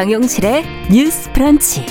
정용실의 0.00 0.64
뉴스 0.90 1.30
프런치. 1.30 1.84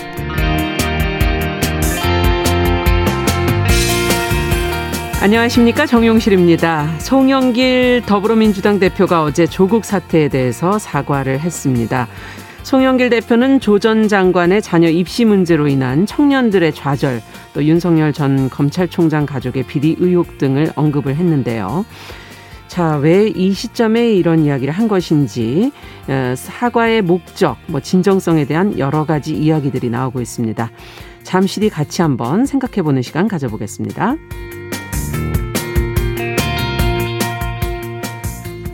안녕하십니까 5.21 5.85
정용실입니다. 5.85 6.97
송영길 6.97 8.01
더불어민주당 8.07 8.79
대표가 8.79 9.21
어제 9.21 9.45
조국 9.45 9.85
사태에 9.85 10.27
대해서 10.27 10.79
사과를 10.79 11.39
했습니다. 11.41 12.07
송영길 12.63 13.11
대표는 13.11 13.59
조 13.59 13.77
전 13.77 14.07
장관의 14.07 14.63
자녀 14.63 14.89
입시 14.89 15.23
문제로 15.23 15.67
인한 15.67 16.07
청년들의 16.07 16.73
좌절, 16.73 17.21
또 17.53 17.63
윤석열 17.63 18.11
전 18.11 18.49
검찰총장 18.49 19.27
가족의 19.27 19.67
비리 19.67 19.95
의혹 19.99 20.39
등을 20.39 20.71
언급을 20.75 21.15
했는데요. 21.15 21.85
자, 22.69 22.97
왜 22.97 23.33
이 23.35 23.51
시점에 23.51 24.13
이런 24.13 24.45
이야기를 24.45 24.71
한 24.71 24.87
것인지, 24.87 25.71
어, 26.07 26.35
사과의 26.37 27.01
목적, 27.01 27.57
뭐 27.65 27.79
진정성에 27.79 28.45
대한 28.45 28.77
여러 28.77 29.05
가지 29.05 29.35
이야기들이 29.35 29.89
나오고 29.89 30.21
있습니다. 30.21 30.69
잠시 31.23 31.61
뒤 31.61 31.69
같이 31.69 32.03
한번 32.03 32.45
생각해 32.45 32.83
보는 32.83 33.01
시간 33.01 33.27
가져보겠습니다. 33.27 34.15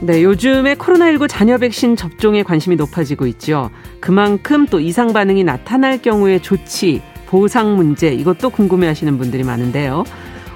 네, 0.01 0.23
요즘에 0.23 0.75
코로나19 0.75 1.27
자녀 1.29 1.57
백신 1.57 1.95
접종에 1.95 2.43
관심이 2.43 2.75
높아지고 2.75 3.25
있죠. 3.27 3.71
그만큼 4.01 4.65
또 4.65 4.81
이상 4.81 5.13
반응이 5.13 5.45
나타날 5.45 6.01
경우의 6.01 6.41
조치, 6.41 7.01
보상 7.27 7.77
문제, 7.77 8.13
이것도 8.13 8.49
궁금해 8.49 8.87
하시는 8.87 9.17
분들이 9.17 9.43
많은데요. 9.43 10.03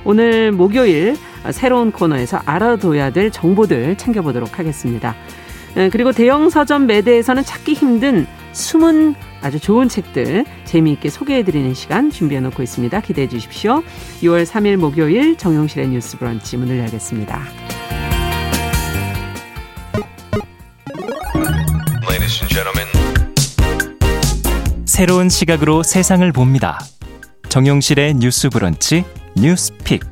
오늘 0.04 0.52
목요일 0.52 1.18
새로운 1.52 1.92
코너에서 1.92 2.42
알아둬야 2.46 3.12
될 3.12 3.32
정보들 3.32 3.98
챙겨보도록 3.98 4.60
하겠습니다. 4.60 5.16
그리고 5.92 6.12
대형 6.12 6.50
서점 6.50 6.88
매대에서는 6.88 7.44
찾기 7.44 7.74
힘든 7.74 8.26
숨은 8.54 9.16
아주 9.42 9.60
좋은 9.60 9.88
책들 9.88 10.46
재미있게 10.66 11.10
소개해드리는 11.10 11.74
시간 11.74 12.10
준비해 12.10 12.42
놓고 12.42 12.64
있습니다. 12.64 13.00
기대해 13.02 13.30
주십시오. 13.30 13.84
6월 14.22 14.46
3일 14.46 14.78
목요일 14.78 15.38
정용실의 15.38 15.90
뉴스 15.90 16.18
브런치 16.18 16.58
문을 16.58 16.80
열겠습니다. 16.80 17.40
새로운 24.86 25.30
시각으로 25.30 25.82
세상을 25.82 26.30
봅니다. 26.34 26.78
정용실의 27.48 28.16
뉴스 28.16 28.50
브런치 28.50 29.06
뉴스픽. 29.36 30.04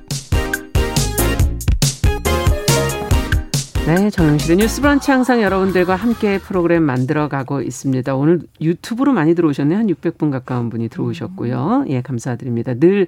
네, 3.86 4.10
정영실의 4.10 4.58
뉴스 4.58 4.82
브런치 4.82 5.12
항상 5.12 5.42
여러분들과 5.42 5.96
함께 5.96 6.40
프로그램 6.40 6.84
만들어가고 6.84 7.62
있습니다. 7.62 8.16
오늘 8.16 8.42
유튜브로 8.60 9.14
많이 9.14 9.34
들어오셨네요. 9.34 9.78
한 9.80 9.88
600분 9.88 10.30
가까운 10.30 10.70
분이 10.70 10.90
들어오셨고요. 10.90 11.86
예, 11.88 12.02
감사드립니다. 12.02 12.74
늘 12.74 13.08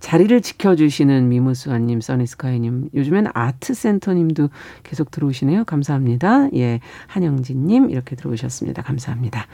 자리를 0.00 0.40
지켜주시는 0.42 1.28
미무수아님, 1.28 2.00
써니스카이님, 2.00 2.90
요즘엔 2.94 3.28
아트센터님도 3.32 4.50
계속 4.82 5.10
들어오시네요. 5.10 5.64
감사합니다. 5.64 6.48
예, 6.54 6.80
한영진님 7.06 7.90
이렇게 7.90 8.14
들어오셨습니다. 8.14 8.82
감사합니다. 8.82 9.46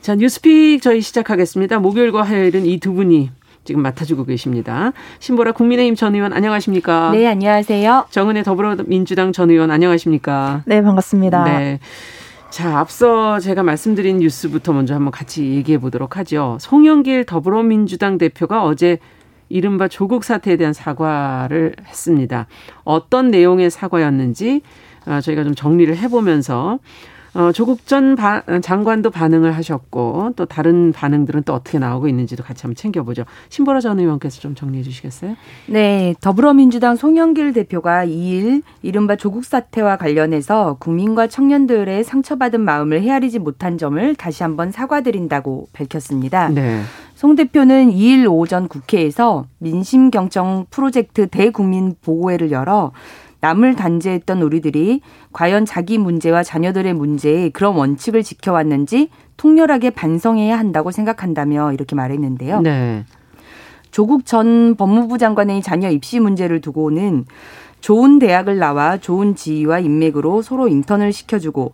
자, 0.00 0.14
뉴스픽 0.14 0.80
저희 0.80 1.00
시작하겠습니다. 1.00 1.80
목요일과 1.80 2.22
화요일은 2.22 2.66
이 2.66 2.78
두 2.78 2.92
분이 2.92 3.30
지금 3.64 3.82
맡아주고 3.82 4.24
계십니다. 4.24 4.92
신보라 5.20 5.52
국민의힘 5.52 5.94
전 5.94 6.14
의원 6.14 6.32
안녕하십니까? 6.32 7.10
네, 7.12 7.26
안녕하세요. 7.28 8.06
정은혜 8.10 8.42
더불어민주당 8.42 9.32
전 9.32 9.50
의원 9.50 9.70
안녕하십니까? 9.70 10.62
네, 10.66 10.82
반갑습니다. 10.82 11.44
네. 11.44 11.78
자, 12.50 12.78
앞서 12.78 13.38
제가 13.38 13.62
말씀드린 13.62 14.18
뉴스부터 14.18 14.72
먼저 14.72 14.94
한번 14.94 15.10
같이 15.10 15.44
얘기해 15.54 15.78
보도록 15.78 16.16
하죠. 16.18 16.58
송영길 16.60 17.24
더불어민주당 17.24 18.18
대표가 18.18 18.64
어제 18.64 18.98
이른바 19.48 19.86
조국 19.86 20.24
사태에 20.24 20.56
대한 20.56 20.72
사과를 20.72 21.74
했습니다. 21.86 22.46
어떤 22.84 23.30
내용의 23.30 23.70
사과였는지 23.70 24.62
아, 25.04 25.20
저희가 25.20 25.44
좀 25.44 25.54
정리를 25.54 25.96
해보면서 25.96 26.78
어, 27.34 27.50
조국 27.52 27.86
전 27.86 28.14
바, 28.14 28.42
장관도 28.60 29.10
반응을 29.10 29.52
하셨고 29.56 30.32
또 30.36 30.44
다른 30.44 30.92
반응들은 30.92 31.44
또 31.44 31.54
어떻게 31.54 31.78
나오고 31.78 32.08
있는지도 32.08 32.42
같이 32.42 32.62
한번 32.62 32.76
챙겨보죠. 32.76 33.24
신보라 33.48 33.80
전 33.80 33.98
의원께서 33.98 34.40
좀 34.40 34.54
정리해 34.54 34.82
주시겠어요? 34.82 35.36
네, 35.66 36.14
더불어민주당 36.20 36.96
송영길 36.96 37.54
대표가 37.54 38.04
2일 38.04 38.62
이른바 38.82 39.16
조국 39.16 39.44
사태와 39.44 39.96
관련해서 39.96 40.76
국민과 40.78 41.26
청년들의 41.28 42.04
상처받은 42.04 42.60
마음을 42.60 43.00
헤아리지 43.02 43.38
못한 43.38 43.78
점을 43.78 44.14
다시 44.16 44.42
한번 44.42 44.70
사과드린다고 44.70 45.68
밝혔습니다. 45.72 46.50
네. 46.50 46.82
송 47.14 47.34
대표는 47.34 47.90
2일 47.92 48.30
오전 48.30 48.68
국회에서 48.68 49.46
민심 49.58 50.10
경청 50.10 50.66
프로젝트 50.70 51.28
대국민 51.28 51.94
보고회를 52.02 52.50
열어 52.50 52.92
남을 53.42 53.74
단죄했던 53.74 54.40
우리들이 54.40 55.00
과연 55.32 55.66
자기 55.66 55.98
문제와 55.98 56.44
자녀들의 56.44 56.94
문제에 56.94 57.50
그런 57.50 57.74
원칙을 57.74 58.22
지켜왔는지 58.22 59.10
통렬하게 59.36 59.90
반성해야 59.90 60.56
한다고 60.56 60.92
생각한다며 60.92 61.72
이렇게 61.72 61.96
말했는데요. 61.96 62.60
네. 62.60 63.04
조국 63.90 64.26
전 64.26 64.76
법무부 64.76 65.18
장관의 65.18 65.60
자녀 65.60 65.90
입시 65.90 66.20
문제를 66.20 66.60
두고는 66.60 67.26
좋은 67.80 68.20
대학을 68.20 68.58
나와 68.58 68.96
좋은 68.96 69.34
지위와 69.34 69.80
인맥으로 69.80 70.40
서로 70.40 70.68
인턴을 70.68 71.12
시켜주고 71.12 71.72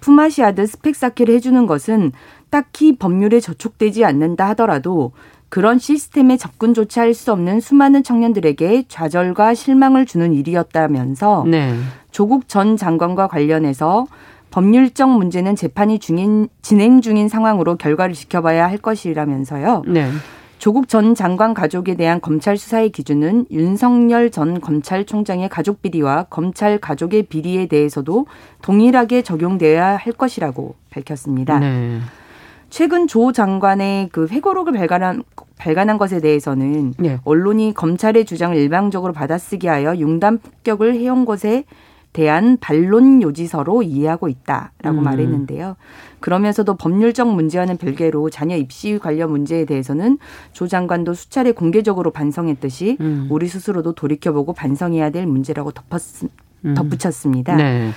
품앗이 0.00 0.44
하듯 0.44 0.68
스펙 0.68 0.96
쌓기를 0.96 1.32
해주는 1.36 1.64
것은 1.66 2.10
딱히 2.50 2.96
법률에 2.96 3.38
저촉되지 3.38 4.04
않는다 4.04 4.48
하더라도 4.50 5.12
그런 5.54 5.78
시스템에 5.78 6.36
접근조차 6.36 7.02
할 7.02 7.14
수 7.14 7.30
없는 7.30 7.60
수많은 7.60 8.02
청년들에게 8.02 8.86
좌절과 8.88 9.54
실망을 9.54 10.04
주는 10.04 10.32
일이었다면서 10.32 11.44
네. 11.46 11.76
조국 12.10 12.48
전 12.48 12.76
장관과 12.76 13.28
관련해서 13.28 14.08
법률적 14.50 15.10
문제는 15.10 15.54
재판이 15.54 16.00
중인 16.00 16.48
진행 16.60 17.00
중인 17.00 17.28
상황으로 17.28 17.76
결과를 17.76 18.16
지켜봐야 18.16 18.66
할 18.66 18.78
것이라면서요. 18.78 19.84
네. 19.86 20.10
조국 20.58 20.88
전 20.88 21.14
장관 21.14 21.54
가족에 21.54 21.94
대한 21.94 22.20
검찰 22.20 22.56
수사의 22.56 22.90
기준은 22.90 23.46
윤석열 23.52 24.32
전 24.32 24.60
검찰총장의 24.60 25.50
가족 25.50 25.82
비리와 25.82 26.24
검찰 26.30 26.78
가족의 26.78 27.24
비리에 27.24 27.66
대해서도 27.66 28.26
동일하게 28.60 29.22
적용되어야 29.22 29.98
할 29.98 30.12
것이라고 30.14 30.74
밝혔습니다. 30.90 31.60
네. 31.60 32.00
최근 32.74 33.06
조 33.06 33.30
장관의 33.30 34.08
그 34.10 34.26
회고록을 34.26 34.72
발간한 34.72 35.22
발간한 35.56 35.96
것에 35.96 36.20
대해서는 36.20 36.94
네. 36.98 37.20
언론이 37.22 37.72
검찰의 37.72 38.24
주장을 38.24 38.56
일방적으로 38.56 39.12
받아쓰기 39.12 39.68
하여 39.68 39.96
융단 39.96 40.38
폭격을 40.38 40.96
해온 40.96 41.24
것에 41.24 41.66
대한 42.12 42.56
반론 42.60 43.22
요지서로 43.22 43.84
이해하고 43.84 44.26
있다라고 44.26 44.98
음. 44.98 45.04
말했는데요. 45.04 45.76
그러면서도 46.18 46.74
법률적 46.74 47.32
문제와는 47.32 47.76
별개로 47.76 48.28
자녀 48.30 48.56
입시 48.56 48.98
관련 48.98 49.30
문제에 49.30 49.66
대해서는 49.66 50.18
조 50.52 50.66
장관도 50.66 51.14
수차례 51.14 51.52
공개적으로 51.52 52.10
반성했듯이 52.10 52.96
음. 53.00 53.28
우리 53.30 53.46
스스로도 53.46 53.92
돌이켜보고 53.92 54.52
반성해야 54.52 55.10
될 55.10 55.28
문제라고 55.28 55.70
덮었, 55.70 56.24
음. 56.64 56.74
덧붙였습니다. 56.74 57.54
네. 57.54 57.90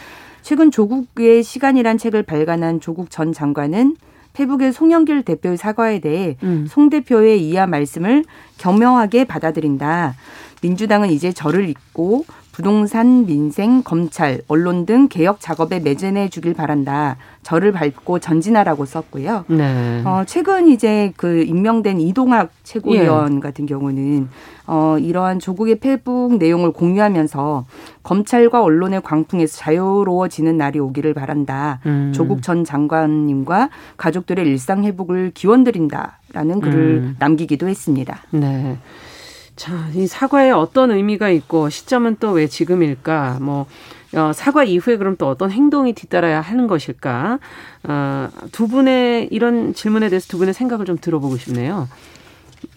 최근 0.43 0.69
조국의 0.69 1.41
시간이란 1.41 1.97
책을 1.97 2.21
발간한 2.21 2.79
조국 2.79 3.09
전 3.09 3.33
장관은 3.33 3.95
페북의 4.37 4.71
송영길 4.71 5.23
대표의 5.23 5.57
사과에 5.57 5.99
대해 5.99 6.37
음. 6.43 6.67
송 6.69 6.91
대표의 6.91 7.41
이하 7.41 7.65
말씀을 7.65 8.23
경명하게 8.59 9.25
받아들인다. 9.25 10.13
민주당은 10.61 11.09
이제 11.09 11.31
저를 11.31 11.67
잊고 11.67 12.23
부동산, 12.57 13.27
민생, 13.27 13.83
검찰, 13.83 14.41
언론 14.47 14.87
등 14.87 15.09
개혁 15.09 15.39
작업에 15.39 15.79
매진해 15.79 16.29
주길 16.29 16.55
바란다. 16.55 17.17
저를 17.43 17.71
밟고 17.71 18.17
전진하라고 18.17 18.85
썼고요. 18.85 19.45
네. 19.47 20.01
어, 20.03 20.23
최근 20.25 20.67
이제 20.67 21.13
그 21.17 21.43
임명된 21.43 21.99
이동학 21.99 22.49
최고위원 22.63 23.35
예. 23.35 23.39
같은 23.41 23.67
경우는 23.67 24.29
어, 24.65 24.97
이러한 24.97 25.37
조국의 25.37 25.75
페북 25.75 26.37
내용을 26.39 26.71
공유하면서 26.71 27.65
검찰과 28.01 28.63
언론의 28.63 29.03
광풍에서 29.03 29.55
자유로워지는 29.55 30.57
날이 30.57 30.79
오기를 30.79 31.13
바란다. 31.13 31.79
음. 31.85 32.11
조국 32.11 32.41
전 32.41 32.63
장관님과 32.63 33.69
가족들의 33.97 34.43
일상 34.47 34.83
회복을 34.83 35.29
기원드린다라는 35.35 36.59
글을 36.61 36.79
음. 36.79 37.15
남기기도 37.19 37.67
했습니다. 37.67 38.23
네. 38.31 38.79
자, 39.57 39.73
이 39.93 40.05
사과에 40.07 40.51
어떤 40.51 40.91
의미가 40.91 41.29
있고 41.29 41.69
시점은 41.69 42.17
또 42.19 42.31
왜 42.33 42.47
지금일까? 42.47 43.39
뭐 43.41 43.65
어, 44.15 44.31
사과 44.33 44.63
이후에 44.63 44.97
그럼 44.97 45.15
또 45.17 45.27
어떤 45.27 45.51
행동이 45.51 45.93
뒤따라야 45.93 46.39
하는 46.41 46.67
것일까? 46.67 47.39
어, 47.83 48.29
두 48.51 48.67
분의 48.67 49.29
이런 49.31 49.73
질문에 49.73 50.09
대해서 50.09 50.27
두 50.27 50.37
분의 50.37 50.53
생각을 50.53 50.85
좀 50.85 50.97
들어보고 51.01 51.37
싶네요. 51.37 51.87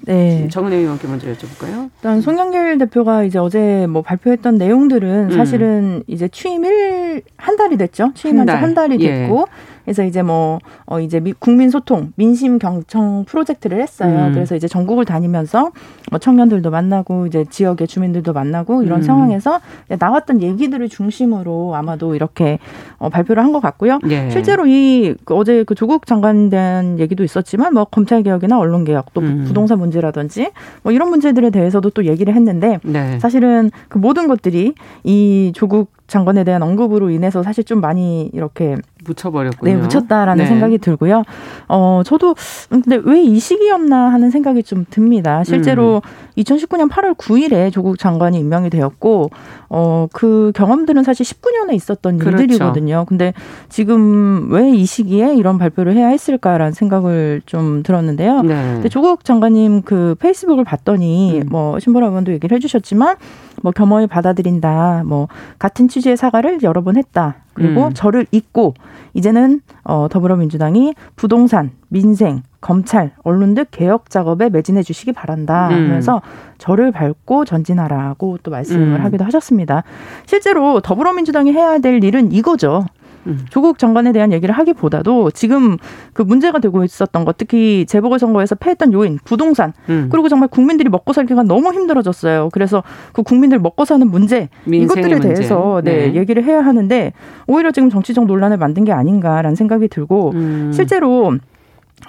네. 0.07 0.49
정은혜 0.51 0.77
의원께 0.77 1.07
먼저 1.09 1.27
여쭤볼까요? 1.33 1.91
일단 1.97 2.21
송영길 2.23 2.79
대표가 2.79 3.25
이제 3.25 3.39
어제 3.39 3.87
뭐 3.87 4.03
발표했던 4.03 4.57
내용들은 4.57 5.31
음. 5.31 5.37
사실은 5.37 6.03
이제 6.07 6.29
취임 6.29 6.65
일한 6.65 7.57
달이 7.59 7.77
됐죠. 7.77 8.13
취임한 8.15 8.47
지한 8.47 8.75
달이 8.75 8.99
됐고 8.99 9.47
예. 9.49 9.70
그래서 9.85 10.05
이제 10.05 10.23
뭐, 10.23 10.59
어, 10.87 11.01
이제 11.01 11.21
미, 11.21 11.33
국민 11.39 11.71
소통, 11.71 12.13
민심 12.17 12.59
경청 12.59 13.25
프로젝트를 13.27 13.81
했어요. 13.81 14.27
음. 14.29 14.33
그래서 14.35 14.55
이제 14.57 14.69
전국을 14.69 15.05
다니면서 15.05 15.71
뭐 16.11 16.19
청년들도 16.19 16.71
만나고 16.71 17.27
이제 17.27 17.45
지역의 17.49 17.87
주민들도 17.89 18.33
만나고 18.33 18.83
이런 18.83 19.01
음. 19.01 19.03
상황에서 19.03 19.61
나왔던 19.99 20.43
얘기들을 20.43 20.89
중심으로 20.89 21.75
아마도 21.77 22.15
이렇게 22.15 22.59
어, 22.99 23.09
발표를 23.09 23.43
한 23.45 23.51
것 23.51 23.61
같고요. 23.61 23.99
예. 24.11 24.31
실제로 24.31 24.65
이 24.67 25.15
그 25.25 25.35
어제 25.35 25.65
그 25.65 25.75
조국 25.75 26.07
장관에 26.07 26.51
대한 26.51 26.99
얘기도 27.01 27.25
있었지만 27.25 27.75
뭐 27.75 27.85
검찰 27.85 28.23
개혁이나 28.23 28.59
언론 28.59 28.85
개혁 28.85 29.13
또 29.13 29.21
음. 29.21 29.45
부동산 29.45 29.79
문제라든지 29.81 30.51
뭐 30.83 30.93
이런 30.93 31.09
문제들에 31.11 31.51
대해서도 31.51 31.91
또 31.91 32.05
얘기를 32.05 32.35
했는데 32.35 32.79
네. 32.85 33.19
사실은 33.19 33.71
그 33.89 33.99
모든 33.99 34.29
것들이 34.29 34.75
이 35.05 35.53
조국 35.55 35.91
장관에 36.11 36.45
대한 36.45 36.63
언급으로 36.63 37.09
인해서 37.11 37.43
사실 37.43 37.65
좀 37.65 37.81
많이 37.81 38.29
이렇게 38.35 38.77
묻혀버렸군요. 39.07 39.73
네, 39.73 39.81
묻혔다라는 39.81 40.45
네. 40.45 40.49
생각이 40.49 40.77
들고요. 40.79 41.23
어, 41.69 42.03
저도 42.05 42.35
근데 42.69 43.01
왜 43.03 43.21
이 43.21 43.39
시기였나 43.39 44.13
하는 44.13 44.31
생각이 44.31 44.63
좀 44.63 44.85
듭니다. 44.91 45.45
실제로 45.45 46.03
음. 46.05 46.41
2019년 46.43 46.89
8월 46.91 47.15
9일에 47.17 47.71
조국 47.73 47.99
장관이 47.99 48.39
임명이 48.39 48.71
되었고, 48.71 49.31
어, 49.69 50.07
그 50.13 50.53
경험들은 50.55 51.05
사실 51.05 51.25
19년에 51.25 51.75
있었던 51.75 52.19
그렇죠. 52.19 52.43
일들이거든요. 52.43 53.05
근데 53.09 53.33
지금 53.69 54.51
왜 54.51 54.71
이 54.71 54.87
시기에 54.87 55.35
이런 55.35 55.59
발표를 55.59 55.95
해야 55.95 56.09
했을까라는 56.09 56.73
생각을 56.73 57.43
좀 57.47 57.83
들었는데요. 57.83 58.43
네. 58.43 58.55
근데 58.75 58.89
조국 58.89 59.25
장관님 59.25 59.83
그 59.83 60.15
페이스북을 60.19 60.65
봤더니 60.65 61.41
음. 61.41 61.47
뭐 61.51 61.79
신보라 61.79 62.07
의원도 62.09 62.33
얘기를 62.33 62.55
해 62.55 62.61
주셨지만 62.61 63.17
뭐 63.63 63.73
겸허히 63.73 64.07
받아들인다. 64.07 65.03
뭐 65.07 65.29
같은 65.59 65.89
취지의 65.89 66.17
사과를 66.17 66.63
여러 66.63 66.83
번 66.83 66.97
했다. 66.97 67.37
그리고 67.53 67.87
음. 67.87 67.93
저를 67.93 68.27
잊고 68.31 68.75
이제는 69.13 69.61
어 69.85 70.09
더불어민주당이 70.11 70.95
부동산, 71.17 71.73
민생, 71.89 72.43
검찰, 72.61 73.13
언론 73.23 73.55
등 73.55 73.65
개혁 73.71 74.11
작업에 74.11 74.49
매진해 74.49 74.83
주시기 74.83 75.13
바란다 75.13 75.69
음. 75.69 75.75
하면서 75.75 76.23
저를 76.59 76.93
밟고 76.93 77.45
전진하라고 77.45 78.39
또 78.43 78.51
말씀을 78.51 78.99
음. 78.99 79.05
하기도 79.05 79.25
하셨습니다. 79.25 79.83
실제로 80.27 80.81
더불어민주당이 80.81 81.53
해야 81.53 81.79
될 81.79 82.03
일은 82.03 82.33
이거죠. 82.33 82.87
음. 83.31 83.47
조국 83.51 83.79
장관에 83.79 84.13
대한 84.13 84.33
얘기를 84.33 84.55
하기보다도 84.55 85.31
지금 85.31 85.77
그 86.13 86.23
문제가 86.23 86.59
되고 86.59 86.85
있었던 86.85 87.25
것 87.25 87.37
특히 87.37 87.87
재보궐선거에서 87.87 88.57
패했던 88.57 88.93
요인 88.93 89.19
부동산 89.25 89.73
음. 89.89 90.09
그리고 90.11 90.29
정말 90.29 90.49
국민들이 90.49 90.89
먹고 90.89 91.13
살기가 91.13 91.43
너무 91.43 91.73
힘들어졌어요. 91.73 92.51
그래서 92.53 92.83
그 93.13 93.23
국민들 93.23 93.59
먹고 93.59 93.85
사는 93.85 94.07
문제 94.09 94.49
이것들에 94.67 95.15
문제. 95.15 95.35
대해서 95.35 95.81
네, 95.85 96.09
네, 96.09 96.15
얘기를 96.15 96.45
해야 96.45 96.61
하는데 96.65 97.13
오히려 97.47 97.71
지금 97.71 97.91
정치적 97.91 98.27
논란을 98.27 98.57
만든 98.57 98.85
게 98.85 98.93
아닌가라는 98.93 99.55
생각이 99.55 99.89
들고 99.89 100.33
음. 100.35 100.71
실제로 100.75 101.37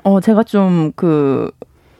어 0.04 0.20
제가 0.20 0.44
좀그 0.44 1.52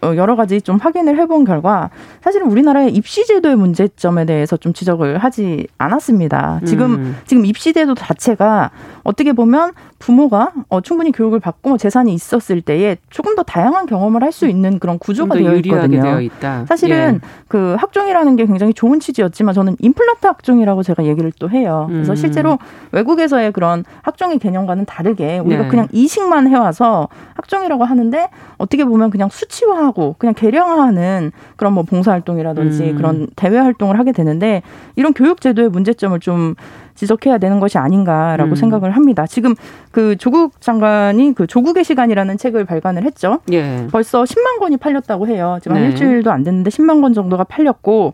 어, 0.02 0.16
여러 0.16 0.36
가지 0.36 0.62
좀 0.62 0.78
확인을 0.78 1.18
해본 1.18 1.46
결과 1.46 1.92
사실은 2.22 2.48
우리나라의 2.48 2.92
입시 2.94 3.26
제도의 3.26 3.56
문제점에 3.56 4.26
대해서 4.26 4.58
좀 4.58 4.74
지적을 4.74 5.20
하지 5.20 5.68
않았습니다. 5.78 6.62
지금 6.66 6.94
음. 6.96 7.18
지금 7.26 7.46
입시 7.46 7.72
제도 7.72 7.94
자체가 7.94 8.72
어떻게 9.04 9.34
보면 9.34 9.72
부모가 10.00 10.52
어, 10.70 10.82
충분히 10.82 11.12
교육을 11.12 11.40
받고 11.40 11.70
뭐 11.70 11.78
재산이 11.78 12.14
있었을 12.14 12.62
때에 12.62 12.98
조금 13.10 13.36
더 13.36 13.44
다양한 13.44 13.86
경험을 13.86 14.24
할 14.24 14.32
수 14.32 14.48
있는 14.48 14.80
그런 14.80 14.98
구조가 14.98 15.36
되어 15.36 15.56
있거든요. 15.56 16.02
되어 16.02 16.22
있다. 16.22 16.66
사실은 16.66 17.20
예. 17.22 17.28
그 17.50 17.76
학종이라는 17.78 18.38
게 18.38 18.46
굉장히 18.46 18.74
좋은 18.74 19.00
취지였지만 19.02 19.54
저는 19.54 19.76
임플란트 19.80 20.26
학종이라고 20.26 20.84
제가 20.84 21.04
얘기를 21.04 21.32
또 21.38 21.50
해요. 21.50 21.88
그래서 21.90 22.14
음. 22.14 22.16
실제로 22.16 22.58
외국에서의 22.94 23.52
그런 23.52 23.84
학종의 24.04 24.40
개념과는 24.40 24.86
다르게 24.86 25.40
우리가 25.40 25.64
네. 25.64 25.68
그냥 25.68 25.88
이식만 25.92 26.48
해와서 26.48 27.10
학종이라고 27.36 27.84
하는데 27.84 28.30
어떻게 28.58 28.86
보면 28.86 29.10
그냥 29.10 29.28
수치화하고 29.30 30.16
그냥 30.18 30.34
개량화하는 30.34 31.32
그런 31.58 31.74
뭐 31.74 31.84
봉사활동이라든지 31.84 32.92
음. 32.92 32.96
그런 32.96 33.28
대외 33.36 33.58
활동을 33.60 34.00
하게 34.00 34.14
되는데 34.14 34.62
이런 34.96 35.14
교육 35.14 35.42
제도의 35.42 35.70
문제점을 35.70 36.18
좀 36.22 36.56
지적해야 36.96 37.38
되는 37.38 37.60
것이 37.60 37.78
아닌가라고 37.78 38.52
음. 38.52 38.56
생각을 38.56 38.92
합니다. 38.92 39.26
지금 39.28 39.56
그 39.92 40.16
조국 40.18 40.60
장관이 40.62 41.34
그 41.34 41.48
조국의 41.48 41.84
시간이라는 41.84 42.38
책을 42.38 42.66
발간을 42.66 43.04
했죠. 43.04 43.40
예. 43.52 43.88
벌써 43.92 44.24
10만 44.24 44.60
권이 44.60 44.78
팔렸다고 44.78 45.28
해요. 45.28 45.58
지금 45.62 45.76
네. 45.76 45.82
한 45.82 45.92
일주일도 45.92 46.32
안 46.32 46.44
됐는데 46.44 46.70
10만 46.70 47.02
권 47.02 47.14
정도가 47.14 47.44
팔렸고 47.46 48.14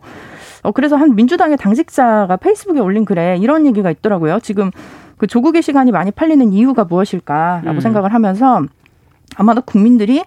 어 0.62 0.72
그래서 0.72 0.96
한 0.96 1.14
민주당의 1.14 1.56
당직자가 1.56 2.36
페이스북에 2.36 2.80
올린 2.80 3.04
글에 3.04 3.36
이런 3.40 3.66
얘기가 3.66 3.90
있더라고요. 3.90 4.40
지금 4.40 4.70
그 5.16 5.26
조국의 5.26 5.62
시간이 5.62 5.92
많이 5.92 6.10
팔리는 6.10 6.52
이유가 6.52 6.84
무엇일까라고 6.84 7.78
음. 7.78 7.80
생각을 7.80 8.14
하면서 8.14 8.62
아마도 9.36 9.60
국민들이 9.62 10.22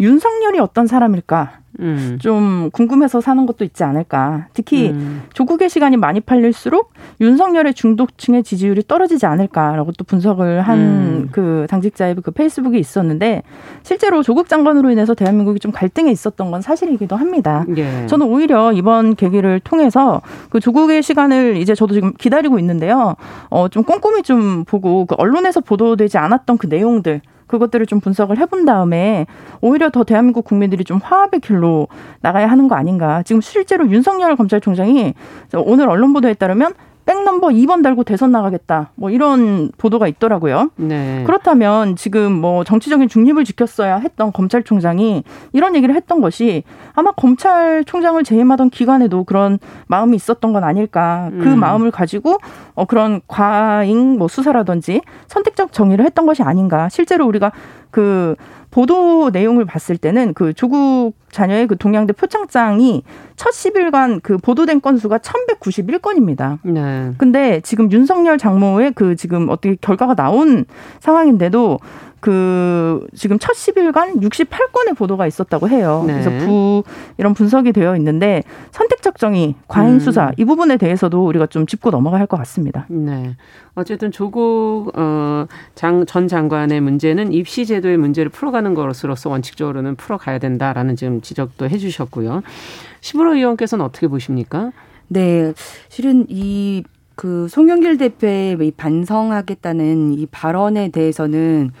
윤석열이 0.00 0.58
어떤 0.58 0.86
사람일까 0.86 1.61
음. 1.80 2.18
좀 2.20 2.70
궁금해서 2.72 3.20
사는 3.20 3.46
것도 3.46 3.64
있지 3.64 3.84
않을까. 3.84 4.48
특히 4.52 4.90
음. 4.90 5.22
조국의 5.32 5.68
시간이 5.68 5.96
많이 5.96 6.20
팔릴수록 6.20 6.92
윤석열의 7.20 7.74
중독층의 7.74 8.42
지지율이 8.42 8.82
떨어지지 8.86 9.26
않을까라고 9.26 9.92
또 9.92 10.04
분석을 10.04 10.62
한그 10.62 11.40
음. 11.40 11.66
당직자의 11.68 12.16
그 12.22 12.30
페이스북이 12.30 12.78
있었는데 12.78 13.42
실제로 13.82 14.22
조국 14.22 14.48
장관으로 14.48 14.90
인해서 14.90 15.14
대한민국이 15.14 15.60
좀 15.60 15.72
갈등에 15.72 16.10
있었던 16.10 16.50
건 16.50 16.60
사실이기도 16.60 17.16
합니다. 17.16 17.64
예. 17.76 18.06
저는 18.06 18.26
오히려 18.26 18.72
이번 18.72 19.14
계기를 19.14 19.60
통해서 19.60 20.20
그 20.50 20.60
조국의 20.60 21.02
시간을 21.02 21.56
이제 21.56 21.74
저도 21.74 21.94
지금 21.94 22.12
기다리고 22.18 22.58
있는데요. 22.58 23.16
어, 23.48 23.68
좀 23.68 23.82
꼼꼼히 23.82 24.22
좀 24.22 24.64
보고 24.64 25.06
그 25.06 25.14
언론에서 25.16 25.60
보도되지 25.60 26.18
않았던 26.18 26.58
그 26.58 26.66
내용들 26.66 27.20
그것들을 27.52 27.84
좀 27.84 28.00
분석을 28.00 28.38
해본 28.38 28.64
다음에 28.64 29.26
오히려 29.60 29.90
더 29.90 30.04
대한민국 30.04 30.46
국민들이 30.46 30.84
좀 30.84 31.00
화합의 31.02 31.40
길로 31.40 31.86
나가야 32.22 32.46
하는 32.46 32.66
거 32.66 32.76
아닌가. 32.76 33.22
지금 33.24 33.42
실제로 33.42 33.86
윤석열 33.90 34.36
검찰총장이 34.36 35.12
오늘 35.66 35.90
언론 35.90 36.14
보도에 36.14 36.32
따르면 36.32 36.72
백넘버 37.04 37.48
2번 37.48 37.82
달고 37.82 38.04
대선 38.04 38.30
나가겠다. 38.32 38.90
뭐 38.94 39.10
이런 39.10 39.70
보도가 39.76 40.06
있더라고요. 40.08 40.70
네. 40.76 41.24
그렇다면 41.26 41.96
지금 41.96 42.32
뭐 42.32 42.64
정치적인 42.64 43.08
중립을 43.08 43.44
지켰어야 43.44 43.96
했던 43.96 44.32
검찰총장이 44.32 45.24
이런 45.52 45.74
얘기를 45.74 45.94
했던 45.94 46.20
것이 46.20 46.62
아마 46.94 47.12
검찰총장을 47.12 48.22
재임하던 48.22 48.70
기간에도 48.70 49.24
그런 49.24 49.58
마음이 49.86 50.14
있었던 50.16 50.52
건 50.52 50.64
아닐까. 50.64 51.30
그 51.32 51.52
음. 51.52 51.60
마음을 51.60 51.90
가지고 51.90 52.38
어 52.74 52.84
그런 52.84 53.20
과잉 53.26 54.18
뭐 54.18 54.28
수사라든지 54.28 55.00
선택적 55.26 55.72
정의를 55.72 56.04
했던 56.04 56.26
것이 56.26 56.42
아닌가. 56.42 56.88
실제로 56.88 57.26
우리가 57.26 57.52
그 57.90 58.36
보도 58.72 59.28
내용을 59.30 59.66
봤을 59.66 59.98
때는 59.98 60.32
그 60.32 60.54
조국 60.54 61.12
자녀의 61.30 61.66
그 61.66 61.76
동양대 61.76 62.14
표창장이 62.14 63.04
첫 63.36 63.50
10일간 63.50 64.20
그 64.22 64.38
보도된 64.38 64.80
건수가 64.80 65.18
1191건입니다. 65.18 66.58
네. 66.62 67.12
근데 67.18 67.60
지금 67.60 67.92
윤석열 67.92 68.38
장모의 68.38 68.92
그 68.94 69.14
지금 69.14 69.50
어떻게 69.50 69.76
결과가 69.76 70.14
나온 70.14 70.64
상황인데도 71.00 71.78
그 72.22 73.04
지금 73.16 73.38
첫 73.40 73.52
10일간 73.52 74.22
68건의 74.22 74.96
보도가 74.96 75.26
있었다고 75.26 75.68
해요. 75.68 76.04
네. 76.06 76.22
그래서 76.22 76.46
부 76.46 76.84
이런 77.18 77.34
분석이 77.34 77.72
되어 77.72 77.96
있는데 77.96 78.44
선택적 78.70 79.18
정의, 79.18 79.56
과잉 79.66 79.94
음. 79.94 79.98
수사 79.98 80.28
음. 80.28 80.32
이 80.38 80.44
부분에 80.44 80.76
대해서도 80.76 81.26
우리가 81.26 81.46
좀 81.48 81.66
짚고 81.66 81.90
넘어가야 81.90 82.20
할 82.20 82.26
것 82.28 82.36
같습니다. 82.38 82.86
네. 82.88 83.36
어쨌든 83.74 84.12
조국 84.12 84.92
어, 84.94 85.46
장, 85.74 86.06
전 86.06 86.28
장관의 86.28 86.80
문제는 86.80 87.32
입시 87.32 87.66
제도의 87.66 87.96
문제를 87.96 88.30
풀어가는 88.30 88.72
것으로서 88.74 89.28
원칙적으로는 89.28 89.96
풀어가야 89.96 90.38
된다라는 90.38 90.94
지금 90.94 91.20
지적도 91.20 91.68
해주셨고요. 91.68 92.42
심으로 93.00 93.34
의원께서는 93.34 93.84
어떻게 93.84 94.06
보십니까? 94.06 94.70
네, 95.08 95.52
실은 95.88 96.24
이그 96.28 97.48
송영길 97.50 97.98
대표의 97.98 98.56
이 98.62 98.70
반성하겠다는 98.70 100.14
이 100.14 100.26
발언에 100.26 100.88
대해서는 100.90 101.72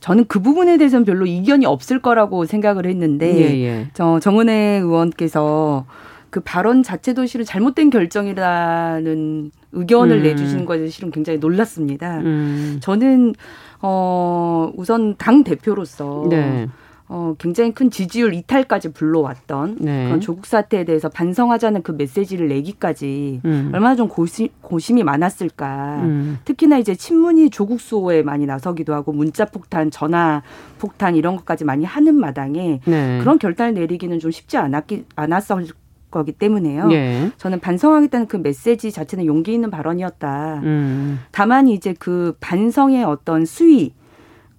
저는 0.00 0.26
그 0.26 0.40
부분에 0.40 0.76
대해서는 0.76 1.04
별로 1.04 1.26
이견이 1.26 1.66
없을 1.66 2.00
거라고 2.00 2.44
생각을 2.44 2.86
했는데 2.86 3.34
예, 3.34 3.64
예. 3.64 3.86
저 3.94 4.20
정은혜 4.20 4.80
의원께서 4.82 5.86
그 6.30 6.40
발언 6.40 6.82
자체도 6.82 7.26
실은 7.26 7.44
잘못된 7.44 7.90
결정이라는 7.90 9.50
의견을 9.72 10.18
음. 10.18 10.22
내주신 10.22 10.64
것에 10.64 10.88
실은 10.88 11.10
굉장히 11.10 11.38
놀랐습니다. 11.38 12.18
음. 12.18 12.78
저는 12.80 13.34
어 13.82 14.70
우선 14.76 15.16
당 15.16 15.42
대표로서 15.42 16.26
네. 16.30 16.68
어, 17.12 17.34
굉장히 17.38 17.72
큰 17.72 17.90
지지율 17.90 18.34
이탈까지 18.34 18.92
불러왔던 18.92 19.78
네. 19.80 20.04
그런 20.04 20.20
조국 20.20 20.46
사태에 20.46 20.84
대해서 20.84 21.08
반성하자는 21.08 21.82
그 21.82 21.90
메시지를 21.90 22.46
내기까지 22.46 23.40
음. 23.44 23.70
얼마나 23.74 23.96
좀 23.96 24.06
고심, 24.06 24.46
고심이 24.60 25.02
많았을까. 25.02 26.02
음. 26.04 26.38
특히나 26.44 26.78
이제 26.78 26.94
친문이 26.94 27.50
조국 27.50 27.80
수호에 27.80 28.22
많이 28.22 28.46
나서기도 28.46 28.94
하고 28.94 29.12
문자 29.12 29.44
폭탄, 29.44 29.90
전화 29.90 30.42
폭탄 30.78 31.16
이런 31.16 31.36
것까지 31.36 31.64
많이 31.64 31.84
하는 31.84 32.14
마당에 32.14 32.80
네. 32.84 33.18
그런 33.18 33.40
결단을 33.40 33.74
내리기는 33.74 34.20
좀 34.20 34.30
쉽지 34.30 34.56
않았기, 34.56 35.06
않았을 35.16 35.66
거기 36.12 36.30
때문에요. 36.30 36.92
예. 36.92 37.30
저는 37.38 37.58
반성하겠다는 37.58 38.26
그 38.28 38.36
메시지 38.36 38.92
자체는 38.92 39.26
용기 39.26 39.52
있는 39.52 39.70
발언이었다. 39.70 40.60
음. 40.62 41.20
다만 41.32 41.66
이제 41.66 41.92
그 41.98 42.36
반성의 42.40 43.02
어떤 43.04 43.44
수위 43.44 43.94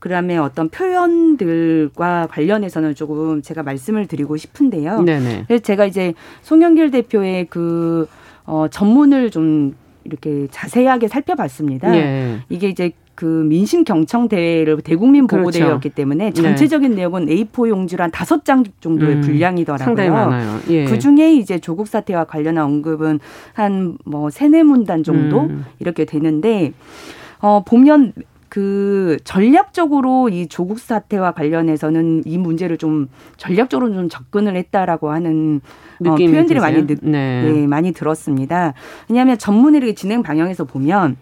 그다음에 0.01 0.35
어떤 0.37 0.67
표현들과 0.69 2.27
관련해서는 2.31 2.95
조금 2.95 3.41
제가 3.43 3.61
말씀을 3.61 4.07
드리고 4.07 4.35
싶은데요. 4.35 5.03
네네. 5.03 5.43
그래서 5.47 5.61
제가 5.63 5.85
이제 5.85 6.13
송영길 6.41 6.89
대표의 6.89 7.45
그 7.49 8.07
어, 8.45 8.65
전문을 8.69 9.29
좀 9.29 9.75
이렇게 10.03 10.47
자세하게 10.49 11.07
살펴봤습니다. 11.07 11.95
예. 11.95 12.39
이게 12.49 12.67
이제 12.69 12.91
그 13.13 13.25
민심 13.25 13.83
경청 13.83 14.27
대회를 14.27 14.81
대국민 14.81 15.27
보고 15.27 15.51
대회였기 15.51 15.89
그렇죠. 15.89 15.95
때문에 15.95 16.31
네. 16.31 16.33
전체적인 16.33 16.89
네. 16.89 16.95
내용은 16.95 17.27
A4 17.27 17.69
용지로 17.69 18.03
한 18.03 18.09
다섯 18.09 18.43
장 18.43 18.63
정도의 18.79 19.17
음, 19.17 19.21
분량이더라고요. 19.21 19.85
상당히 19.85 20.09
많아요. 20.09 20.59
예. 20.69 20.85
그 20.85 20.97
중에 20.97 21.31
이제 21.35 21.59
조국 21.59 21.87
사태와 21.87 22.23
관련한 22.23 22.65
언급은 22.65 23.19
한 23.53 23.97
뭐 24.05 24.31
세네 24.31 24.63
문단 24.63 25.03
정도 25.03 25.41
음. 25.41 25.65
이렇게 25.77 26.05
되는데 26.05 26.73
어 27.39 27.63
보면 27.63 28.13
그 28.51 29.15
전략적으로 29.23 30.27
이 30.27 30.47
조국 30.47 30.77
사태와 30.77 31.31
관련해서는 31.31 32.23
이 32.25 32.37
문제를 32.37 32.77
좀 32.77 33.07
전략적으로 33.37 33.93
좀 33.93 34.09
접근을 34.09 34.57
했다라고 34.57 35.09
하는 35.09 35.61
어, 36.05 36.15
표현들이 36.15 36.59
드세요? 36.59 36.59
많이 36.59 36.85
느, 36.85 36.95
네. 37.01 37.49
네. 37.49 37.65
많이 37.65 37.93
들었습니다. 37.93 38.73
왜냐하면 39.07 39.37
전문의 39.37 39.95
진행 39.95 40.21
방향에서 40.21 40.65
보면 40.65 41.15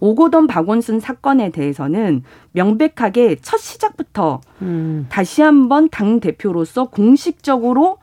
오고돈 0.00 0.48
박원순 0.48 1.00
사건에 1.00 1.50
대해서는 1.50 2.24
명백하게 2.52 3.36
첫 3.40 3.56
시작부터 3.56 4.42
음. 4.60 5.06
다시 5.08 5.40
한번 5.40 5.88
당 5.88 6.20
대표로서 6.20 6.90
공식적으로 6.90 7.96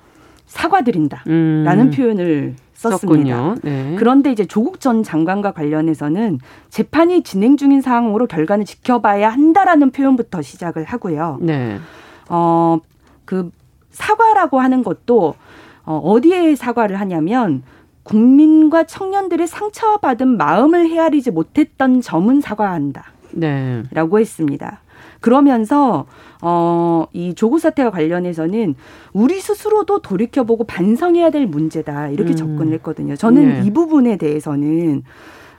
사과드린다라는 0.48 1.80
음. 1.80 1.92
표현을 1.96 2.56
썼습니다. 2.92 3.56
네. 3.64 3.96
그런데 3.98 4.32
이제 4.32 4.46
조국 4.46 4.80
전 4.80 5.04
장관과 5.04 5.52
관련해서는 5.52 6.40
재판이 6.70 7.24
진행 7.24 7.58
중인 7.58 7.82
상황으로 7.82 8.28
결과는 8.28 8.66
지켜봐야 8.66 9.30
한다라는 9.30 9.92
표현부터 9.92 10.42
시작을 10.42 10.84
하고요. 10.86 11.40
네. 11.42 11.80
어, 12.30 12.80
그 13.26 13.52
사과라고 13.92 14.60
하는 14.60 14.84
것도 14.84 15.36
어, 15.86 15.98
어디에 15.98 16.56
사과를 16.56 17.00
하냐면 17.00 17.64
국민과 18.04 18.86
청년들의 18.86 19.48
상처받은 19.48 20.38
마음을 20.38 20.88
헤아리지 20.90 21.32
못했던 21.32 22.02
점은 22.02 22.42
사과한다. 22.42 23.06
네. 23.32 23.84
라고 23.92 24.20
했습니다. 24.20 24.80
그러면서 25.26 26.06
어, 26.40 27.08
이 27.12 27.34
조국 27.34 27.58
사태와 27.58 27.90
관련해서는 27.90 28.76
우리 29.12 29.40
스스로도 29.40 30.04
돌이켜보고 30.04 30.66
반성해야 30.66 31.32
될 31.32 31.48
문제다. 31.48 32.10
이렇게 32.10 32.34
음. 32.34 32.36
접근을 32.36 32.74
했거든요. 32.74 33.16
저는 33.16 33.48
네. 33.48 33.62
이 33.66 33.74
부분에 33.74 34.18
대해서는 34.18 35.02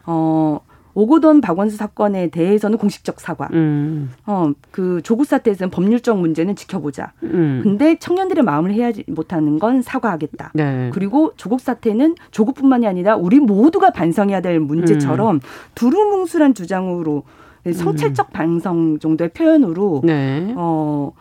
어, 0.07 0.61
오고돈 0.95 1.41
박원수 1.41 1.77
사건에 1.77 2.29
대해서는 2.29 2.79
공식적 2.79 3.19
사과. 3.19 3.49
음. 3.55 4.13
어, 4.25 4.53
그 4.71 5.01
조국 5.03 5.27
사태에서는 5.27 5.73
법률적 5.73 6.17
문제는 6.17 6.55
지켜보자. 6.55 7.13
음. 7.25 7.63
근데 7.65 7.97
청년들의 7.99 8.45
마음을 8.45 8.73
해야지 8.73 9.03
못하는 9.09 9.59
건 9.59 9.83
사과하겠다. 9.83 10.53
네. 10.55 10.91
그리고 10.95 11.33
조국 11.37 11.61
사태는 11.61 12.15
조국뿐만이 12.31 12.87
아니라 12.87 13.17
우리 13.17 13.41
모두가 13.41 13.91
반성해야 13.91 14.43
될 14.43 14.61
문제처럼 14.61 15.37
음. 15.37 15.41
두루뭉술한 15.75 16.55
주장으로 16.55 17.25
성찰적 17.73 18.33
반성 18.33 18.99
정도의 18.99 19.31
표현으로 19.31 20.03
네. 20.05 20.55
어, 20.57 21.13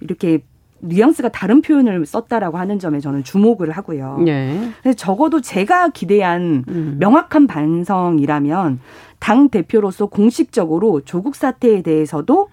이렇게 0.00 0.42
뉘앙스가 0.80 1.28
다른 1.28 1.60
표현을 1.60 2.06
썼다라고 2.06 2.58
하는 2.58 2.78
점에 2.78 3.00
저는 3.00 3.22
주목을 3.22 3.70
하고요. 3.70 4.18
네. 4.24 4.70
그래서 4.82 4.96
적어도 4.96 5.40
제가 5.40 5.88
기대한 5.88 6.64
음. 6.68 6.96
명확한 6.98 7.46
반성이라면 7.46 8.80
당 9.18 9.48
대표로서 9.50 10.06
공식적으로 10.06 11.02
조국 11.02 11.36
사태에 11.36 11.82
대해서도 11.82 12.48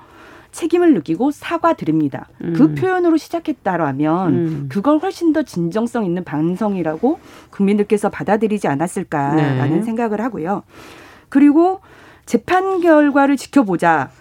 책임을 0.51 0.93
느끼고 0.95 1.31
사과드립니다. 1.31 2.27
음. 2.43 2.53
그 2.53 2.73
표현으로 2.73 3.17
시작했다라면 3.17 4.33
음. 4.33 4.65
그걸 4.69 4.97
훨씬 4.97 5.31
더 5.31 5.43
진정성 5.43 6.03
있는 6.03 6.23
반성이라고 6.23 7.19
국민들께서 7.51 8.09
받아들이지 8.09 8.67
않았을까라는 8.67 9.75
네. 9.75 9.81
생각을 9.83 10.21
하고요. 10.21 10.63
그리고 11.29 11.79
재판 12.27 12.81
결과를 12.81 13.37
지켜보자. 13.37 14.11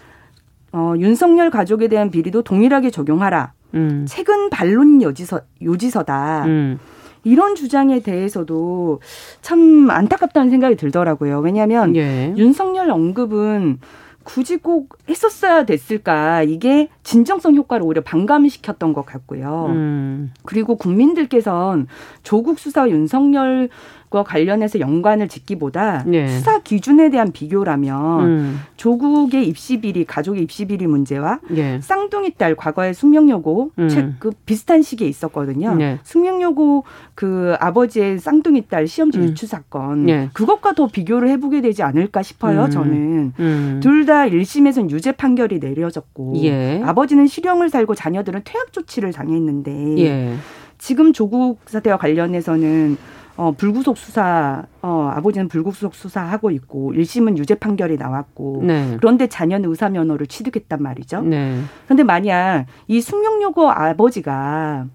어, 0.73 0.95
윤석열 0.97 1.51
가족에 1.51 1.89
대한 1.89 2.11
비리도 2.11 2.43
동일하게 2.43 2.91
적용하라. 2.91 3.53
음. 3.75 4.07
최근 4.09 4.49
반론 4.49 5.03
여지서, 5.03 5.41
요지서다. 5.61 6.45
음. 6.47 6.79
이런 7.25 7.57
주장에 7.57 8.01
대해서도 8.01 9.01
참 9.43 9.91
안타깝다는 9.91 10.49
생각이 10.49 10.77
들더라고요. 10.77 11.41
왜냐하면 11.41 11.97
예. 11.97 12.33
윤석열 12.37 12.89
언급은 12.89 13.81
굳이 14.23 14.59
꼭 14.59 14.97
했었어야 15.09 15.65
됐을까 15.65 16.43
이게 16.45 16.89
진정성 17.07 17.55
효과를 17.55 17.87
오히려 17.87 18.03
반감시켰던 18.03 18.93
것 18.93 19.07
같고요. 19.07 19.67
음. 19.69 20.33
그리고 20.45 20.75
국민들께선 20.75 21.87
조국 22.25 22.59
수사 22.59 22.89
윤석열 22.91 23.69
과 24.09 24.23
관련해서 24.23 24.79
연관을 24.79 25.27
짓기보다 25.27 26.05
네. 26.07 26.29
수사 26.29 26.61
기준에 26.61 27.11
대한 27.11 27.33
비교라면 27.33 28.25
음. 28.25 28.61
조국의 28.77 29.49
입시 29.49 29.81
비리, 29.81 30.05
가족의 30.05 30.45
입시 30.45 30.65
비리 30.65 30.87
문제와 30.87 31.41
네. 31.51 31.81
쌍둥이 31.81 32.35
딸 32.39 32.55
과거의 32.55 32.95
숙명여고 32.95 33.73
음. 33.77 33.89
책그 33.89 34.31
비슷한 34.47 34.83
시기에 34.83 35.09
있었거든요. 35.09 35.75
네. 35.75 35.99
숙명여고 36.05 36.85
그 37.17 37.57
아버지의 37.59 38.21
쌍둥이 38.21 38.69
딸 38.69 38.87
시험지 38.87 39.19
음. 39.19 39.25
유추 39.25 39.49
사건 39.49 40.07
네. 40.07 40.31
그것과 40.35 40.75
더 40.75 40.87
비교를 40.87 41.29
해보게 41.31 41.61
되지 41.61 41.83
않을까 41.83 42.23
싶어요. 42.23 42.67
음. 42.67 42.71
저는 42.71 43.33
음. 43.41 43.81
둘다 43.83 44.27
1심에서는 44.27 44.89
유죄 44.91 45.11
판결이 45.11 45.59
내려졌고 45.59 46.35
예. 46.45 46.81
아버지는 46.97 47.27
실형을 47.27 47.69
살고 47.69 47.95
자녀들은 47.95 48.41
퇴학 48.45 48.73
조치를 48.73 49.13
당했는데 49.13 49.99
예. 49.99 50.35
지금 50.79 51.13
조국 51.13 51.59
사태와 51.67 51.99
관련해서는 51.99 52.97
어, 53.37 53.53
불구속 53.53 53.99
수사, 53.99 54.65
어, 54.81 55.11
아버지는 55.15 55.49
불구속 55.49 55.95
수사하고 55.95 56.51
있고, 56.53 56.95
1심은 56.95 57.37
유죄 57.37 57.55
판결이 57.55 57.99
나왔고, 57.99 58.63
네. 58.65 58.97
그런데 58.97 59.27
자녀는 59.27 59.69
의사 59.69 59.91
면허를 59.91 60.27
취득했단 60.27 60.83
말이죠. 60.83 61.21
네. 61.21 61.61
그런데 61.85 62.03
만약 62.03 62.65
이 62.89 63.03
숙명여고 63.03 63.71
아버지가 63.71 64.87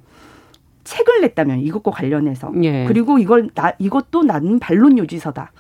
책을 0.83 1.21
냈다면 1.21 1.59
이것과 1.59 1.91
관련해서 1.91 2.51
예. 2.63 2.85
그리고 2.87 3.19
이걸 3.19 3.47
나 3.53 3.73
이것도 3.77 4.23
나는 4.23 4.57
반론 4.57 4.97
요지서다. 4.97 5.51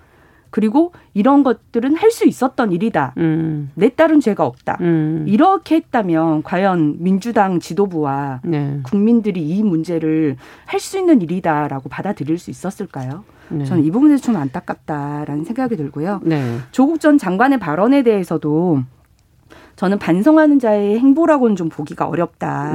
그리고 0.51 0.91
이런 1.13 1.43
것들은 1.43 1.95
할 1.95 2.11
수 2.11 2.27
있었던 2.27 2.71
일이다. 2.73 3.13
음. 3.17 3.71
내 3.73 3.87
딸은 3.89 4.19
죄가 4.19 4.45
없다. 4.45 4.77
음. 4.81 5.23
이렇게 5.27 5.75
했다면 5.75 6.43
과연 6.43 6.97
민주당 6.99 7.59
지도부와 7.59 8.41
네. 8.43 8.79
국민들이 8.83 9.41
이 9.41 9.63
문제를 9.63 10.35
할 10.65 10.79
수 10.81 10.99
있는 10.99 11.21
일이다라고 11.21 11.87
받아들일 11.89 12.37
수 12.37 12.51
있었을까요? 12.51 13.23
네. 13.49 13.63
저는 13.65 13.83
이 13.85 13.91
부분에서 13.91 14.21
좀 14.23 14.35
안타깝다라는 14.35 15.45
생각이 15.45 15.77
들고요. 15.77 16.19
네. 16.23 16.57
조국 16.71 16.99
전 16.99 17.17
장관의 17.17 17.59
발언에 17.59 18.03
대해서도 18.03 18.81
저는 19.77 19.99
반성하는 19.99 20.59
자의 20.59 20.99
행보라고는 20.99 21.55
좀 21.55 21.69
보기가 21.69 22.07
어렵다. 22.07 22.73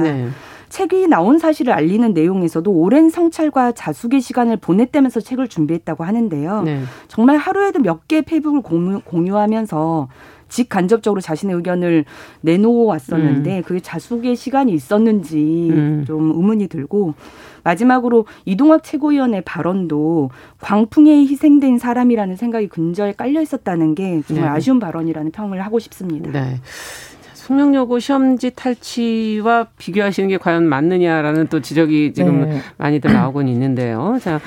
네. 0.67 0.69
책이 0.69 1.07
나온 1.07 1.39
사실을 1.39 1.73
알리는 1.73 2.13
내용에서도 2.13 2.69
오랜 2.71 3.09
성찰과 3.09 3.71
자숙의 3.71 4.21
시간을 4.21 4.57
보냈다면서 4.57 5.21
책을 5.21 5.47
준비했다고 5.47 6.03
하는데요. 6.03 6.63
네. 6.63 6.81
정말 7.07 7.37
하루에도 7.37 7.79
몇 7.79 8.07
개의 8.07 8.23
페이북을 8.23 8.61
공유, 8.61 9.37
하면서 9.37 10.07
직간접적으로 10.49 11.19
자신의 11.21 11.55
의견을 11.57 12.05
내놓아 12.41 12.85
왔었는데 12.85 13.57
음. 13.57 13.63
그게 13.63 13.79
자숙의 13.79 14.35
시간이 14.35 14.71
있었는지 14.71 15.69
음. 15.71 16.03
좀 16.07 16.31
의문이 16.31 16.67
들고 16.67 17.15
마지막으로 17.63 18.25
이동학 18.45 18.83
최고위원의 18.83 19.41
발언도 19.41 20.29
광풍에 20.61 21.11
희생된 21.25 21.77
사람이라는 21.79 22.37
생각이 22.37 22.67
근저에 22.67 23.11
깔려 23.11 23.41
있었다는 23.41 23.93
게 23.93 24.21
정말 24.25 24.45
네. 24.45 24.49
아쉬운 24.49 24.79
발언이라는 24.79 25.31
평을 25.31 25.61
하고 25.61 25.79
싶습니다. 25.79 26.31
네. 26.31 26.61
숙명여고 27.47 27.99
시험지 27.99 28.51
탈취와 28.55 29.67
비교하시는 29.77 30.27
게 30.27 30.37
과연 30.37 30.65
맞느냐라는 30.65 31.47
또 31.47 31.61
지적이 31.61 32.11
지금 32.13 32.41
네. 32.49 32.59
많이들 32.75 33.13
나오곤 33.13 33.47
있는데요. 33.47 34.17
자, 34.21 34.41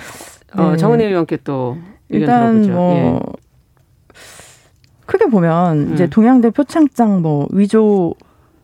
어, 0.54 0.72
네. 0.72 0.76
정은혜 0.76 1.06
의원께 1.06 1.38
또 1.42 1.78
의견 2.10 2.20
일단 2.20 2.62
들어보죠. 2.62 2.72
뭐 2.72 2.96
예. 2.96 3.20
크게 5.06 5.26
보면 5.26 5.88
음. 5.88 5.94
이제 5.94 6.08
동양대 6.08 6.50
표창장 6.50 7.22
뭐 7.22 7.48
위조 7.50 8.14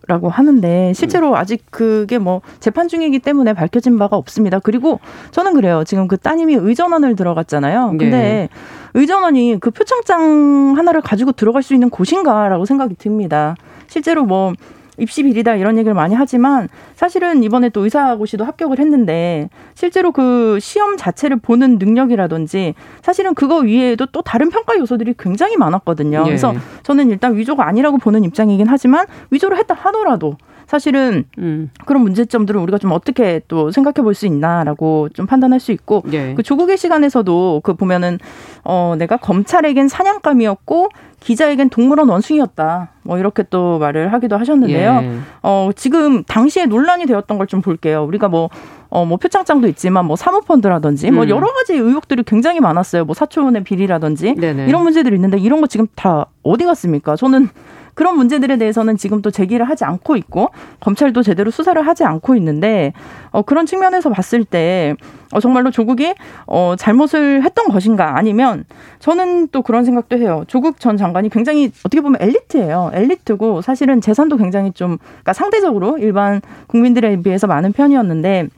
라고 0.07 0.28
하는데 0.28 0.93
실제로 0.93 1.31
음. 1.31 1.35
아직 1.35 1.64
그게 1.71 2.19
뭐 2.19 2.43
재판 2.61 2.87
중이기 2.87 3.19
때문에 3.19 3.55
밝혀진 3.55 3.99
바가 3.99 4.16
없습니다. 4.16 4.61
그리고 4.61 5.00
저는 5.33 5.55
그래요. 5.55 5.83
지금 5.85 6.07
그 6.07 6.16
따님이 6.16 6.55
의전원을 6.55 7.16
들어갔잖아요. 7.16 7.88
근데 7.99 8.11
네. 8.11 8.49
의전원이 8.95 9.59
그 9.61 9.71
표창장 9.71 10.75
하나를 10.76 11.00
가지고 11.00 11.33
들어갈 11.33 11.62
수 11.64 11.75
있는 11.75 11.90
곳인가라고 11.90 12.66
생각이 12.66 12.95
듭니다. 12.97 13.57
실제로 13.88 14.25
뭐 14.25 14.52
입시 14.99 15.23
비리다 15.23 15.57
이런 15.57 15.76
얘기를 15.76 15.95
많이 15.95 16.14
하지만 16.14 16.69
사실은 16.95 17.43
이번에 17.43 17.69
또 17.69 17.85
의사고시도 17.85 18.45
합격을 18.45 18.78
했는데 18.78 19.50
실제로 19.75 20.11
그 20.11 20.59
시험 20.61 20.97
자체를 20.97 21.37
보는 21.37 21.78
능력이라든지 21.78 22.75
사실은 23.02 23.35
그거 23.35 23.59
위에도 23.59 24.07
또 24.07 24.23
다른 24.23 24.49
평가 24.49 24.76
요소들이 24.78 25.14
굉장히 25.19 25.57
많았거든요. 25.57 26.21
예. 26.21 26.25
그래서 26.25 26.55
저는 26.83 27.11
일단 27.11 27.37
위조가 27.37 27.66
아니라고 27.66 27.99
보는 27.99 28.25
입장이긴 28.25 28.66
하지만 28.69 29.07
위조를 29.31 29.59
했다 29.59 29.75
하더라도 29.75 30.37
사실은 30.66 31.25
음. 31.38 31.71
그런 31.85 32.02
문제점들을 32.02 32.61
우리가 32.61 32.78
좀 32.78 32.90
어떻게 32.90 33.40
또 33.49 33.71
생각해 33.71 34.02
볼 34.02 34.14
수 34.14 34.26
있나라고 34.26 35.11
좀 35.11 35.26
판단할 35.26 35.61
수 35.61 35.73
있고 35.73 36.02
예. 36.12 36.33
그 36.35 36.43
조국의 36.43 36.78
시간에서도 36.78 37.61
그 37.62 37.75
보면은 37.75 38.19
어 38.64 38.95
내가 38.99 39.19
검찰에겐 39.19 39.88
사냥감이었고 39.88 40.88
기자에겐 41.21 41.69
동물원 41.69 42.09
원숭이였다. 42.09 42.95
뭐 43.06 43.18
이렇게 43.18 43.42
또 43.48 43.78
말을 43.78 44.12
하기도 44.12 44.36
하셨는데요. 44.36 45.00
예. 45.02 45.18
어 45.42 45.70
지금 45.75 46.25
당시에 46.25 46.66
논란이 46.66 47.06
되었던 47.06 47.38
걸 47.38 47.46
좀 47.46 47.62
볼게요. 47.62 48.02
우리가 48.04 48.28
뭐 48.28 48.50
어, 48.88 49.04
뭐 49.04 49.18
표창장도 49.18 49.68
있지만 49.68 50.04
뭐 50.06 50.16
사모펀드라든지 50.16 51.10
뭐 51.10 51.25
음. 51.25 51.28
뭐 51.28 51.36
여러 51.36 51.52
가지 51.52 51.75
의혹들이 51.75 52.22
굉장히 52.25 52.60
많았어요. 52.60 53.04
뭐 53.04 53.14
사초원의 53.14 53.62
비리라든지 53.64 54.34
네네. 54.34 54.66
이런 54.66 54.82
문제들이 54.82 55.14
있는데 55.14 55.38
이런 55.38 55.60
거 55.60 55.66
지금 55.66 55.86
다 55.94 56.26
어디 56.42 56.64
갔습니까? 56.64 57.14
저는 57.16 57.48
그런 57.96 58.16
문제들에 58.16 58.58
대해서는 58.58 58.96
지금 58.96 59.22
또 59.22 59.30
제기를 59.32 59.68
하지 59.68 59.84
않고 59.84 60.16
있고 60.16 60.50
검찰도 60.80 61.22
제대로 61.22 61.50
수사를 61.50 61.80
하지 61.84 62.04
않고 62.04 62.36
있는데 62.36 62.92
어, 63.30 63.42
그런 63.42 63.64
측면에서 63.66 64.10
봤을 64.10 64.44
때 64.44 64.94
어, 65.32 65.40
정말로 65.40 65.70
조국이 65.70 66.14
어, 66.46 66.74
잘못을 66.78 67.42
했던 67.42 67.68
것인가 67.68 68.16
아니면 68.18 68.64
저는 69.00 69.48
또 69.48 69.62
그런 69.62 69.84
생각도 69.84 70.18
해요. 70.18 70.44
조국 70.46 70.78
전 70.78 70.98
장관이 70.98 71.30
굉장히 71.30 71.72
어떻게 71.84 72.02
보면 72.02 72.20
엘리트예요. 72.20 72.90
엘리트고 72.92 73.62
사실은 73.62 74.02
재산도 74.02 74.36
굉장히 74.36 74.72
좀 74.72 74.98
그러니까 74.98 75.32
상대적으로 75.32 75.96
일반 75.98 76.42
국민들에 76.66 77.16
비해서 77.22 77.46
많은 77.46 77.72
편이었는데 77.72 78.48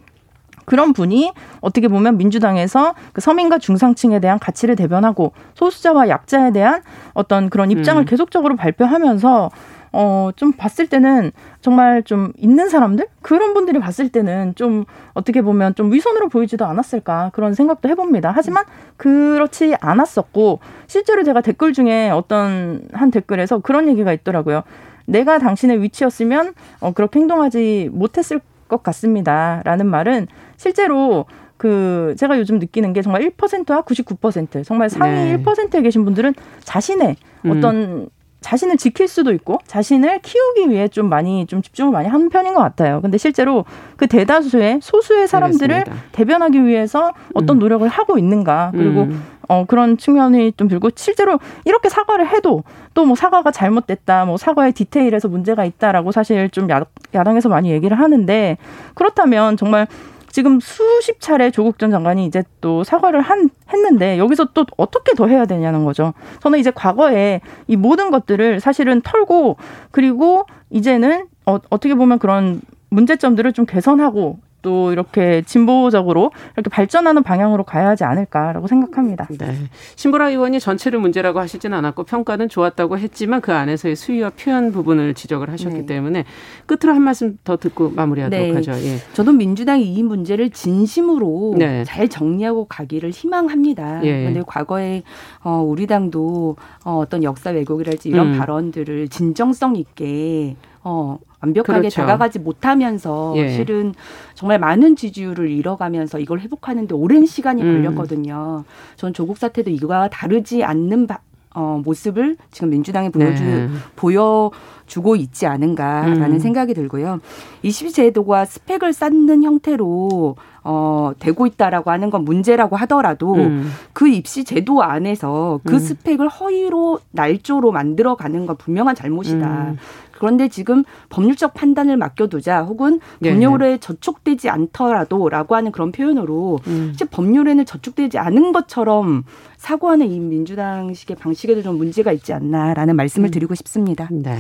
그런 0.69 0.93
분이 0.93 1.33
어떻게 1.61 1.89
보면 1.89 2.19
민주당에서 2.19 2.95
그 3.13 3.21
서민과 3.21 3.59
중상층에 3.59 4.21
대한 4.21 4.39
가치를 4.39 4.77
대변하고 4.77 5.33
소수자와 5.55 6.09
약자에 6.09 6.53
대한 6.53 6.83
어떤 7.15 7.51
그런 7.51 7.71
입장을 7.71 8.03
음. 8.03 8.07
계속적으로 8.07 8.57
발표하면서 8.57 9.51
어, 9.93 10.31
좀 10.37 10.53
봤을 10.53 10.87
때는 10.87 11.33
정말 11.63 12.03
좀 12.03 12.33
있는 12.37 12.69
사람들? 12.69 13.07
그런 13.23 13.55
분들이 13.55 13.79
봤을 13.79 14.11
때는 14.11 14.55
좀 14.55 14.85
어떻게 15.15 15.41
보면 15.41 15.75
좀 15.75 15.91
위선으로 15.93 16.29
보이지도 16.29 16.67
않았을까 16.67 17.31
그런 17.33 17.55
생각도 17.55 17.89
해봅니다. 17.89 18.33
하지만 18.35 18.65
그렇지 18.99 19.77
않았었고, 19.81 20.61
실제로 20.87 21.23
제가 21.25 21.41
댓글 21.41 21.73
중에 21.73 22.11
어떤 22.11 22.83
한 22.93 23.11
댓글에서 23.11 23.61
그런 23.61 23.89
얘기가 23.89 24.13
있더라고요. 24.13 24.63
내가 25.07 25.39
당신의 25.39 25.83
위치였으면 25.83 26.53
어, 26.81 26.93
그렇게 26.93 27.21
행동하지 27.21 27.89
못했을 27.91 28.41
것 28.69 28.83
같습니다. 28.83 29.63
라는 29.65 29.87
말은 29.87 30.27
실제로 30.59 31.25
그 31.57 32.15
제가 32.19 32.39
요즘 32.39 32.59
느끼는 32.59 32.93
게 32.93 33.01
정말 33.01 33.23
1%와 33.23 33.83
99% 33.83 34.65
정말 34.65 34.91
상위 34.91 35.13
네. 35.13 35.43
1%에 35.43 35.81
계신 35.83 36.05
분들은 36.05 36.35
자신의 36.63 37.17
음. 37.47 37.51
어떤 37.51 38.11
자신을 38.41 38.77
지킬 38.77 39.09
수도 39.09 39.33
있고 39.33 39.59
자신을 39.67 40.21
키우기 40.21 40.71
위해 40.71 40.87
좀 40.87 41.09
많이 41.09 41.45
좀 41.47 41.61
집중을 41.61 41.91
많이 41.91 42.09
하는 42.09 42.29
편인 42.29 42.55
것 42.55 42.61
같아요. 42.61 43.01
근데 43.01 43.19
실제로 43.19 43.65
그 43.97 44.07
대다수의 44.07 44.79
소수의 44.81 45.27
사람들을 45.27 45.75
알겠습니다. 45.75 46.05
대변하기 46.13 46.65
위해서 46.65 47.13
어떤 47.35 47.57
음. 47.57 47.59
노력을 47.59 47.89
하고 47.89 48.17
있는가 48.17 48.71
그리고 48.75 49.03
음. 49.03 49.25
어 49.49 49.65
그런 49.67 49.97
측면이 49.97 50.53
좀 50.57 50.69
들고 50.69 50.91
실제로 50.95 51.41
이렇게 51.65 51.89
사과를 51.89 52.29
해도 52.29 52.63
또 52.95 53.05
뭐 53.05 53.17
사과가 53.17 53.51
잘못됐다 53.51 54.25
뭐 54.25 54.37
사과의 54.37 54.73
디테일에서 54.73 55.29
문제가 55.29 55.65
있다라고 55.65 56.13
사실 56.13 56.49
좀 56.51 56.71
야, 56.71 56.85
야당에서 57.15 57.49
많이 57.49 57.71
얘기를 57.71 57.99
하는데 57.99 58.57
그렇다면 58.95 59.57
정말 59.57 59.89
지금 60.31 60.61
수십 60.61 61.21
차례 61.21 61.51
조국 61.51 61.79
전 61.79 61.91
장관이 61.91 62.27
이제 62.27 62.43
또 62.61 62.85
사과를 62.85 63.21
한 63.21 63.51
했는데 63.73 64.19
여기서 64.19 64.47
또 64.55 64.67
어떻게 64.77 65.15
더 65.15 65.27
해야 65.27 65.47
되냐는 65.47 65.85
거죠. 65.85 66.15
저는 66.41 66.59
이제 66.59 66.71
과거에 66.71 67.41
이 67.67 67.77
모든 67.77 68.11
것들을 68.11 68.61
사실은 68.61 69.01
털고 69.03 69.57
그리고 69.91 70.47
이제는 70.71 71.27
어, 71.47 71.59
어떻게 71.71 71.95
보면 71.95 72.19
그런 72.19 72.61
문제점들을 72.91 73.53
좀 73.53 73.67
개선하고 73.67 74.39
또 74.63 74.93
이렇게 74.93 75.43
진보적으로 75.43 76.33
이렇게 76.57 76.69
발전하는 76.71 77.23
방향으로 77.23 77.65
가야 77.65 77.89
하지 77.89 78.05
않을까라고 78.05 78.67
생각합니다. 78.67 79.27
네. 79.39 79.55
신보라 79.97 80.31
의원이 80.31 80.59
전체를 80.61 80.99
문제라고 80.99 81.39
하시진 81.39 81.73
않았고 81.75 82.05
평가는 82.05 82.49
좋았다고 82.49 82.99
했지만 82.99 83.41
그 83.41 83.53
안에서의 83.53 83.95
수위와 83.97 84.31
표현 84.31 84.73
부분을 84.73 85.15
지적을 85.15 85.51
하셨기 85.51 85.79
네. 85.79 85.87
때문에 85.87 86.25
끝으로 86.67 86.95
한 86.95 87.03
말씀 87.03 87.39
더 87.45 87.57
듣고 87.57 87.91
마무리하도록 87.91 88.47
네. 88.47 88.55
하죠. 88.55 88.73
예. 88.73 88.99
저도 89.13 89.33
민주당이 89.33 89.85
이 89.85 90.03
문제를 90.03 90.51
진심으로 90.51 91.55
네. 91.57 91.85
잘 91.85 92.09
정리하고 92.09 92.65
가기를 92.67 93.11
희망합니다. 93.11 94.01
그런데 94.01 94.41
예. 94.41 94.43
과거에 94.47 95.03
어, 95.43 95.65
우리 95.67 95.87
당도 95.87 96.57
어, 96.85 96.97
어떤 96.99 97.23
역사 97.23 97.51
왜곡이랄지 97.51 98.09
이런 98.09 98.35
음. 98.35 98.39
발언들을 98.39 99.09
진정성 99.09 99.77
있게 99.77 100.57
어, 100.83 101.19
완벽하게 101.41 101.79
그렇죠. 101.81 102.01
다가가지 102.01 102.39
못하면서 102.41 103.35
예. 103.37 103.51
실은 103.51 103.95
정말 104.35 104.59
많은 104.59 104.97
지지율을 104.97 105.51
잃어가면서 105.51 106.19
이걸 106.19 106.41
회복하는데 106.41 106.95
오랜 106.95 107.27
시간이 107.27 107.63
음. 107.63 107.83
걸렸거든요. 107.83 108.65
전 108.97 109.13
조국 109.13 109.39
사태도 109.39 109.71
이거와 109.71 110.09
다르지 110.09 110.65
않는 110.65 111.07
바, 111.07 111.21
어, 111.55 111.81
모습을 111.85 112.37
지금 112.51 112.71
민주당이 112.71 113.11
보여주 113.11 113.45
네. 113.45 113.69
보여주고 113.97 115.17
있지 115.17 115.47
않은가라는 115.47 116.33
음. 116.33 116.39
생각이 116.39 116.75
들고요. 116.75 117.21
이십 117.63 117.93
제도가 117.95 118.45
스펙을 118.45 118.93
쌓는 118.93 119.45
형태로 119.45 120.37
어, 120.71 121.13
되고 121.19 121.47
있다라고 121.47 121.91
하는 121.91 122.11
건 122.11 122.27
문제라고 122.27 122.77
하더라도 122.77 123.33
음. 123.33 123.71
그 123.95 124.07
입시 124.07 124.45
제도 124.45 124.83
안에서 124.83 125.61
그 125.65 125.75
음. 125.75 125.79
스펙을 125.79 126.29
허위로 126.29 127.01
날조로 127.11 127.73
만들어 127.73 128.17
가는 128.17 128.45
건 128.45 128.55
분명한 128.59 128.95
잘못이다. 128.95 129.69
음. 129.71 129.79
그런데 130.13 130.49
지금 130.49 130.85
법률적 131.09 131.55
판단을 131.55 131.97
맡겨두자 131.97 132.65
혹은 132.65 133.01
네, 133.21 133.31
법률에 133.31 133.71
네. 133.71 133.79
저촉되지 133.79 134.51
않더라도라고 134.51 135.57
하는 135.57 135.73
그런 135.73 135.91
표현으로 135.91 136.59
음. 136.67 136.95
법률에는 137.11 137.65
저촉되지 137.65 138.19
않은 138.19 138.53
것처럼 138.53 139.25
사고하는 139.57 140.11
이 140.11 140.21
민주당식의 140.21 141.17
방식에도 141.17 141.63
좀 141.63 141.79
문제가 141.79 142.13
있지 142.13 142.35
않나라는 142.35 142.95
말씀을 142.95 143.29
음. 143.29 143.31
드리고 143.31 143.55
싶습니다. 143.55 144.07
네. 144.11 144.37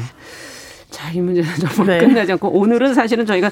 자, 0.91 1.11
이 1.13 1.21
문제는 1.21 1.49
정말 1.75 1.99
네. 1.99 2.07
끝나지 2.07 2.33
않고 2.33 2.49
오늘은 2.49 2.95
사실은 2.95 3.27
저희가 3.27 3.51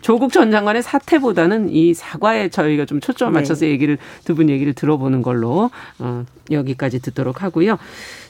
조국 0.00 0.32
전 0.32 0.50
장관의 0.50 0.82
사태보다는 0.82 1.68
이 1.70 1.94
사과에 1.94 2.48
저희가 2.48 2.84
좀 2.84 3.00
초점을 3.00 3.32
네. 3.32 3.40
맞춰서 3.40 3.64
네. 3.66 3.72
얘기를 3.72 3.98
두 4.24 4.36
분 4.36 4.50
얘기를 4.50 4.72
들어보는 4.74 5.22
걸로 5.22 5.70
어, 5.98 6.24
여기까지 6.50 7.00
듣도록 7.00 7.42
하고요. 7.42 7.78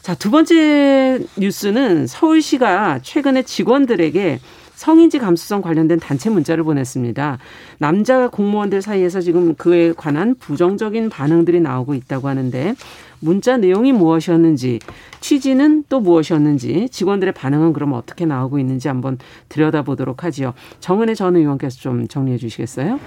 자, 0.02 0.14
두 0.14 0.30
번째 0.30 1.18
뉴스는 1.36 2.06
서울시가 2.06 3.00
최근에 3.02 3.42
직원들에게 3.42 4.38
성인지 4.76 5.18
감수성 5.18 5.62
관련된 5.62 5.98
단체 5.98 6.30
문자를 6.30 6.62
보냈습니다. 6.62 7.38
남자 7.78 8.28
공무원들 8.28 8.82
사이에서 8.82 9.20
지금 9.20 9.54
그에 9.54 9.92
관한 9.96 10.34
부정적인 10.38 11.08
반응들이 11.08 11.60
나오고 11.60 11.94
있다고 11.94 12.28
하는데 12.28 12.74
문자 13.20 13.56
내용이 13.56 13.92
무엇이었는지 13.92 14.78
취지는 15.20 15.84
또 15.88 16.00
무엇이었는지 16.00 16.88
직원들의 16.90 17.34
반응은 17.34 17.72
그럼 17.72 17.92
어떻게 17.92 18.26
나오고 18.26 18.58
있는지 18.58 18.88
한번 18.88 19.18
들여다보도록 19.48 20.24
하지요. 20.24 20.54
정은혜 20.80 21.14
전 21.14 21.36
의원께서 21.36 21.78
좀 21.78 22.08
정리해 22.08 22.38
주시겠어요? 22.38 23.00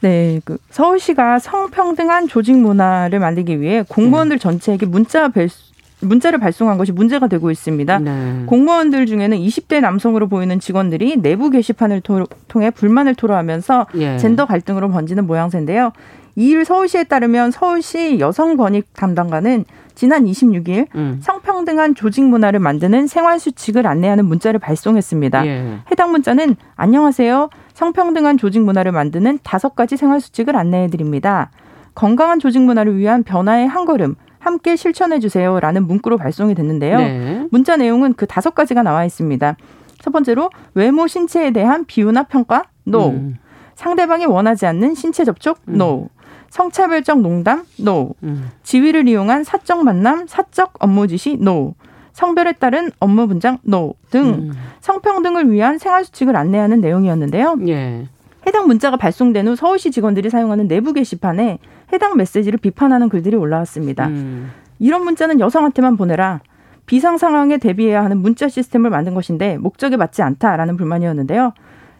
네, 0.00 0.40
그 0.44 0.58
서울시가 0.70 1.38
성평등한 1.40 2.28
조직 2.28 2.56
문화를 2.56 3.18
만들기 3.18 3.60
위해 3.60 3.82
공무원들 3.88 4.38
네. 4.38 4.42
전체에게 4.42 4.86
문자 4.86 5.28
벨수 5.28 5.68
문자를 6.00 6.38
발송한 6.38 6.78
것이 6.78 6.92
문제가 6.92 7.26
되고 7.26 7.50
있습니다. 7.50 7.98
네. 7.98 8.42
공무원들 8.46 9.06
중에는 9.06 9.36
20대 9.36 9.80
남성으로 9.80 10.28
보이는 10.28 10.60
직원들이 10.60 11.16
내부 11.16 11.50
게시판을 11.50 12.02
토, 12.02 12.24
통해 12.46 12.70
불만을 12.70 13.16
토로하면서 13.16 13.86
예. 13.96 14.16
젠더 14.16 14.46
갈등으로 14.46 14.90
번지는 14.90 15.26
모양새인데요. 15.26 15.92
이일 16.38 16.64
서울시에 16.64 17.02
따르면 17.02 17.50
서울시 17.50 18.20
여성권익 18.20 18.94
담당관은 18.94 19.64
지난 19.96 20.24
26일 20.24 20.86
음. 20.94 21.18
성평등한 21.20 21.96
조직 21.96 22.22
문화를 22.22 22.60
만드는 22.60 23.08
생활 23.08 23.40
수칙을 23.40 23.88
안내하는 23.88 24.24
문자를 24.24 24.60
발송했습니다. 24.60 25.46
예. 25.48 25.78
해당 25.90 26.12
문자는 26.12 26.54
안녕하세요. 26.76 27.50
성평등한 27.74 28.38
조직 28.38 28.62
문화를 28.62 28.92
만드는 28.92 29.40
다섯 29.42 29.74
가지 29.74 29.96
생활 29.96 30.20
수칙을 30.20 30.54
안내해 30.54 30.86
드립니다. 30.86 31.50
건강한 31.96 32.38
조직 32.38 32.62
문화를 32.62 32.96
위한 32.96 33.24
변화의 33.24 33.66
한 33.66 33.84
걸음 33.84 34.14
함께 34.38 34.76
실천해 34.76 35.18
주세요라는 35.18 35.88
문구로 35.88 36.18
발송이 36.18 36.54
됐는데요. 36.54 36.98
네. 36.98 37.46
문자 37.50 37.76
내용은 37.76 38.14
그 38.14 38.26
다섯 38.26 38.54
가지가 38.54 38.84
나와 38.84 39.04
있습니다. 39.04 39.56
첫 40.00 40.12
번째로 40.12 40.50
외모 40.74 41.08
신체에 41.08 41.50
대한 41.50 41.84
비유나 41.84 42.22
평가 42.22 42.66
no. 42.86 43.08
음. 43.08 43.38
상대방이 43.74 44.26
원하지 44.26 44.66
않는 44.66 44.94
신체 44.94 45.24
접촉 45.24 45.58
음. 45.66 45.74
no. 45.74 46.08
성차별적 46.50 47.20
농담, 47.20 47.64
no. 47.80 48.14
음. 48.22 48.50
지위를 48.62 49.06
이용한 49.08 49.44
사적 49.44 49.84
만남, 49.84 50.26
사적 50.26 50.74
업무 50.78 51.06
지시, 51.06 51.38
no. 51.40 51.74
성별에 52.18 52.52
따른 52.54 52.90
업무 52.98 53.28
분장 53.28 53.58
NO 53.64 53.94
등 54.10 54.24
음. 54.24 54.52
성평등을 54.80 55.52
위한 55.52 55.78
생활 55.78 56.04
수칙을 56.04 56.34
안내하는 56.34 56.80
내용이었는데요. 56.80 57.58
예. 57.68 58.08
해당 58.44 58.66
문자가 58.66 58.96
발송된 58.96 59.46
후 59.46 59.54
서울시 59.54 59.92
직원들이 59.92 60.28
사용하는 60.28 60.66
내부 60.66 60.92
게시판에 60.92 61.60
해당 61.92 62.16
메시지를 62.16 62.58
비판하는 62.58 63.08
글들이 63.08 63.36
올라왔습니다. 63.36 64.08
음. 64.08 64.50
이런 64.80 65.04
문자는 65.04 65.38
여성한테만 65.38 65.96
보내라. 65.96 66.40
비상 66.86 67.18
상황에 67.18 67.58
대비해야 67.58 68.02
하는 68.02 68.18
문자 68.18 68.48
시스템을 68.48 68.90
만든 68.90 69.14
것인데 69.14 69.58
목적에 69.58 69.96
맞지 69.96 70.22
않다라는 70.22 70.76
불만이었는데요. 70.76 71.52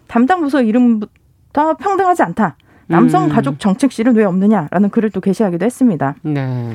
담당 0.08 0.40
부서 0.40 0.62
이름부터 0.62 1.74
평등하지 1.78 2.22
않다. 2.24 2.56
남성 2.88 3.24
음. 3.24 3.28
가족 3.28 3.60
정책실은 3.60 4.16
왜 4.16 4.24
없느냐라는 4.24 4.90
글을 4.90 5.10
또 5.10 5.20
게시하기도 5.20 5.64
했습니다. 5.64 6.14
네. 6.22 6.72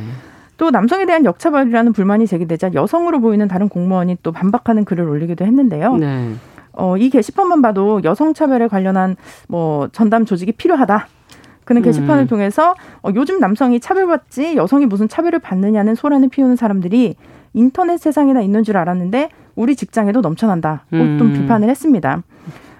또 0.57 0.69
남성에 0.69 1.05
대한 1.05 1.25
역차별이라는 1.25 1.93
불만이 1.93 2.27
제기되자 2.27 2.73
여성으로 2.73 3.19
보이는 3.19 3.47
다른 3.47 3.67
공무원이 3.67 4.17
또 4.23 4.31
반박하는 4.31 4.85
글을 4.85 5.07
올리기도 5.07 5.45
했는데요. 5.45 5.95
네. 5.97 6.33
어, 6.73 6.97
이 6.97 7.09
게시판만 7.09 7.61
봐도 7.61 8.01
여성 8.03 8.33
차별에 8.33 8.67
관련한 8.67 9.15
뭐 9.47 9.89
전담 9.91 10.25
조직이 10.25 10.51
필요하다. 10.51 11.07
그는 11.65 11.81
게시판을 11.81 12.25
음. 12.25 12.27
통해서 12.27 12.75
어, 13.01 13.09
요즘 13.15 13.39
남성이 13.39 13.79
차별받지 13.79 14.55
여성이 14.55 14.85
무슨 14.85 15.07
차별을 15.07 15.39
받느냐는 15.39 15.95
소란을 15.95 16.29
피우는 16.29 16.55
사람들이 16.55 17.15
인터넷 17.53 17.97
세상에나 17.97 18.41
있는 18.41 18.63
줄 18.63 18.77
알았는데 18.77 19.29
우리 19.55 19.75
직장에도 19.75 20.21
넘쳐난다. 20.21 20.85
음. 20.93 21.17
또 21.19 21.25
비판을 21.31 21.69
했습니다. 21.69 22.23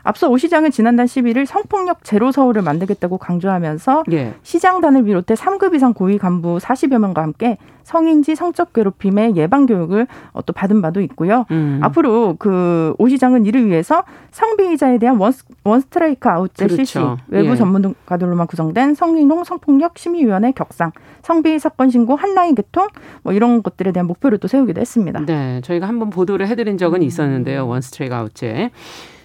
앞서 0.03 0.29
오 0.29 0.37
시장은 0.37 0.71
지난달 0.71 1.05
11일 1.05 1.45
성폭력 1.45 2.03
제로 2.03 2.31
서울을 2.31 2.61
만들겠다고 2.61 3.17
강조하면서 3.17 4.03
예. 4.11 4.33
시장단을 4.43 5.03
비롯해 5.03 5.33
3급 5.33 5.73
이상 5.75 5.93
고위 5.93 6.17
간부 6.17 6.57
40여 6.57 6.97
명과 6.99 7.21
함께 7.21 7.57
성인지 7.83 8.35
성적 8.35 8.71
괴롭힘의 8.73 9.35
예방 9.35 9.65
교육을 9.65 10.07
어, 10.31 10.41
또 10.45 10.53
받은 10.53 10.81
바도 10.81 11.01
있고요. 11.01 11.45
음. 11.51 11.79
앞으로 11.81 12.35
그 12.37 12.93
오 12.97 13.07
시장은 13.07 13.45
이를 13.45 13.67
위해서 13.67 14.03
성비자에 14.31 14.97
대한 14.97 15.17
원, 15.17 15.33
원 15.63 15.81
스트라이크 15.81 16.29
아웃제 16.29 16.65
그렇죠. 16.65 16.75
실시, 16.75 16.99
외부 17.27 17.51
예. 17.51 17.55
전문가들로만 17.55 18.47
구성된 18.47 18.95
성인홍 18.95 19.43
성폭력 19.43 19.97
심의위원회 19.97 20.51
격상, 20.51 20.91
성비 21.21 21.57
사건 21.59 21.89
신고 21.89 22.15
한라인 22.15 22.55
개통 22.55 22.87
뭐 23.23 23.33
이런 23.33 23.63
것들에 23.63 23.91
대한 23.91 24.07
목표를 24.07 24.37
또 24.37 24.47
세우기도 24.47 24.79
했습니다. 24.81 25.25
네, 25.25 25.61
저희가 25.63 25.87
한번 25.87 26.09
보도를 26.09 26.47
해드린 26.47 26.77
적은 26.77 27.01
음. 27.01 27.03
있었는데요. 27.03 27.67
원 27.67 27.81
스트라이크 27.81 28.15
아웃제. 28.15 28.71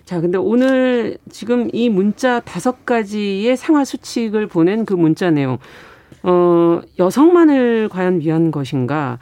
자, 0.08 0.22
근데 0.22 0.38
오늘 0.38 1.18
지금 1.28 1.68
이 1.74 1.90
문자 1.90 2.40
다섯 2.40 2.86
가지의 2.86 3.58
생활 3.58 3.84
수칙을 3.84 4.46
보낸 4.46 4.86
그 4.86 4.94
문자 4.94 5.30
내용, 5.30 5.58
어, 6.22 6.80
여성만을 6.98 7.90
과연 7.90 8.20
위한 8.20 8.50
것인가? 8.50 9.18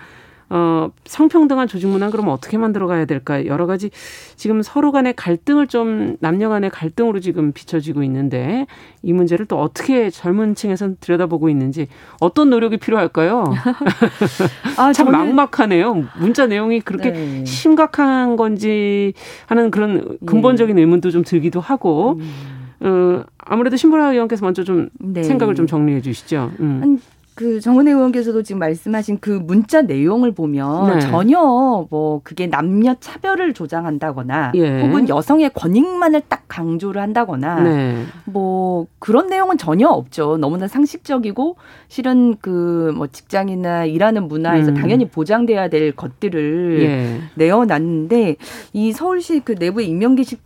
어, 0.48 0.90
성평등한 1.04 1.66
조직 1.66 1.88
문화 1.88 2.10
그러면 2.10 2.32
어떻게 2.32 2.56
만들어 2.56 2.86
가야 2.86 3.04
될까? 3.04 3.44
여러 3.46 3.66
가지 3.66 3.90
지금 4.36 4.62
서로 4.62 4.92
간의 4.92 5.14
갈등을 5.16 5.66
좀 5.66 6.16
남녀 6.20 6.48
간의 6.48 6.70
갈등으로 6.70 7.18
지금 7.20 7.52
비춰지고 7.52 8.04
있는데 8.04 8.66
이 9.02 9.12
문제를 9.12 9.46
또 9.46 9.60
어떻게 9.60 10.08
젊은 10.10 10.54
층에선 10.54 10.98
들여다보고 11.00 11.48
있는지 11.48 11.88
어떤 12.20 12.50
노력이 12.50 12.76
필요할까요? 12.76 13.44
아, 14.78 14.92
참 14.94 15.06
저는... 15.06 15.34
막막하네요. 15.34 16.04
문자 16.18 16.46
내용이 16.46 16.80
그렇게 16.80 17.10
네. 17.10 17.44
심각한 17.44 18.36
건지 18.36 19.14
하는 19.46 19.70
그런 19.72 20.18
근본적인 20.26 20.76
네. 20.76 20.82
의문도 20.82 21.10
좀 21.10 21.24
들기도 21.24 21.60
하고 21.60 22.20
음. 22.20 22.56
어, 22.80 23.24
아무래도 23.38 23.76
신보라 23.76 24.12
의원께서 24.12 24.44
먼저 24.44 24.62
좀 24.62 24.90
네. 24.98 25.24
생각을 25.24 25.54
좀 25.54 25.66
정리해 25.66 26.00
주시죠. 26.00 26.52
음. 26.60 27.00
그 27.36 27.60
정은혜 27.60 27.92
의원께서도 27.92 28.42
지금 28.42 28.60
말씀하신 28.60 29.18
그 29.20 29.28
문자 29.28 29.82
내용을 29.82 30.32
보면 30.32 30.94
네. 30.94 31.00
전혀 31.00 31.86
뭐 31.90 32.22
그게 32.24 32.46
남녀 32.46 32.94
차별을 32.98 33.52
조장한다거나 33.52 34.52
예. 34.54 34.80
혹은 34.80 35.06
여성의 35.06 35.50
권익만을 35.54 36.22
딱 36.30 36.44
강조를 36.48 37.02
한다거나 37.02 37.60
네. 37.60 38.04
뭐 38.24 38.86
그런 38.98 39.26
내용은 39.26 39.58
전혀 39.58 39.86
없죠. 39.86 40.38
너무나 40.38 40.66
상식적이고 40.66 41.56
실은 41.88 42.36
그 42.40 42.86
뭐 42.96 43.06
직장이나 43.08 43.84
일하는 43.84 44.28
문화에서 44.28 44.70
음. 44.70 44.74
당연히 44.74 45.06
보장돼야 45.08 45.68
될 45.68 45.92
것들을 45.92 46.82
예. 46.82 47.20
내어놨는데 47.34 48.36
이 48.72 48.92
서울시 48.92 49.40
그 49.40 49.54
내부 49.56 49.82
임명 49.82 50.14
게시 50.14 50.36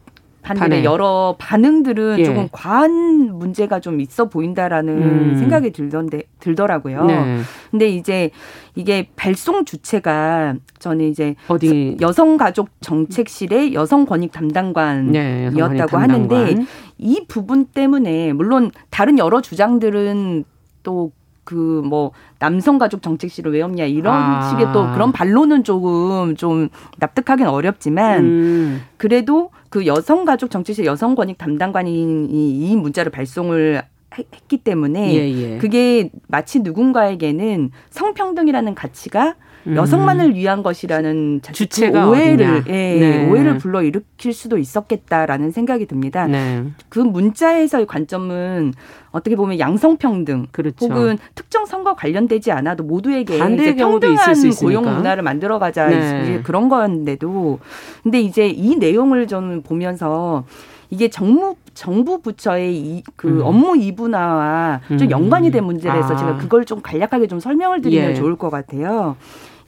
반들의 0.43 0.85
여러 0.85 1.37
반응들은 1.39 2.19
예. 2.19 2.25
조금 2.25 2.49
과한 2.51 3.39
문제가 3.39 3.81
좀 3.81 4.01
있어 4.01 4.29
보인다라는 4.29 5.03
음. 5.03 5.37
생각이 5.39 5.71
들던데 5.71 6.23
들더라고요. 6.41 7.05
네. 7.05 7.41
근데 7.71 7.89
이제 7.89 8.31
이게 8.75 9.09
발송 9.17 9.65
주체가 9.65 10.55
저는 10.79 11.07
이제 11.07 11.35
어디 11.49 11.97
여성가족 12.01 12.69
정책실의 12.81 13.75
여성 13.75 14.07
권익 14.07 14.33
담당관이었다고 14.33 15.97
네, 15.97 16.01
하는데 16.01 16.57
이 16.99 17.25
부분 17.29 17.67
때문에 17.67 18.33
물론 18.33 18.71
다른 18.91 19.19
여러 19.19 19.41
주장들은 19.41 20.45
또 20.83 21.13
그 21.45 21.81
뭐 21.91 22.13
남성 22.39 22.79
가족 22.79 23.03
정책실을 23.03 23.53
왜 23.53 23.63
없냐 23.63 23.85
이런 23.85 24.15
아. 24.15 24.49
식의 24.49 24.73
또 24.73 24.91
그런 24.93 25.13
반론은 25.13 25.65
조금 25.65 26.37
좀 26.37 26.69
납득하기는 26.99 27.51
어렵지만 27.51 28.25
음. 28.25 28.83
그래도 28.97 29.51
그 29.69 29.87
여성 29.87 30.25
가족 30.25 30.51
정책실 30.51 30.85
여성 30.85 31.15
권익 31.15 31.39
담당관이 31.39 32.27
이 32.31 32.77
문자를 32.77 33.11
발송을 33.11 33.83
했기 34.17 34.59
때문에 34.59 35.15
예, 35.15 35.31
예. 35.31 35.59
그게 35.59 36.11
마치 36.27 36.61
누군가에게는 36.61 37.71
성평등이라는 37.91 38.75
가치가 38.75 39.35
음. 39.67 39.77
여성만을 39.77 40.35
위한 40.35 40.63
것이라는 40.63 41.41
주체가 41.43 42.09
오해를 42.09 42.65
예, 42.69 42.73
네. 42.73 43.29
오해를 43.29 43.59
불러 43.59 43.83
일으킬 43.83 44.33
수도 44.33 44.59
있었겠다라는 44.59 45.51
생각이 45.51 45.87
듭니다. 45.87 46.27
네. 46.27 46.65
그 46.89 46.99
문자에서의 46.99 47.87
관점은 47.87 48.73
어떻게 49.11 49.37
보면 49.37 49.59
양성평등 49.59 50.47
그렇죠. 50.53 50.87
혹은 50.87 51.19
특정 51.35 51.67
선거 51.67 51.95
관련되지 51.95 52.53
않아도 52.53 52.85
모두에게 52.85 53.37
이제 53.37 53.77
평등한 53.77 54.35
고용 54.61 54.85
문화를 54.85 55.23
만들어가자 55.23 55.89
네. 55.89 56.41
그런 56.43 56.69
건데도 56.69 57.59
근데 58.03 58.21
이제 58.21 58.49
이 58.49 58.77
내용을 58.77 59.27
저는 59.27 59.63
보면서 59.63 60.45
이게 60.91 61.09
정무 61.09 61.57
정부 61.73 62.21
부처의 62.21 62.77
이, 62.77 63.03
그 63.17 63.29
음. 63.29 63.41
업무 63.43 63.77
이분화와 63.77 64.81
좀 64.89 65.03
음. 65.03 65.11
연관이 65.11 65.51
된 65.51 65.65
문제라서 65.65 66.15
아. 66.15 66.17
제가 66.17 66.37
그걸 66.37 66.65
좀 66.65 66.81
간략하게 66.83 67.29
좀 67.29 67.39
설명을 67.39 67.81
드리면 67.81 68.11
예. 68.11 68.15
좋을 68.15 68.37
것 68.37 68.51
같아요. 68.51 69.17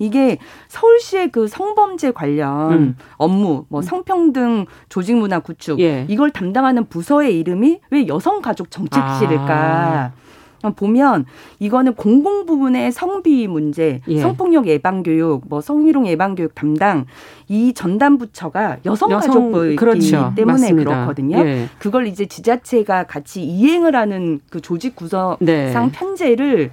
이게 0.03 0.39
서울시의 0.67 1.31
그 1.31 1.47
성범죄 1.47 2.11
관련 2.11 2.73
음. 2.73 2.97
업무, 3.19 3.67
뭐 3.69 3.83
성평등 3.83 4.67
조직 4.89 5.17
문화 5.17 5.39
구축 5.39 5.79
예. 5.79 6.07
이걸 6.09 6.31
담당하는 6.33 6.87
부서의 6.87 7.39
이름이 7.39 7.81
왜 7.91 8.09
여성가족 8.09 8.71
정책실일까? 8.71 9.47
아. 9.49 10.13
보면 10.77 11.25
이거는 11.59 11.95
공공 11.95 12.47
부문의 12.47 12.93
성비 12.93 13.49
문제, 13.49 14.01
예. 14.07 14.21
성폭력 14.21 14.69
예방 14.69 15.03
교육, 15.03 15.43
뭐 15.49 15.61
성희롱 15.61 16.07
예방 16.07 16.37
교육 16.37 16.55
담당 16.55 17.07
이 17.49 17.73
전담 17.75 18.19
부처가 18.19 18.79
여성가족부이기 18.85 19.77
그렇죠. 19.77 20.33
때문에 20.37 20.45
맞습니다. 20.45 20.91
그렇거든요. 20.95 21.39
예. 21.39 21.69
그걸 21.79 22.07
이제 22.07 22.27
지자체가 22.27 23.05
같이 23.05 23.43
이행을 23.43 23.97
하는 23.97 24.41
그 24.51 24.61
조직 24.61 24.95
구성상 24.95 25.39
네. 25.41 25.73
편제를 25.93 26.71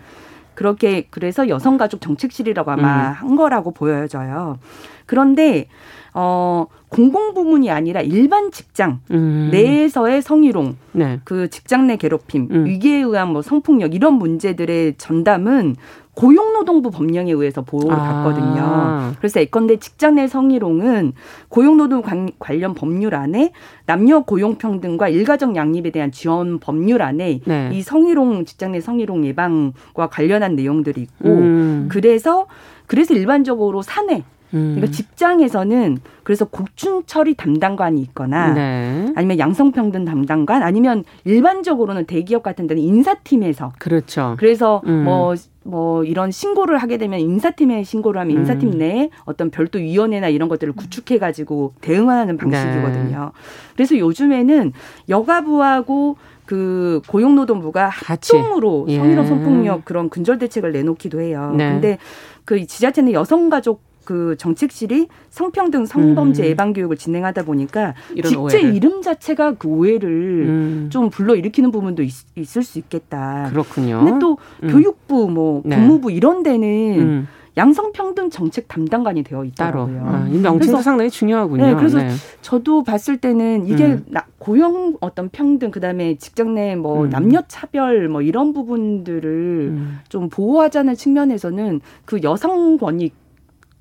그렇게 0.60 1.08
그래서 1.10 1.48
여성가족 1.48 2.02
정책실이라고 2.02 2.70
아마 2.70 3.12
음. 3.12 3.14
한 3.14 3.36
거라고 3.38 3.72
보여져요. 3.72 4.60
그런데 5.06 5.68
어 6.14 6.66
공공 6.90 7.34
부문이 7.34 7.72
아니라 7.72 8.02
일반 8.02 8.52
직장 8.52 9.00
음. 9.10 9.48
내에서의 9.54 10.22
성희롱, 10.22 10.76
네. 10.92 11.22
그 11.24 11.50
직장 11.50 11.88
내 11.88 11.96
괴롭힘, 11.96 12.50
음. 12.52 12.66
위기에 12.66 12.98
의한 12.98 13.32
뭐 13.32 13.42
성폭력 13.42 13.96
이런 13.96 14.16
문제들의 14.16 14.96
전담은 14.98 15.78
고용노동부 16.20 16.92
법령에 16.92 17.32
의해서 17.32 17.62
보호를 17.62 17.94
아. 17.94 18.24
받거든요. 18.24 19.14
그래서 19.20 19.40
예컨대 19.40 19.78
직장 19.78 20.16
내 20.16 20.28
성희롱은 20.28 21.14
고용노동 21.48 22.02
관 22.02 22.30
련 22.60 22.74
법률 22.74 23.16
안에 23.16 23.54
남녀 23.86 24.22
고용평등과 24.24 25.08
일가정 25.08 25.56
양립에 25.56 25.92
대한 25.92 26.12
지원 26.12 26.60
법률 26.60 27.02
안에 27.02 27.40
네. 27.46 27.70
이 27.72 27.82
성희롱 27.82 28.44
직장 28.46 28.74
내 28.74 28.82
성희롱 28.82 29.26
예방과 29.26 30.08
관련한 30.10 30.56
내용들이 30.56 31.02
있고 31.02 31.30
음. 31.30 31.88
그래서 31.90 32.48
그래서 32.86 33.14
일반적으로 33.14 33.82
사내 33.82 34.24
음. 34.54 34.76
그러니까 34.76 34.92
직장에서는 34.92 36.00
그래서 36.24 36.46
곡중 36.46 37.04
처리 37.06 37.34
담당관이 37.36 38.02
있거나 38.02 38.54
네. 38.54 39.12
아니면 39.16 39.40
양성평등 39.40 40.06
담당관 40.06 40.64
아니면 40.64 41.04
일반적으로는 41.26 42.06
대기업 42.06 42.44
같은 42.44 42.68
데는 42.68 42.82
인사팀에서 42.82 43.74
그렇죠. 43.80 44.36
그래서 44.38 44.82
뭐뭐 44.86 45.34
음. 45.34 45.38
뭐 45.64 46.04
이런 46.04 46.32
신고를 46.32 46.78
하게 46.78 46.98
되면 46.98 47.20
인사팀에 47.20 47.84
신고를 47.84 48.22
하면 48.22 48.38
인사팀 48.38 48.74
음. 48.74 48.78
내에 48.78 49.10
어떤 49.26 49.50
별도 49.52 49.78
위원회나 49.80 50.30
이런 50.30 50.50
것들을 50.50 50.74
구축해 50.74 51.20
가지고 51.20 51.74
대응하는 51.82 52.38
방식이거든요. 52.38 53.32
네. 53.34 53.42
그래서 53.76 53.98
요즘에는 53.98 54.74
여가부하고 55.10 56.18
그 56.46 57.02
고용노동부가 57.08 57.90
합동으로 57.90 58.86
예. 58.90 58.98
성희롱 58.98 59.28
성폭력 59.28 59.86
그런 59.86 60.10
근절 60.10 60.40
대책을 60.40 60.72
내놓기도 60.72 61.22
해요. 61.22 61.54
네. 61.56 61.74
근데 61.74 61.98
그 62.44 62.66
지자체는 62.66 63.14
여성가족 63.14 63.84
그 64.10 64.36
정책실이 64.40 65.08
성평등 65.30 65.86
성범죄 65.86 66.42
음. 66.42 66.48
예방 66.48 66.74
교육을 66.74 66.98
진행하다 66.98 67.44
보니까 67.44 67.94
직제. 68.26 68.60
이름 68.60 69.04
자체가 69.04 69.54
그 69.54 69.68
오해를 69.68 70.10
음. 70.48 70.90
좀 70.92 71.12
불러 71.12 71.36
일으키는 71.36 71.70
부분도 71.70 72.02
있, 72.02 72.16
을수 72.36 72.80
있겠다. 72.80 73.50
그렇군요. 73.52 74.04
근데 74.04 74.18
또 74.20 74.40
음. 74.64 74.70
교육부 74.72 75.30
뭐 75.30 75.62
네. 75.64 75.76
법무부 75.76 76.12
이런 76.12 76.42
데는 76.42 77.00
음. 77.00 77.28
양성평등 77.56 78.32
정책 78.32 78.68
담당관이 78.68 79.22
되어 79.22 79.44
있더라고요. 79.46 80.02
아, 80.04 80.28
이 80.32 80.40
명칭도 80.40 80.82
상당히 80.82 81.12
중요하군요. 81.12 81.66
네, 81.68 81.76
그래서 81.76 82.00
네. 82.00 82.10
저도 82.42 82.84
봤을 82.84 83.18
때는 83.18 83.68
이게 83.68 83.86
음. 83.86 84.06
고용 84.40 84.96
어떤 85.02 85.30
평등 85.30 85.70
그다음에 85.70 86.16
직장 86.16 86.56
내뭐 86.56 87.10
남녀 87.10 87.44
차별 87.48 88.10
뭐 88.10 88.24
이런 88.24 88.54
부분들을 88.54 89.78
좀 90.08 90.30
보호하자는 90.30 90.96
측면에서는 90.96 91.82
그 92.06 92.22
여성 92.24 92.78
권익 92.78 93.29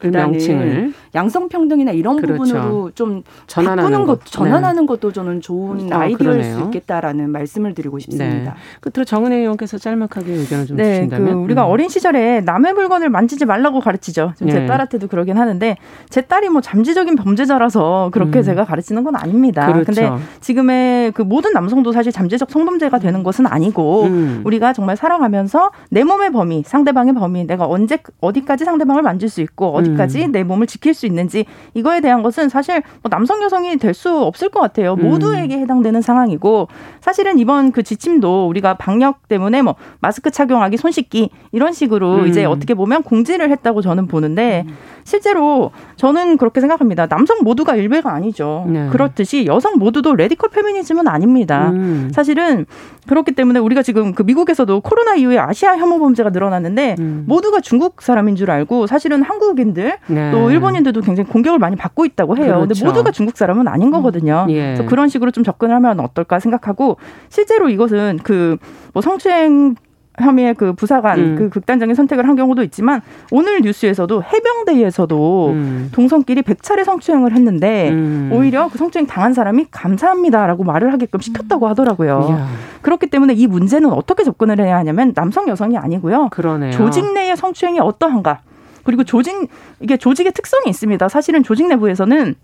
명칭을 0.02 0.92
양성평등이나 1.14 1.92
이런 1.92 2.16
그렇죠. 2.20 2.44
부분으로 2.44 2.90
좀 2.94 3.22
전환하는 3.46 4.06
것, 4.06 4.24
전환하는 4.24 4.82
네. 4.82 4.86
것도 4.86 5.12
저는 5.12 5.40
좋은 5.40 5.92
아, 5.92 6.00
아이디어일 6.00 6.18
그러네요. 6.18 6.58
수 6.58 6.64
있겠다라는 6.64 7.30
말씀을 7.30 7.74
드리고 7.74 7.98
싶습니다. 7.98 8.52
네. 8.52 8.58
끝으로 8.80 9.04
정은혜 9.04 9.36
의원께서 9.38 9.78
짤막하게 9.78 10.32
의견을 10.32 10.66
좀 10.66 10.76
네, 10.76 10.94
주신다면 10.94 11.34
그 11.34 11.40
우리가 11.40 11.66
음. 11.66 11.70
어린 11.70 11.88
시절에 11.88 12.42
남의 12.42 12.74
물건을 12.74 13.08
만지지 13.08 13.44
말라고 13.44 13.80
가르치죠. 13.80 14.34
제 14.38 14.44
네. 14.44 14.66
딸한테도 14.66 15.08
그러긴 15.08 15.36
하는데 15.36 15.76
제 16.08 16.20
딸이 16.20 16.48
뭐 16.50 16.60
잠재적인 16.60 17.16
범죄자라서 17.16 18.10
그렇게 18.12 18.38
음. 18.38 18.42
제가 18.42 18.64
가르치는 18.64 19.02
건 19.02 19.16
아닙니다. 19.16 19.66
그렇죠. 19.66 19.84
근데 19.84 20.10
지금의 20.40 21.12
그 21.12 21.22
모든 21.22 21.52
남성도 21.52 21.92
사실 21.92 22.12
잠재적 22.12 22.50
성범죄가 22.50 22.98
되는 23.00 23.22
것은 23.22 23.46
아니고 23.46 24.04
음. 24.04 24.42
우리가 24.44 24.72
정말 24.72 24.96
살아가면서 24.96 25.72
내 25.90 26.04
몸의 26.04 26.30
범위, 26.30 26.62
상대방의 26.64 27.14
범위, 27.14 27.46
내가 27.46 27.66
언제 27.66 27.98
어디까지 28.20 28.64
상대방을 28.64 29.02
만질 29.02 29.28
수 29.28 29.40
있고 29.40 29.72
어디 29.74 29.87
어디까지 29.92 30.26
음. 30.26 30.32
내 30.32 30.44
몸을 30.44 30.66
지킬 30.66 30.94
수 30.94 31.06
있는지 31.06 31.44
이거에 31.74 32.00
대한 32.00 32.22
것은 32.22 32.48
사실 32.48 32.82
뭐 33.02 33.10
남성 33.10 33.42
여성이 33.42 33.76
될 33.76 33.98
수 33.98 34.16
없을 34.16 34.48
것 34.48 34.60
같아요. 34.60 34.94
음. 34.94 35.02
모두에게 35.02 35.58
해당되는 35.58 36.02
상황이고 36.02 36.68
사실은 37.00 37.38
이번 37.38 37.72
그 37.72 37.82
지침도 37.82 38.46
우리가 38.48 38.74
방역 38.74 39.26
때문에 39.26 39.60
뭐 39.62 39.74
마스크 39.98 40.30
착용하기, 40.30 40.76
손 40.76 40.92
씻기 40.92 41.30
이런 41.50 41.72
식으로 41.72 42.20
음. 42.20 42.26
이제 42.28 42.44
어떻게 42.44 42.74
보면 42.74 43.02
공지를 43.02 43.50
했다고 43.50 43.82
저는 43.82 44.06
보는데 44.06 44.64
실제로 45.08 45.70
저는 45.96 46.36
그렇게 46.36 46.60
생각합니다. 46.60 47.06
남성 47.06 47.38
모두가 47.42 47.74
일베가 47.76 48.12
아니죠. 48.12 48.66
네. 48.68 48.88
그렇듯이 48.90 49.46
여성 49.46 49.78
모두도 49.78 50.14
radical 50.14 50.50
페미니즘은 50.50 51.08
아닙니다. 51.08 51.70
음. 51.70 52.10
사실은 52.12 52.66
그렇기 53.06 53.32
때문에 53.32 53.58
우리가 53.58 53.82
지금 53.82 54.12
그 54.14 54.22
미국에서도 54.22 54.80
코로나 54.80 55.14
이후에 55.14 55.38
아시아 55.38 55.78
혐오 55.78 55.98
범죄가 55.98 56.28
늘어났는데 56.28 56.96
음. 56.98 57.24
모두가 57.26 57.60
중국 57.60 58.02
사람인 58.02 58.36
줄 58.36 58.50
알고 58.50 58.86
사실은 58.86 59.22
한국인들 59.22 59.96
네. 60.08 60.30
또 60.30 60.50
일본인들도 60.50 61.00
굉장히 61.00 61.30
공격을 61.30 61.58
많이 61.58 61.74
받고 61.74 62.04
있다고 62.04 62.36
해요. 62.36 62.64
그렇죠. 62.66 62.68
근데 62.68 62.84
모두가 62.84 63.10
중국 63.10 63.38
사람은 63.38 63.66
아닌 63.66 63.90
거거든요. 63.90 64.44
음. 64.46 64.50
예. 64.50 64.74
그래서 64.74 64.84
그런 64.86 65.08
식으로 65.08 65.30
좀 65.30 65.42
접근하면 65.42 66.00
어떨까 66.00 66.38
생각하고 66.38 66.98
실제로 67.30 67.70
이것은 67.70 68.18
그 68.22 68.58
뭐 68.98 69.02
성추행 69.02 69.76
혐의의 70.18 70.54
그 70.54 70.72
부사관 70.72 71.18
음. 71.18 71.36
그 71.36 71.48
극단적인 71.48 71.94
선택을 71.94 72.28
한 72.28 72.36
경우도 72.36 72.62
있지만 72.64 73.00
오늘 73.30 73.60
뉴스에서도 73.60 74.22
해병대에서도 74.22 75.48
음. 75.50 75.88
동성끼리 75.92 76.42
100차례 76.42 76.84
성추행을 76.84 77.32
했는데 77.32 77.90
음. 77.90 78.30
오히려 78.32 78.68
그 78.68 78.78
성추행 78.78 79.06
당한 79.06 79.32
사람이 79.32 79.66
감사합니다라고 79.70 80.64
말을 80.64 80.92
하게끔 80.92 81.20
시켰다고 81.20 81.68
하더라고요. 81.68 82.26
이야. 82.30 82.48
그렇기 82.82 83.08
때문에 83.08 83.34
이 83.34 83.46
문제는 83.46 83.92
어떻게 83.92 84.24
접근을 84.24 84.60
해야 84.60 84.76
하냐면 84.76 85.12
남성 85.14 85.48
여성이 85.48 85.76
아니고요. 85.76 86.28
그러네요. 86.30 86.72
조직 86.72 87.12
내의 87.12 87.36
성추행이 87.36 87.80
어떠한가? 87.80 88.40
그리고 88.84 89.04
조직 89.04 89.48
이게 89.80 89.96
조직의 89.98 90.32
특성이 90.32 90.70
있습니다. 90.70 91.08
사실은 91.08 91.42
조직 91.42 91.68
내부에서는 91.68 92.34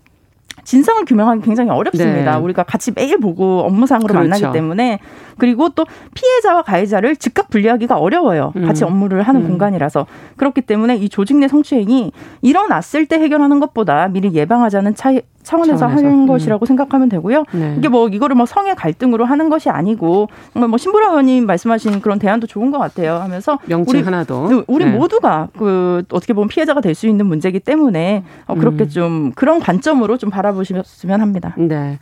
진상을 0.63 1.05
규명하기 1.05 1.41
굉장히 1.41 1.69
어렵습니다. 1.69 2.37
네. 2.37 2.43
우리가 2.43 2.63
같이 2.63 2.91
매일 2.95 3.19
보고 3.19 3.61
업무상으로 3.61 4.07
그렇죠. 4.07 4.29
만나기 4.29 4.57
때문에 4.57 4.99
그리고 5.37 5.69
또 5.69 5.85
피해자와 6.13 6.63
가해자를 6.63 7.15
즉각 7.17 7.49
분리하기가 7.49 7.97
어려워요. 7.97 8.53
음. 8.55 8.65
같이 8.65 8.83
업무를 8.83 9.21
하는 9.21 9.41
음. 9.41 9.47
공간이라서 9.47 10.07
그렇기 10.37 10.61
때문에 10.61 10.95
이 10.95 11.09
조직 11.09 11.37
내 11.37 11.47
성추행이 11.47 12.11
일어났을 12.41 13.05
때 13.05 13.19
해결하는 13.19 13.59
것보다 13.59 14.07
미리 14.07 14.33
예방하자는 14.33 14.95
차이, 14.95 15.21
차원에서, 15.45 15.77
차원에서. 15.77 16.05
하는 16.07 16.23
음. 16.23 16.27
것이라고 16.27 16.65
생각하면 16.65 17.07
되고요. 17.07 17.45
네. 17.53 17.75
이게 17.77 17.87
뭐 17.87 18.09
이거를 18.09 18.35
뭐 18.35 18.45
성의 18.45 18.75
갈등으로 18.75 19.25
하는 19.25 19.49
것이 19.49 19.69
아니고 19.69 20.27
정말 20.53 20.69
뭐 20.69 20.77
신보라 20.77 21.09
의원님 21.09 21.45
말씀하신 21.45 22.01
그런 22.01 22.19
대안도 22.19 22.47
좋은 22.47 22.71
것 22.71 22.79
같아요. 22.79 23.15
하면서 23.17 23.59
명칭 23.67 23.99
우리, 23.99 24.03
하나도 24.03 24.47
네, 24.49 24.63
우리 24.67 24.85
네. 24.85 24.91
모두가 24.91 25.49
그 25.57 26.03
어떻게 26.11 26.33
보면 26.33 26.47
피해자가 26.49 26.81
될 26.81 26.95
수 26.95 27.07
있는 27.07 27.25
문제이기 27.27 27.59
때문에 27.59 28.23
어, 28.47 28.55
그렇게 28.55 28.85
음. 28.85 28.89
좀 28.89 29.31
그런 29.35 29.59
관점으로 29.59 30.17
좀 30.17 30.29
바라보시면 30.29 31.21
합니다. 31.21 31.53
네. 31.57 31.99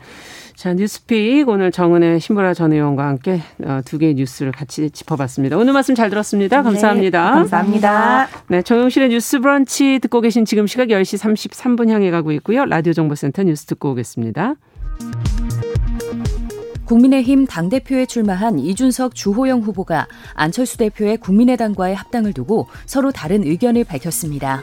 자, 0.56 0.72
뉴스픽 0.72 1.48
오늘 1.48 1.72
정은혜 1.72 2.20
신보라 2.20 2.54
전 2.54 2.72
의원과 2.72 3.06
함께 3.06 3.40
어, 3.64 3.80
두 3.84 3.98
개의 3.98 4.14
뉴스를 4.14 4.52
같이 4.52 4.88
짚어봤습니다. 4.88 5.56
오늘 5.56 5.72
말씀 5.72 5.94
잘 5.94 6.10
들었습니다. 6.10 6.62
감사합니다. 6.62 7.30
네, 7.30 7.34
감사합니다. 7.34 8.28
네, 8.48 8.62
정용실의 8.62 9.08
뉴스 9.08 9.40
브런치 9.40 9.98
듣고 10.00 10.20
계신 10.20 10.44
지금 10.44 10.66
시각 10.66 10.88
10시 10.88 11.18
33분 11.18 11.90
향해 11.90 12.10
가고 12.10 12.30
있고요. 12.32 12.64
라디오 12.66 12.92
정보센터 12.92 13.42
뉴스 13.42 13.66
듣고 13.66 13.90
오겠습니다. 13.90 14.54
국민의힘 16.84 17.46
당대표에 17.46 18.06
출마한 18.06 18.58
이준석 18.58 19.14
주호영 19.14 19.60
후보가 19.60 20.06
안철수 20.34 20.78
대표의 20.78 21.16
국민의당과의 21.16 21.96
합당을 21.96 22.32
두고 22.32 22.68
서로 22.86 23.10
다른 23.10 23.42
의견을 23.42 23.84
밝혔습니다. 23.84 24.62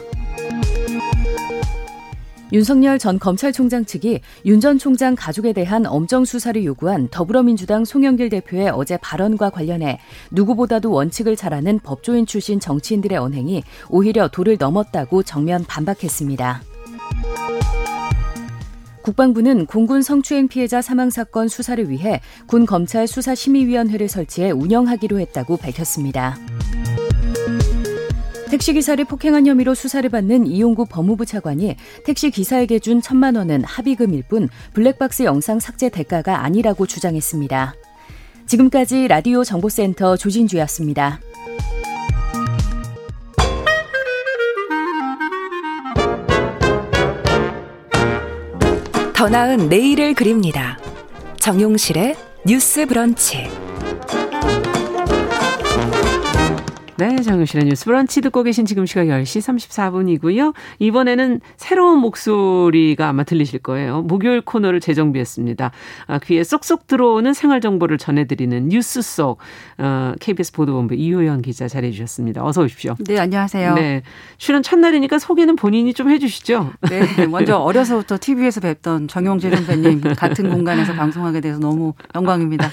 윤석열 2.52 2.98
전 2.98 3.18
검찰총장 3.18 3.84
측이 3.84 4.20
윤 4.44 4.60
전 4.60 4.78
총장 4.78 5.16
가족에 5.16 5.52
대한 5.52 5.86
엄정 5.86 6.24
수사를 6.24 6.62
요구한 6.64 7.08
더불어민주당 7.10 7.84
송영길 7.84 8.28
대표의 8.28 8.68
어제 8.70 8.96
발언과 8.98 9.50
관련해 9.50 9.98
누구보다도 10.30 10.92
원칙을 10.92 11.34
잘 11.34 11.52
아는 11.52 11.80
법조인 11.80 12.26
출신 12.26 12.60
정치인들의 12.60 13.18
언행이 13.18 13.64
오히려 13.88 14.28
도를 14.28 14.56
넘었다고 14.58 15.24
정면 15.24 15.64
반박했습니다. 15.64 16.62
국방부는 19.02 19.66
공군 19.66 20.00
성추행 20.02 20.46
피해자 20.46 20.80
사망 20.80 21.10
사건 21.10 21.48
수사를 21.48 21.90
위해 21.90 22.20
군 22.46 22.66
검찰 22.66 23.08
수사심의위원회를 23.08 24.06
설치해 24.08 24.52
운영하기로 24.52 25.18
했다고 25.18 25.56
밝혔습니다. 25.56 26.38
택시기사를 28.52 29.02
폭행한 29.06 29.46
혐의로 29.46 29.74
수사를 29.74 30.06
받는 30.10 30.46
이용구 30.46 30.84
법무부 30.84 31.24
차관이 31.24 31.74
택시기사에게 32.04 32.80
준 32.80 33.00
천만 33.00 33.34
원은 33.34 33.64
합의금일 33.64 34.24
뿐 34.28 34.50
블랙박스 34.74 35.22
영상 35.22 35.58
삭제 35.58 35.88
대가가 35.88 36.44
아니라고 36.44 36.86
주장했습니다. 36.86 37.74
지금까지 38.44 39.08
라디오 39.08 39.42
정보센터 39.42 40.18
조진주였습니다. 40.18 41.20
더 49.14 49.28
나은 49.30 49.70
내일을 49.70 50.12
그립니다. 50.12 50.78
정용실의 51.36 52.16
뉴스 52.44 52.84
브런치. 52.84 53.61
네, 57.02 57.16
정유실의 57.20 57.64
뉴스 57.64 57.86
브런치 57.86 58.20
듣고 58.20 58.44
계신 58.44 58.64
지금 58.64 58.86
시각 58.86 59.06
10시 59.06 59.40
34분이고요. 60.20 60.54
이번에는 60.78 61.40
새로운 61.56 61.98
목소리가 61.98 63.08
아마 63.08 63.24
들리실 63.24 63.58
거예요. 63.58 64.02
목요일 64.02 64.40
코너를 64.40 64.78
재정비했습니다. 64.78 65.72
아, 66.06 66.18
귀에 66.20 66.44
쏙쏙 66.44 66.86
들어오는 66.86 67.34
생활 67.34 67.60
정보를 67.60 67.98
전해드리는 67.98 68.68
뉴스 68.68 69.02
속 69.02 69.38
어, 69.78 70.12
KBS 70.20 70.52
보도본부 70.52 70.94
이효연 70.94 71.42
기자 71.42 71.66
잘해 71.66 71.90
주셨습니다. 71.90 72.44
어서 72.44 72.62
오십시오. 72.62 72.94
네, 73.00 73.18
안녕하세요. 73.18 73.74
네, 73.74 74.02
출연 74.38 74.62
첫날이니까 74.62 75.18
소개는 75.18 75.56
본인이 75.56 75.92
좀 75.94 76.08
해주시죠. 76.08 76.70
네, 76.88 77.26
먼저 77.26 77.56
어려서부터 77.56 78.18
TV에서 78.20 78.60
뵙던 78.60 79.08
정용재 79.08 79.50
선배님 79.50 80.02
같은 80.14 80.50
공간에서 80.50 80.92
방송하게 80.92 81.40
돼서 81.40 81.58
너무 81.58 81.94
영광입니다. 82.14 82.70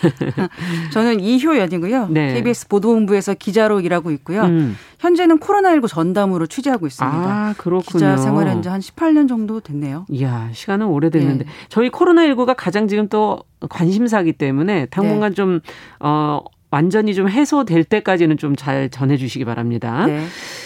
저는 0.94 1.20
이효연이고요. 1.20 2.10
네. 2.12 2.36
KBS 2.36 2.68
보도본부에서 2.68 3.34
기자로 3.34 3.80
일하고 3.80 4.12
있고 4.12 4.19
있고요. 4.20 4.44
음. 4.44 4.78
현재는 5.00 5.40
코로나19 5.40 5.88
전담으로 5.88 6.46
취재하고 6.48 6.88
있습니다. 6.88 7.18
아, 7.18 7.54
그렇군요. 7.58 7.82
기자 7.84 8.18
생활한 8.18 8.62
지 8.62 8.70
한 8.70 8.80
18년 8.80 9.28
정도 9.28 9.60
됐네요. 9.60 10.06
이야, 10.10 10.50
시간은 10.54 10.86
오래됐는데. 10.86 11.46
네. 11.46 11.50
저희 11.70 11.90
코로나19가 11.90 12.54
가장 12.58 12.88
지금 12.88 13.08
또 13.10 13.40
관심사기 13.70 14.34
때문에 14.34 14.86
당분간 14.88 15.32
네. 15.32 15.36
좀, 15.36 15.60
어, 16.00 16.42
완전히 16.72 17.16
좀 17.16 17.28
해소될 17.28 17.84
때까지는 17.84 18.38
좀 18.38 18.56
잘 18.56 18.90
전해주시기 18.90 19.44
바랍니다. 19.46 20.06
네. 20.06 20.24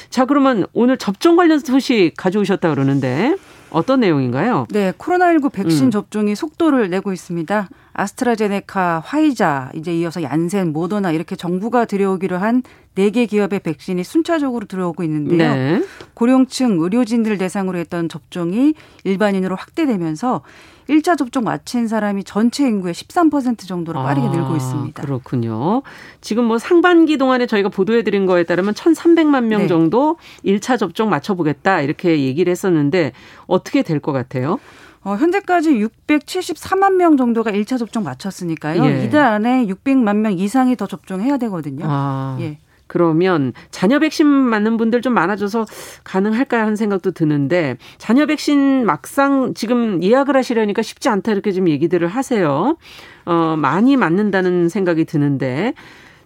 자, 0.10 0.26
그러면 0.26 0.66
오늘 0.74 0.98
접종 0.98 1.36
관련 1.38 1.60
소식 1.60 2.12
가져오셨다 2.18 2.70
그러는데 2.70 3.38
어떤 3.70 4.02
내용인가요? 4.02 4.68
네, 4.70 4.92
코로나19 4.98 5.52
백신 5.52 5.86
음. 5.88 5.92
접종이 5.92 6.36
속도를 6.36 6.90
내고 6.90 7.14
있습니다. 7.14 7.70
아스트라제네카, 7.94 9.02
화이자, 9.06 9.72
이제 9.76 9.96
이어서 9.98 10.24
얀센, 10.24 10.74
모더나 10.74 11.12
이렇게 11.12 11.36
정부가 11.36 11.86
들여오기로 11.86 12.38
한네개 12.38 13.26
기업의 13.28 13.60
백신이 13.60 14.04
순차적으로 14.04 14.66
들어오고 14.66 15.04
있는데요. 15.04 15.54
네. 15.54 15.84
고령층 16.14 16.78
의료진들 16.80 17.38
대상으로 17.38 17.78
했던 17.78 18.10
접종이 18.10 18.74
일반인으로 19.04 19.56
확대되면서 19.56 20.42
1차 20.90 21.18
접종 21.18 21.46
마친 21.46 21.88
사람이 21.88 22.26
전체 22.26 22.68
인구의 22.68 22.94
13% 22.94 23.66
정도로 23.66 24.04
빠르게 24.04 24.28
아, 24.28 24.32
늘고 24.32 24.56
있습니다. 24.58 25.02
그렇군요. 25.02 25.82
지금 26.20 26.44
뭐 26.44 26.58
상반기 26.60 27.18
동안에 27.18 27.46
저희가 27.46 27.70
보도해 27.70 28.04
드린 28.04 28.26
거에 28.26 28.44
따르면 28.44 28.74
1,300만 28.74 29.46
명 29.46 29.62
네. 29.62 29.68
정도 29.68 30.18
1차 30.44 30.78
접종 30.78 31.10
맞춰 31.10 31.36
보겠다 31.36 31.80
이렇게 31.82 32.20
얘기를 32.24 32.52
했었는데 32.52 33.14
어떻게 33.48 33.82
될 33.82 34.02
것 34.02 34.12
같아요? 34.12 34.60
어, 35.04 35.16
현재까지 35.16 35.72
673만 36.08 36.94
명 36.96 37.18
정도가 37.18 37.52
1차 37.52 37.78
접종 37.78 38.04
마쳤으니까요. 38.04 38.86
예. 38.86 39.04
이달 39.04 39.26
안에 39.26 39.66
600만 39.66 40.18
명 40.18 40.34
이상이 40.34 40.76
더 40.76 40.88
접종해야 40.88 41.38
되거든요. 41.38 41.86
아. 41.88 42.38
예. 42.40 42.58
그러면 42.88 43.54
자녀 43.72 43.98
백신 43.98 44.28
맞는 44.28 44.78
분들 44.78 45.02
좀 45.02 45.14
많아져서 45.14 45.66
가능할까 46.04 46.60
하는 46.60 46.76
생각도 46.76 47.12
드는데 47.12 47.78
자녀 47.98 48.26
백신 48.28 48.86
막상 48.86 49.54
지금 49.56 50.04
예약을 50.04 50.36
하시려니까 50.36 50.84
쉽지 50.84 51.10
않다 51.10 51.32
이렇게 51.32 51.52
좀 51.52 51.70
얘기들을 51.70 52.08
하세요. 52.08 52.78
어, 53.26 53.56
많이 53.58 53.98
맞는다는 53.98 54.70
생각이 54.70 55.06
드는데 55.06 55.74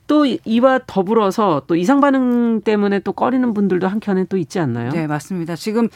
또 0.07 0.25
이와 0.25 0.79
더불어서 0.87 1.63
또 1.67 1.75
이상 1.75 1.99
반응 1.99 2.61
때문에 2.61 2.99
또 2.99 3.11
꺼리는 3.11 3.53
분들도 3.53 3.87
한켠에 3.87 4.25
또 4.29 4.37
있지 4.37 4.59
않나요? 4.59 4.89
네, 4.91 5.05
맞습니다. 5.05 5.55
지금 5.55 5.89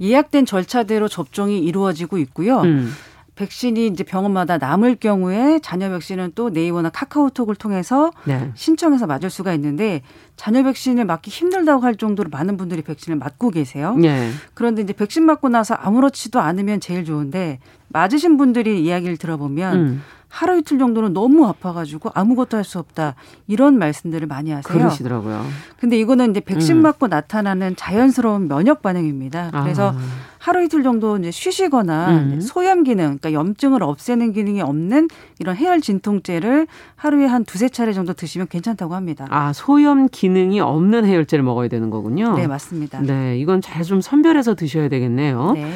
예약된 0.00 0.46
절차대로 0.46 1.08
접종이 1.08 1.58
이루어지고 1.58 2.18
있고요. 2.18 2.60
음. 2.60 2.92
백신이 3.36 3.88
이제 3.88 4.04
병원마다 4.04 4.58
남을 4.58 4.96
경우에 4.96 5.58
자녀 5.60 5.90
백신은 5.90 6.32
또 6.34 6.50
네이버나 6.50 6.90
카카오톡을 6.90 7.56
통해서 7.56 8.12
네. 8.24 8.52
신청해서 8.54 9.06
맞을 9.06 9.28
수가 9.28 9.52
있는데 9.54 10.02
자녀 10.36 10.62
백신을 10.62 11.04
맞기 11.04 11.30
힘들다고 11.30 11.82
할 11.82 11.96
정도로 11.96 12.30
많은 12.30 12.56
분들이 12.56 12.82
백신을 12.82 13.18
맞고 13.18 13.50
계세요. 13.50 13.96
네. 13.96 14.30
그런데 14.54 14.82
이제 14.82 14.92
백신 14.92 15.24
맞고 15.26 15.48
나서 15.48 15.74
아무렇지도 15.74 16.38
않으면 16.38 16.78
제일 16.78 17.04
좋은데 17.04 17.58
맞으신 17.88 18.36
분들이 18.36 18.84
이야기를 18.84 19.16
들어보면 19.16 19.76
음. 19.76 20.02
하루 20.34 20.58
이틀 20.58 20.78
정도는 20.80 21.12
너무 21.12 21.46
아파가지고 21.46 22.10
아무것도 22.12 22.56
할 22.56 22.64
수 22.64 22.78
없다 22.80 23.14
이런 23.46 23.78
말씀들을 23.78 24.26
많이 24.26 24.50
하세요. 24.50 24.62
그러시더라고요. 24.76 25.44
근데 25.78 25.96
이거는 25.98 26.30
이제 26.30 26.40
백신 26.40 26.78
음. 26.78 26.82
맞고 26.82 27.06
나타나는 27.06 27.76
자연스러운 27.76 28.48
면역 28.48 28.82
반응입니다. 28.82 29.50
그래서 29.62 29.90
아. 29.90 29.98
하루 30.38 30.64
이틀 30.64 30.82
정도 30.82 31.16
이제 31.18 31.30
쉬시거나 31.30 32.10
음. 32.10 32.40
소염 32.40 32.82
기능, 32.82 33.18
그러니까 33.18 33.32
염증을 33.32 33.82
없애는 33.82 34.32
기능이 34.32 34.60
없는 34.60 35.08
이런 35.38 35.54
해열 35.56 35.80
진통제를 35.80 36.66
하루에 36.96 37.26
한 37.26 37.44
두세 37.44 37.68
차례 37.68 37.92
정도 37.92 38.12
드시면 38.14 38.48
괜찮다고 38.48 38.94
합니다. 38.94 39.26
아 39.30 39.52
소염 39.52 40.08
기능이 40.08 40.58
없는 40.60 41.04
해열제를 41.06 41.44
먹어야 41.44 41.68
되는 41.68 41.90
거군요. 41.90 42.34
네 42.34 42.46
맞습니다. 42.48 43.00
네 43.02 43.38
이건 43.38 43.60
잘 43.60 43.84
좀 43.84 44.00
선별해서 44.00 44.54
드셔야 44.54 44.88
되겠네요. 44.88 45.52
네. 45.52 45.70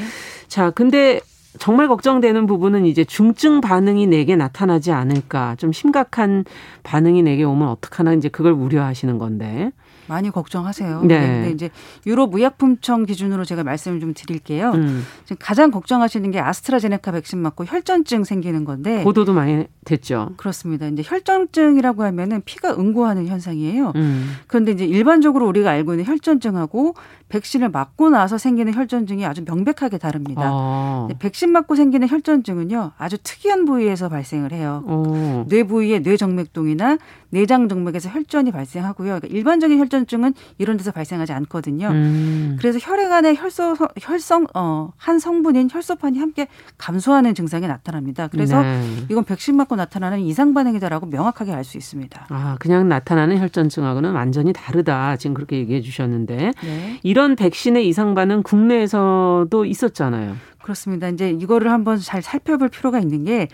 자 0.48 0.70
근데 0.70 1.20
정말 1.58 1.88
걱정되는 1.88 2.46
부분은 2.46 2.84
이제 2.86 3.04
중증 3.04 3.60
반응이 3.60 4.06
내게 4.06 4.36
나타나지 4.36 4.92
않을까. 4.92 5.56
좀 5.56 5.72
심각한 5.72 6.44
반응이 6.82 7.22
내게 7.22 7.44
오면 7.44 7.68
어떡하나 7.68 8.12
이제 8.12 8.28
그걸 8.28 8.52
우려하시는 8.52 9.18
건데. 9.18 9.72
많이 10.08 10.30
걱정하세요. 10.30 11.02
네. 11.02 11.20
네. 11.20 11.26
근데 11.26 11.50
이제 11.50 11.70
유럽 12.06 12.34
의약품청 12.34 13.06
기준으로 13.06 13.44
제가 13.44 13.62
말씀을 13.62 14.00
좀 14.00 14.14
드릴게요. 14.14 14.72
음. 14.74 15.04
지금 15.24 15.36
가장 15.40 15.70
걱정하시는 15.70 16.30
게 16.30 16.40
아스트라제네카 16.40 17.12
백신 17.12 17.38
맞고 17.38 17.64
혈전증 17.64 18.24
생기는 18.24 18.64
건데 18.64 19.04
보도도 19.04 19.32
많이 19.32 19.66
됐죠. 19.84 20.30
그렇습니다. 20.36 20.86
이제 20.86 21.02
혈전증이라고 21.04 22.02
하면은 22.04 22.42
피가 22.44 22.74
응고하는 22.76 23.26
현상이에요. 23.26 23.92
음. 23.96 24.36
그런데 24.46 24.72
이제 24.72 24.84
일반적으로 24.84 25.46
우리가 25.46 25.70
알고 25.70 25.92
있는 25.92 26.06
혈전증하고 26.06 26.94
백신을 27.28 27.68
맞고 27.68 28.10
나서 28.10 28.38
생기는 28.38 28.74
혈전증이 28.74 29.24
아주 29.26 29.42
명백하게 29.46 29.98
다릅니다. 29.98 30.42
아. 30.44 31.08
백신 31.18 31.52
맞고 31.52 31.74
생기는 31.76 32.08
혈전증은요 32.08 32.92
아주 32.96 33.18
특이한 33.22 33.64
부위에서 33.64 34.08
발생을 34.08 34.52
해요. 34.52 34.82
오. 34.86 35.44
뇌 35.48 35.62
부위의 35.62 36.00
뇌정맥동이나 36.00 36.98
내장 37.30 37.68
정맥에서 37.68 38.08
혈전이 38.08 38.52
발생하고요. 38.52 39.06
그러니까 39.06 39.28
일반적인 39.28 39.78
혈전 39.78 39.97
증은 40.06 40.34
이런 40.58 40.76
데서 40.76 40.92
발생하지 40.92 41.32
않거든요. 41.32 41.88
음. 41.88 42.56
그래서 42.58 42.78
혈액 42.80 43.10
안에 43.12 43.34
혈소 43.36 43.76
혈성 44.00 44.46
어 44.54 44.88
한 44.96 45.18
성분인 45.18 45.68
혈소판이 45.70 46.18
함께 46.18 46.48
감소하는 46.76 47.34
증상이 47.34 47.66
나타납니다. 47.66 48.28
그래서 48.28 48.62
네. 48.62 48.82
이건 49.10 49.24
백신 49.24 49.56
맞고 49.56 49.76
나타나는 49.76 50.20
이상 50.20 50.54
반응이다라고 50.54 51.06
명확하게 51.06 51.52
알 51.52 51.64
수 51.64 51.76
있습니다. 51.76 52.26
아, 52.30 52.56
그냥 52.60 52.88
나타나는 52.88 53.38
혈전증하고는 53.38 54.12
완전히 54.12 54.52
다르다. 54.54 55.16
지금 55.16 55.34
그렇게 55.34 55.56
얘기해 55.58 55.80
주셨는데 55.82 56.52
네. 56.62 57.00
이런 57.02 57.36
백신의 57.36 57.86
이상 57.88 58.14
반응 58.14 58.42
국내에서도 58.42 59.64
있었잖아요. 59.64 60.36
그렇습니다. 60.62 61.08
이제 61.08 61.30
이거를 61.30 61.70
한번 61.70 61.98
잘 61.98 62.20
살펴볼 62.20 62.68
필요가 62.68 62.98
있는 62.98 63.24
게 63.24 63.48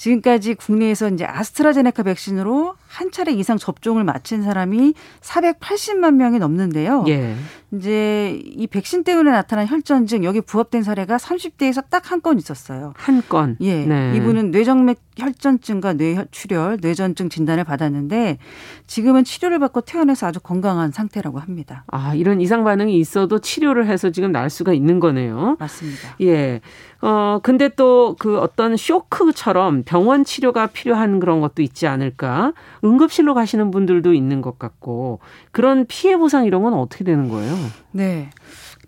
지금까지 0.00 0.54
국내에서 0.54 1.10
이제 1.10 1.26
아스트라제네카 1.26 2.02
백신으로 2.04 2.74
한 2.88 3.10
차례 3.10 3.32
이상 3.32 3.58
접종을 3.58 4.02
마친 4.02 4.42
사람이 4.42 4.94
480만 5.20 6.14
명이 6.14 6.38
넘는데요. 6.38 7.04
예. 7.08 7.36
이제 7.72 8.40
이 8.42 8.66
백신 8.66 9.04
때문에 9.04 9.30
나타난 9.30 9.66
혈전증 9.68 10.24
여기 10.24 10.40
부합된 10.40 10.82
사례가 10.82 11.18
30대에서 11.18 11.84
딱 11.90 12.10
한 12.10 12.20
건 12.22 12.38
있었어요. 12.38 12.94
한 12.96 13.22
건. 13.28 13.56
예. 13.60 13.84
네. 13.84 14.14
이분은 14.16 14.50
뇌정맥 14.52 14.98
혈전증과 15.18 15.92
뇌출혈, 15.94 16.78
뇌전증 16.80 17.28
진단을 17.28 17.64
받았는데 17.64 18.38
지금은 18.86 19.22
치료를 19.24 19.58
받고 19.58 19.82
퇴원해서 19.82 20.26
아주 20.26 20.40
건강한 20.40 20.90
상태라고 20.92 21.38
합니다. 21.38 21.84
아, 21.88 22.14
이런 22.14 22.40
이상 22.40 22.64
반응이 22.64 22.98
있어도 22.98 23.38
치료를 23.38 23.86
해서 23.86 24.10
지금 24.10 24.32
날 24.32 24.48
수가 24.48 24.72
있는 24.72 24.98
거네요. 24.98 25.56
맞습니다. 25.60 26.16
예. 26.22 26.60
어, 27.02 27.40
근데 27.42 27.68
또 27.68 28.14
그 28.18 28.38
어떤 28.38 28.76
쇼크처럼 28.76 29.82
병원 29.84 30.24
치료가 30.24 30.66
필요한 30.66 31.20
그런 31.20 31.40
것도 31.40 31.62
있지 31.62 31.86
않을까? 31.86 32.52
응급실로 32.84 33.34
가시는 33.34 33.70
분들도 33.70 34.12
있는 34.12 34.40
것 34.42 34.58
같고 34.58 35.20
그런 35.52 35.86
피해 35.86 36.16
보상 36.16 36.44
이런 36.44 36.62
건 36.62 36.74
어떻게 36.74 37.04
되는 37.04 37.28
거예요? 37.28 37.54
네. 37.92 38.30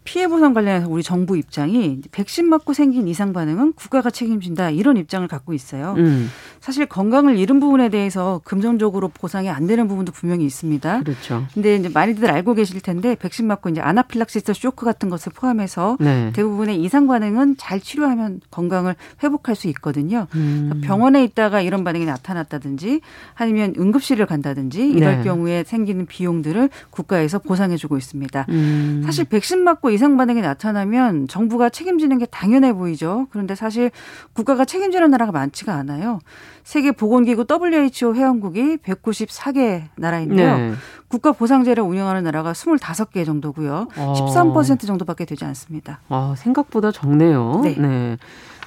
피해 0.05 0.27
보상 0.27 0.53
관련해서 0.53 0.89
우리 0.89 1.03
정부 1.03 1.37
입장이 1.37 2.01
백신 2.11 2.49
맞고 2.49 2.73
생긴 2.73 3.07
이상 3.07 3.33
반응은 3.33 3.75
국가가 3.75 4.11
책임진다 4.11 4.71
이런 4.71 4.97
입장을 4.97 5.27
갖고 5.29 5.53
있어요. 5.55 5.95
음. 5.97 6.29
사실 6.63 6.87
건강을 6.87 7.39
잃은 7.39 7.59
부분에 7.59 7.89
대해서 7.89 8.41
금전적으로 8.45 9.09
보상이 9.09 9.51
안 9.51 9.67
되는 9.67 9.89
부분도 9.89 10.13
분명히 10.13 10.45
있습니다. 10.47 11.01
그렇죠. 11.01 11.45
근데 11.53 11.75
이제 11.75 11.89
많이들 11.89 12.31
알고 12.31 12.55
계실 12.55 12.81
텐데 12.81 13.17
백신 13.17 13.49
맞고 13.49 13.71
이제 13.71 13.81
아나필락시스 13.81 14.55
쇼크 14.55 14.87
같은 14.87 15.11
것을 15.11 15.33
포함해서 15.35 15.97
네. 15.99 16.31
대부분의 16.33 16.81
이상 16.81 17.09
반응은 17.09 17.57
잘 17.59 17.81
치료하면 17.81 18.41
건강을 18.53 18.95
회복할 19.25 19.57
수 19.57 19.67
있거든요. 19.71 20.29
음. 20.37 20.81
병원에 20.85 21.25
있다가 21.25 21.61
이런 21.61 21.83
반응이 21.83 22.05
나타났다든지 22.05 23.01
아니면 23.35 23.75
응급실을 23.77 24.27
간다든지 24.27 24.89
이럴 24.89 25.17
네. 25.17 25.25
경우에 25.25 25.65
생기는 25.65 26.07
비용들을 26.07 26.71
국가에서 26.91 27.41
보상해 27.41 27.77
주고 27.77 27.97
있습니다. 27.97 28.47
음. 28.51 29.03
사실 29.05 29.25
백신 29.25 29.65
맞고 29.65 29.91
이상 29.91 30.17
반응이 30.17 30.41
나타나면 30.41 31.27
정부가 31.27 31.71
책임지는 31.71 32.19
게 32.19 32.27
당연해 32.27 32.73
보이죠. 32.73 33.27
그런데 33.33 33.57
사실 33.57 33.91
국가가 34.33 34.65
책임지는 34.65 35.11
나라가 35.11 35.33
많지가 35.33 35.75
않아요. 35.75 36.21
세계 36.65 36.93
보건기구 36.93 37.47
WHO 37.49 38.15
회원국이 38.15 38.79
194개 38.79 39.83
나라인데요. 39.97 40.57
네. 40.59 40.73
국가 41.09 41.33
보상제를 41.33 41.83
운영하는 41.83 42.25
나라가 42.25 42.53
25개 42.53 43.27
정도고요. 43.27 43.89
어. 43.97 44.15
13% 44.17 44.87
정도밖에 44.87 45.25
되지 45.25 45.45
않습니다. 45.45 46.01
아, 46.09 46.35
생각보다 46.37 46.91
적네요. 46.93 47.61
네. 47.65 47.75
네. 47.77 48.17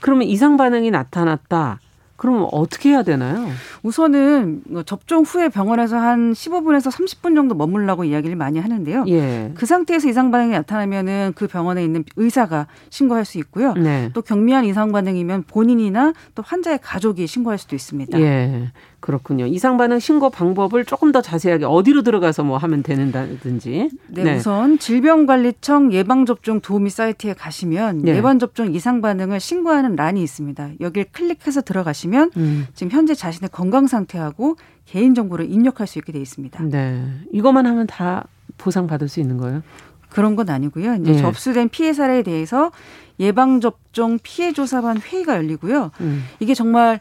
그러면 0.02 0.28
이상 0.28 0.58
반응이 0.58 0.92
나타났다. 0.92 1.80
그럼 2.18 2.48
어떻게 2.52 2.90
해야 2.90 3.04
되나요? 3.04 3.48
우선은 3.84 4.62
뭐 4.70 4.84
접종 4.84 5.24
후에 5.24 5.50
병원에서 5.50 5.98
한 5.98 6.32
15분에서 6.32 6.90
30분 6.92 7.36
정도 7.36 7.56
머물라고 7.56 8.06
이야기를 8.06 8.36
많이 8.36 8.60
하는데요. 8.60 9.06
예. 9.08 9.52
그 9.56 9.66
상태에서 9.66 10.08
이상 10.08 10.32
반응이 10.32 10.52
나타나면은 10.52 11.34
그 11.36 11.48
병원에 11.48 11.84
있는 11.84 12.06
의사가 12.16 12.68
신고할 12.90 13.26
수 13.26 13.38
있고요. 13.40 13.74
네. 13.74 14.10
또 14.14 14.22
경미한 14.22 14.66
이상 14.66 14.92
반응이면 14.92 15.44
본인이나 15.44 16.14
또 16.36 16.44
환자의 16.46 16.80
가족이 16.82 17.28
신고할 17.28 17.58
수도 17.58 17.76
있습니다. 17.76 18.20
예. 18.22 18.72
그렇군요. 19.06 19.46
이상 19.46 19.78
반응 19.78 20.00
신고 20.00 20.32
방법을 20.32 20.84
조금 20.84 21.12
더 21.12 21.22
자세하게 21.22 21.66
어디로 21.66 22.02
들어가서 22.02 22.44
뭐 22.44 22.58
하면 22.58 22.82
되는다든지. 22.82 23.92
네, 24.08 24.24
네. 24.24 24.38
우선 24.38 24.80
질병관리청 24.80 25.94
예방접종 25.94 26.60
도우미 26.62 26.90
사이트에 26.90 27.36
가시면 27.36 28.00
네. 28.00 28.16
예방접종 28.16 28.74
이상 28.74 29.02
반응을 29.02 29.40
신고하는 29.40 29.96
란이 29.96 30.24
있습니다. 30.24 30.72
여기를 30.82 31.06
클릭해서 31.12 31.62
들어가시면 31.62 32.32
음. 32.38 32.66
지금 32.74 32.90
현재 32.90 33.14
자신의 33.14 33.50
건강 33.52 33.86
상태하고 33.86 34.56
개인 34.86 35.14
정보를 35.14 35.52
입력할 35.52 35.86
수 35.86 36.00
있게 36.00 36.12
돼 36.12 36.20
있습니다. 36.20 36.64
네. 36.64 37.04
이것만 37.32 37.68
하면 37.68 37.86
다 37.86 38.26
보상 38.58 38.88
받을 38.88 39.08
수 39.08 39.20
있는 39.20 39.38
거예요? 39.38 39.62
그런 40.10 40.36
건 40.36 40.50
아니고요. 40.50 40.96
이제 40.96 41.12
네. 41.12 41.18
접수된 41.20 41.70
피해 41.70 41.94
사례에 41.94 42.24
대해서 42.24 42.72
예방접종 43.20 44.18
피해 44.24 44.52
조사반 44.52 44.98
회의가 44.98 45.36
열리고요. 45.36 45.92
음. 46.02 46.24
이게 46.40 46.56
정말 46.56 47.00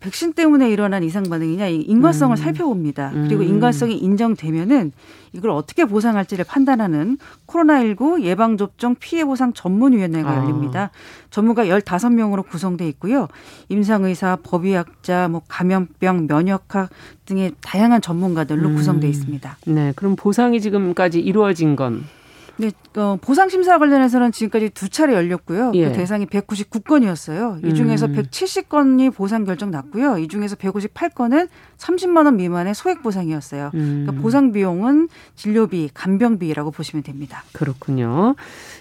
백신 0.00 0.34
때문에 0.34 0.70
일어난 0.70 1.02
이상 1.02 1.22
반응이냐 1.24 1.68
이 1.68 1.80
인과성을 1.80 2.34
음. 2.34 2.36
살펴봅니다. 2.36 3.10
그리고 3.12 3.42
음. 3.42 3.48
인과성이 3.48 3.96
인정되면은 3.96 4.92
이걸 5.32 5.50
어떻게 5.50 5.84
보상할지를 5.84 6.44
판단하는 6.44 7.18
코로나19 7.46 8.22
예방접종 8.22 8.96
피해 8.98 9.24
보상 9.24 9.52
전문위원회가 9.52 10.30
아. 10.30 10.36
열립니다. 10.36 10.90
전문가 11.30 11.64
15명으로 11.64 12.46
구성돼 12.46 12.86
있고요. 12.88 13.28
임상의사, 13.68 14.38
법의학자, 14.42 15.28
뭐 15.28 15.42
감염병, 15.48 16.26
면역학 16.26 16.90
등의 17.24 17.52
다양한 17.60 18.00
전문가들로 18.00 18.68
음. 18.68 18.76
구성돼 18.76 19.08
있습니다. 19.08 19.58
네, 19.66 19.92
그럼 19.96 20.16
보상이 20.16 20.60
지금까지 20.60 21.20
이루어진 21.20 21.74
건 21.76 22.04
네, 22.58 22.70
어, 22.96 23.18
보상 23.20 23.48
심사 23.48 23.78
관련해서는 23.78 24.32
지금까지 24.32 24.70
두 24.70 24.88
차례 24.88 25.14
열렸고요. 25.14 25.72
그 25.72 25.78
예. 25.78 25.88
그 25.88 25.92
대상이 25.92 26.26
199건이었어요. 26.26 27.66
이 27.66 27.74
중에서 27.74 28.06
음. 28.06 28.14
170건이 28.14 29.14
보상 29.14 29.44
결정 29.44 29.70
났고요. 29.70 30.18
이 30.18 30.28
중에서 30.28 30.56
158건은 30.56 31.48
30만 31.76 32.24
원 32.24 32.36
미만의 32.36 32.74
소액 32.74 33.02
보상이었어요. 33.02 33.70
음. 33.74 34.04
그러니까 34.04 34.22
보상 34.22 34.52
비용은 34.52 35.08
진료비, 35.34 35.90
간병비라고 35.92 36.70
보시면 36.70 37.02
됩니다. 37.02 37.44
그렇군요. 37.52 38.34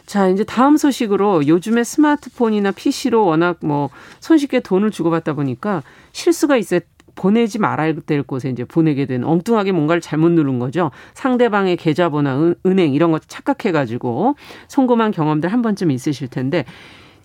자, 0.06 0.30
이제 0.30 0.44
다음 0.44 0.78
소식으로 0.78 1.48
요즘에 1.48 1.84
스마트폰이나 1.84 2.72
PC로 2.72 3.26
워낙 3.26 3.58
뭐 3.62 3.90
손쉽게 4.22 4.62
돈을 4.62 4.92
주고받다 4.92 5.34
보니까 5.34 5.84
실수가 6.14 6.56
있어요. 6.58 6.80
보내지 7.16 7.60
말아야 7.60 7.94
될 8.06 8.24
곳에 8.24 8.50
이제 8.50 8.64
보내게 8.64 9.06
되는 9.06 9.28
엉뚱하게 9.28 9.72
뭔가를 9.72 10.02
잘못 10.02 10.30
누른 10.32 10.60
거죠. 10.60 10.92
상대방의 11.14 11.78
계좌번호, 11.78 12.56
은행 12.66 12.94
이런 12.94 13.12
거 13.12 13.20
착각해가지고 13.20 14.36
송금한 14.68 15.12
경험들 15.12 15.52
한 15.52 15.62
번쯤 15.62 15.92
있으실 15.92 16.28
텐데 16.28 16.66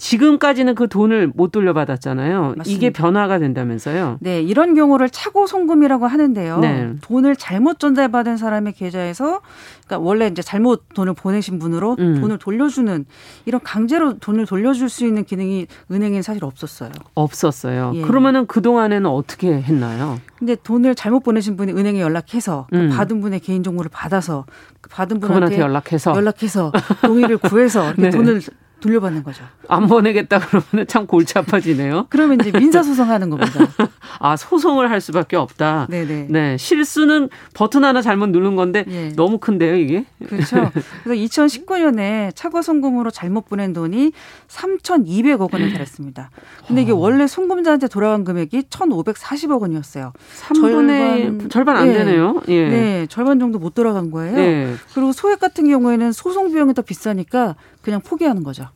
지금까지는 0.00 0.74
그 0.74 0.88
돈을 0.88 1.30
못 1.34 1.52
돌려받았잖아요. 1.52 2.54
맞습니다. 2.56 2.64
이게 2.66 2.90
변화가 2.90 3.38
된다면서요? 3.38 4.16
네, 4.20 4.40
이런 4.40 4.74
경우를 4.74 5.10
차고 5.10 5.46
송금이라고 5.46 6.06
하는데요. 6.06 6.58
네. 6.58 6.94
돈을 7.02 7.36
잘못 7.36 7.78
전달받은 7.78 8.38
사람의 8.38 8.72
계좌에서 8.72 9.42
그러니까 9.86 9.98
원래 9.98 10.26
이제 10.26 10.40
잘못 10.40 10.88
돈을 10.94 11.12
보내신 11.12 11.58
분으로 11.58 11.96
음. 11.98 12.18
돈을 12.18 12.38
돌려주는 12.38 13.04
이런 13.44 13.60
강제로 13.62 14.18
돈을 14.18 14.46
돌려줄 14.46 14.88
수 14.88 15.04
있는 15.04 15.24
기능이 15.24 15.66
은행엔 15.90 16.22
사실 16.22 16.46
없었어요. 16.46 16.90
없었어요. 17.14 17.92
예. 17.96 18.00
그러면은 18.00 18.46
그 18.46 18.62
동안에는 18.62 19.04
어떻게 19.04 19.52
했나요? 19.52 20.18
근데 20.38 20.54
돈을 20.54 20.94
잘못 20.94 21.20
보내신 21.20 21.58
분이 21.58 21.72
은행에 21.72 22.00
연락해서 22.00 22.66
그 22.70 22.76
음. 22.76 22.88
받은 22.88 23.20
분의 23.20 23.40
개인 23.40 23.62
정보를 23.62 23.90
받아서 23.92 24.46
그 24.80 24.88
받은 24.88 25.20
분한테 25.20 25.58
연락해서 25.58 26.16
연락해서 26.16 26.72
동의를 27.02 27.36
구해서 27.36 27.92
네. 27.98 28.08
돈을 28.08 28.40
돌려받는 28.80 29.22
거죠. 29.22 29.44
안 29.68 29.86
보내겠다 29.86 30.40
그러면 30.40 30.86
참 30.86 31.06
골치 31.06 31.38
아파지네요. 31.38 32.06
그러면 32.10 32.40
이제 32.40 32.50
민사 32.50 32.82
소송하는 32.82 33.30
겁니다. 33.30 33.52
아 34.18 34.36
소송을 34.36 34.90
할 34.90 35.00
수밖에 35.00 35.36
없다. 35.36 35.86
네네. 35.90 36.26
네 36.28 36.56
실수는 36.56 37.28
버튼 37.54 37.84
하나 37.84 38.02
잘못 38.02 38.30
누른 38.30 38.56
건데 38.56 38.84
네. 38.86 39.12
너무 39.14 39.38
큰데요 39.38 39.76
이게. 39.76 40.04
그렇죠. 40.26 40.70
그래서 41.04 41.22
2019년에 41.22 42.34
차고 42.34 42.62
송금으로 42.62 43.10
잘못 43.10 43.48
보낸 43.48 43.72
돈이 43.72 44.12
3,200억 44.48 45.52
원에 45.52 45.70
달했습니다. 45.70 46.30
근데 46.66 46.82
이게 46.82 46.92
어. 46.92 46.96
원래 46.96 47.26
송금자한테 47.26 47.88
돌아간 47.88 48.24
금액이 48.24 48.62
1,540억 48.62 49.60
원이었어요. 49.60 50.12
3분의 50.40 50.58
절반, 50.58 51.48
절반 51.48 51.76
안 51.76 51.86
네. 51.88 51.92
되네요. 51.94 52.42
예. 52.48 52.68
네, 52.68 53.06
절반 53.08 53.38
정도 53.38 53.58
못 53.58 53.74
돌아간 53.74 54.10
거예요. 54.10 54.36
네. 54.36 54.74
그리고 54.94 55.12
소액 55.12 55.38
같은 55.38 55.68
경우에는 55.68 56.12
소송 56.12 56.52
비용이 56.52 56.74
더 56.74 56.82
비싸니까 56.82 57.56
그냥 57.82 58.00
포기하는 58.00 58.42
거죠. 58.42 58.68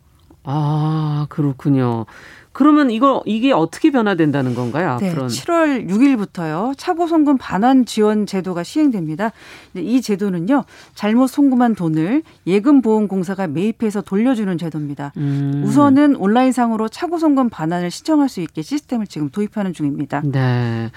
아, 0.45 1.27
그렇군요. 1.29 2.07
그러면 2.53 2.91
이거 2.93 3.21
이게 3.27 3.51
어떻게 3.51 3.91
변화된다는 3.91 4.55
건가요? 4.55 4.97
네, 5.01 5.09
앞으로는? 5.09 5.29
7월 5.29 5.91
6일부터요. 5.91 6.79
차고 6.79 7.09
송금 7.09 7.37
반환 7.37 7.85
지원 7.85 8.27
제도가 8.27 8.63
시행됩니다. 8.63 9.33
이 9.75 10.01
제도는요. 10.01 10.63
잘못 10.95 11.27
송금한 11.27 11.75
돈을 11.75 12.23
예금 12.47 12.81
보험 12.81 13.09
공사가 13.09 13.49
매입해서 13.49 14.03
돌려주는 14.03 14.57
제도입니다. 14.57 15.13
음. 15.17 15.65
우선은 15.67 16.15
온라인상으로 16.15 16.89
차고 16.89 17.19
송금 17.19 17.49
반환을 17.51 17.91
신청할 17.91 18.29
수 18.29 18.41
있게 18.41 18.63
시스템을 18.63 19.09
지금 19.09 19.31
도입하는 19.31 19.73
중입니다. 19.73 20.23
네. 20.25 20.93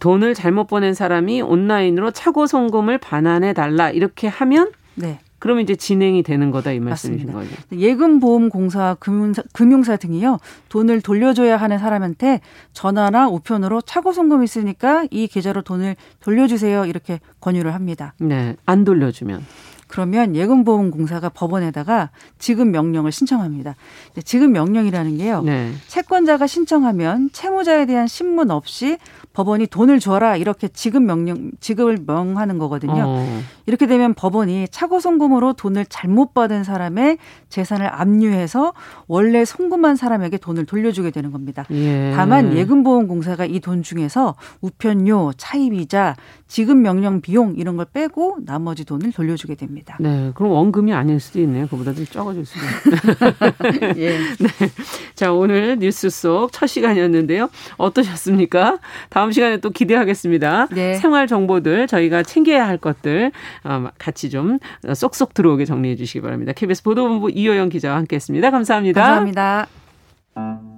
돈을 0.00 0.34
잘못 0.34 0.66
보낸 0.66 0.94
사람이 0.94 1.42
온라인으로 1.42 2.10
차고 2.10 2.48
송금을 2.48 2.98
반환해 2.98 3.52
달라 3.52 3.90
이렇게 3.90 4.26
하면 4.26 4.72
네. 4.96 5.20
그러면 5.38 5.62
이제 5.62 5.74
진행이 5.74 6.22
되는 6.22 6.50
거다 6.50 6.72
이 6.72 6.80
말씀이신 6.80 7.32
거죠. 7.32 7.50
예금 7.72 8.20
보험 8.20 8.48
공사 8.48 8.96
금융사, 8.98 9.42
금융사 9.52 9.96
등이요 9.96 10.38
돈을 10.68 11.00
돌려줘야 11.00 11.56
하는 11.56 11.78
사람한테 11.78 12.40
전화나 12.72 13.28
우편으로 13.28 13.80
차고 13.82 14.12
송금 14.12 14.42
있으니까 14.42 15.06
이 15.10 15.28
계좌로 15.28 15.62
돈을 15.62 15.96
돌려주세요 16.20 16.86
이렇게 16.86 17.20
권유를 17.40 17.74
합니다. 17.74 18.14
네, 18.18 18.56
안 18.66 18.84
돌려주면 18.84 19.44
그러면 19.88 20.34
예금보험공사가 20.34 21.28
법원에다가 21.28 22.10
지급 22.38 22.68
명령을 22.68 23.12
신청합니다. 23.12 23.76
지급 24.24 24.50
명령이라는 24.50 25.18
게요. 25.18 25.42
네. 25.42 25.72
채권자가 25.86 26.46
신청하면 26.46 27.30
채무자에 27.32 27.86
대한 27.86 28.06
신문 28.06 28.50
없이 28.50 28.98
법원이 29.34 29.66
돈을 29.68 30.00
줘라 30.00 30.36
이렇게 30.36 30.66
지급 30.68 31.02
명령 31.02 31.50
지급을 31.60 31.98
명하는 32.06 32.58
거거든요. 32.58 33.04
어. 33.06 33.40
이렇게 33.66 33.86
되면 33.86 34.14
법원이 34.14 34.68
차고 34.70 34.98
송금으로 35.00 35.52
돈을 35.52 35.86
잘못 35.86 36.34
받은 36.34 36.64
사람의 36.64 37.18
재산을 37.48 37.86
압류해서 37.86 38.72
원래 39.06 39.44
송금한 39.44 39.96
사람에게 39.96 40.38
돈을 40.38 40.66
돌려주게 40.66 41.10
되는 41.10 41.30
겁니다. 41.32 41.64
예. 41.70 42.12
다만 42.16 42.56
예금보험공사가 42.56 43.44
이 43.44 43.58
돈 43.60 43.82
중에서 43.82 44.34
우편료, 44.60 45.32
차입이자, 45.36 46.16
지급 46.46 46.76
명령 46.76 47.20
비용 47.20 47.54
이런 47.56 47.76
걸 47.76 47.86
빼고 47.92 48.38
나머지 48.46 48.84
돈을 48.84 49.12
돌려주게 49.12 49.56
됩니다. 49.56 49.77
네, 50.00 50.32
그럼 50.34 50.52
원금이 50.52 50.92
아닐 50.92 51.18
수도 51.20 51.40
있네요. 51.40 51.66
그보다 51.68 51.92
좀 51.94 52.04
적어질 52.06 52.44
수도. 52.44 52.60
예. 53.96 54.18
네. 54.38 54.48
자, 55.14 55.32
오늘 55.32 55.78
뉴스 55.78 56.10
속 56.10 56.48
첫 56.52 56.66
시간이었는데요. 56.66 57.48
어떠셨습니까? 57.76 58.78
다음 59.10 59.32
시간에 59.32 59.58
또 59.58 59.70
기대하겠습니다. 59.70 60.68
네. 60.72 60.94
생활 60.96 61.26
정보들 61.26 61.86
저희가 61.86 62.22
챙겨야 62.22 62.66
할 62.66 62.78
것들 62.78 63.32
어, 63.64 63.88
같이 63.98 64.30
좀 64.30 64.58
쏙쏙 64.92 65.34
들어오게 65.34 65.64
정리해 65.64 65.96
주시기 65.96 66.20
바랍니다. 66.20 66.52
KBS 66.52 66.82
보도본부 66.82 67.30
이호영 67.30 67.68
기자와 67.68 67.96
함께했습니다. 67.98 68.50
감사합니다. 68.50 69.00
감사합니다. 69.00 70.77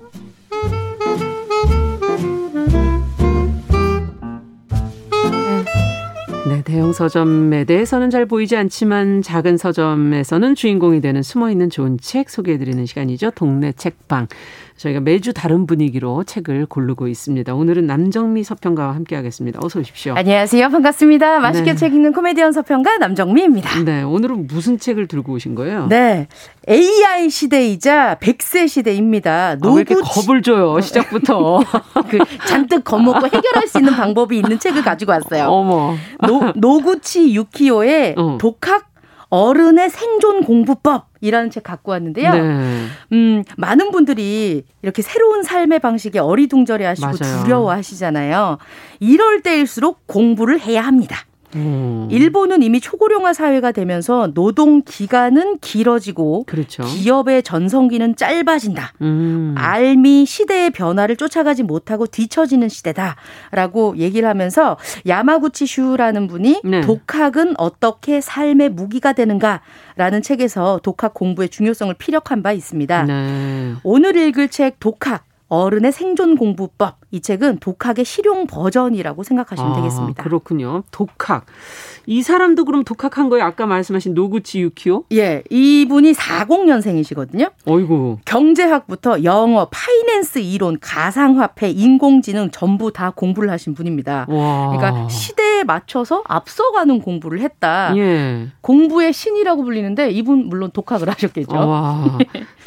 대형 6.71 6.93
서점에 6.93 7.65
대해서는 7.65 8.09
잘 8.09 8.25
보이지 8.25 8.55
않지만 8.55 9.21
작은 9.21 9.57
서점에서는 9.57 10.55
주인공이 10.55 11.01
되는 11.01 11.21
숨어 11.21 11.51
있는 11.51 11.69
좋은 11.69 11.97
책 11.99 12.29
소개해 12.29 12.57
드리는 12.57 12.85
시간이죠. 12.85 13.31
동네 13.31 13.73
책방. 13.73 14.27
저희가 14.81 14.99
매주 14.99 15.31
다른 15.31 15.67
분위기로 15.67 16.23
책을 16.23 16.65
고르고 16.65 17.07
있습니다. 17.07 17.53
오늘은 17.53 17.85
남정미 17.85 18.43
서평가와 18.43 18.95
함께하겠습니다. 18.95 19.59
어서 19.61 19.79
오십시오. 19.79 20.15
안녕하세요. 20.15 20.69
반갑습니다. 20.69 21.39
맛있게 21.39 21.71
네. 21.73 21.75
책 21.75 21.93
읽는 21.93 22.13
코미디언 22.13 22.51
서평가 22.51 22.97
남정미입니다. 22.97 23.83
네, 23.83 24.01
오늘은 24.01 24.47
무슨 24.47 24.79
책을 24.79 25.07
들고 25.07 25.33
오신 25.33 25.53
거예요? 25.53 25.85
네, 25.87 26.27
AI 26.67 27.29
시대이자 27.29 28.17
100세 28.19 28.67
시대입니다. 28.67 29.55
노구... 29.55 29.69
아, 29.69 29.73
왜 29.75 29.81
이렇게 29.81 29.95
겁을 30.01 30.41
줘요 30.41 30.81
시작부터? 30.81 31.59
그 32.09 32.17
잔뜩 32.47 32.83
겁먹고 32.83 33.27
해결할 33.27 33.67
수 33.67 33.77
있는 33.77 33.93
방법이 33.93 34.37
있는 34.37 34.57
책을 34.57 34.81
가지고 34.81 35.11
왔어요. 35.11 35.43
어머. 35.51 35.95
노, 36.25 36.53
노구치 36.61 37.33
유키오의 37.35 38.15
어. 38.17 38.37
독학 38.39 38.91
어른의 39.29 39.89
생존 39.89 40.43
공부법이라는 40.43 41.49
책 41.51 41.63
갖고 41.63 41.91
왔는데요. 41.91 42.33
네. 42.33 42.85
음, 43.13 43.43
많은 43.57 43.91
분들이 43.91 44.63
이렇게 44.81 45.01
새로운 45.01 45.43
삶의 45.43 45.79
방식에 45.79 46.19
어리둥절해 46.19 46.85
하시고 46.85 47.07
맞아요. 47.07 47.43
두려워 47.43 47.71
하시잖아요. 47.71 48.57
이럴 48.99 49.41
때일수록 49.41 50.05
공부를 50.05 50.59
해야 50.59 50.81
합니다. 50.81 51.17
음. 51.55 52.07
일본은 52.09 52.63
이미 52.63 52.79
초고령화 52.79 53.33
사회가 53.33 53.71
되면서 53.71 54.31
노동 54.33 54.81
기간은 54.83 55.59
길어지고 55.59 56.45
그렇죠. 56.45 56.83
기업의 56.83 57.43
전성기는 57.43 58.15
짧아진다. 58.15 58.93
음. 59.01 59.55
알미 59.57 60.25
시대의 60.25 60.71
변화를 60.71 61.15
쫓아가지 61.15 61.63
못하고 61.63 62.07
뒤처지는 62.07 62.69
시대다라고 62.69 63.97
얘기를 63.97 64.27
하면서 64.27 64.77
야마구치 65.07 65.65
슈라는 65.65 66.27
분이 66.27 66.61
네. 66.63 66.81
독학은 66.81 67.55
어떻게 67.57 68.21
삶의 68.21 68.69
무기가 68.69 69.13
되는가라는 69.13 70.21
책에서 70.21 70.79
독학 70.83 71.13
공부의 71.13 71.49
중요성을 71.49 71.93
피력한 71.95 72.43
바 72.43 72.51
있습니다. 72.51 73.03
네. 73.03 73.73
오늘 73.83 74.15
읽을 74.15 74.49
책 74.49 74.79
독학 74.79 75.25
어른의 75.47 75.91
생존 75.91 76.37
공부법 76.37 77.00
이 77.11 77.19
책은 77.19 77.57
독학의 77.59 78.05
실용 78.05 78.47
버전이라고 78.47 79.23
생각하시면 79.23 79.71
아, 79.73 79.75
되겠습니다. 79.75 80.23
그렇군요. 80.23 80.83
독학. 80.91 81.45
이 82.05 82.21
사람도 82.23 82.65
그럼 82.65 82.83
독학한 82.83 83.29
거예요? 83.29 83.45
아까 83.45 83.65
말씀하신 83.65 84.13
노구치 84.13 84.61
유키오? 84.61 85.03
예, 85.11 85.43
이분이 85.49 86.13
40년생이시거든요. 86.13 87.51
어이구. 87.65 88.19
경제학부터 88.25 89.23
영어, 89.23 89.67
파이낸스 89.71 90.39
이론, 90.39 90.77
가상화폐, 90.79 91.69
인공지능 91.69 92.49
전부 92.51 92.91
다 92.93 93.11
공부를 93.11 93.49
하신 93.51 93.73
분입니다. 93.73 94.25
와. 94.29 94.69
그러니까 94.69 95.09
시대에 95.09 95.63
맞춰서 95.63 96.23
앞서가는 96.27 97.01
공부를 97.01 97.41
했다. 97.41 97.95
예. 97.97 98.47
공부의 98.61 99.11
신이라고 99.13 99.63
불리는데 99.63 100.11
이분 100.11 100.47
물론 100.47 100.71
독학을 100.71 101.09
하셨겠죠. 101.09 101.55
와. 101.55 102.17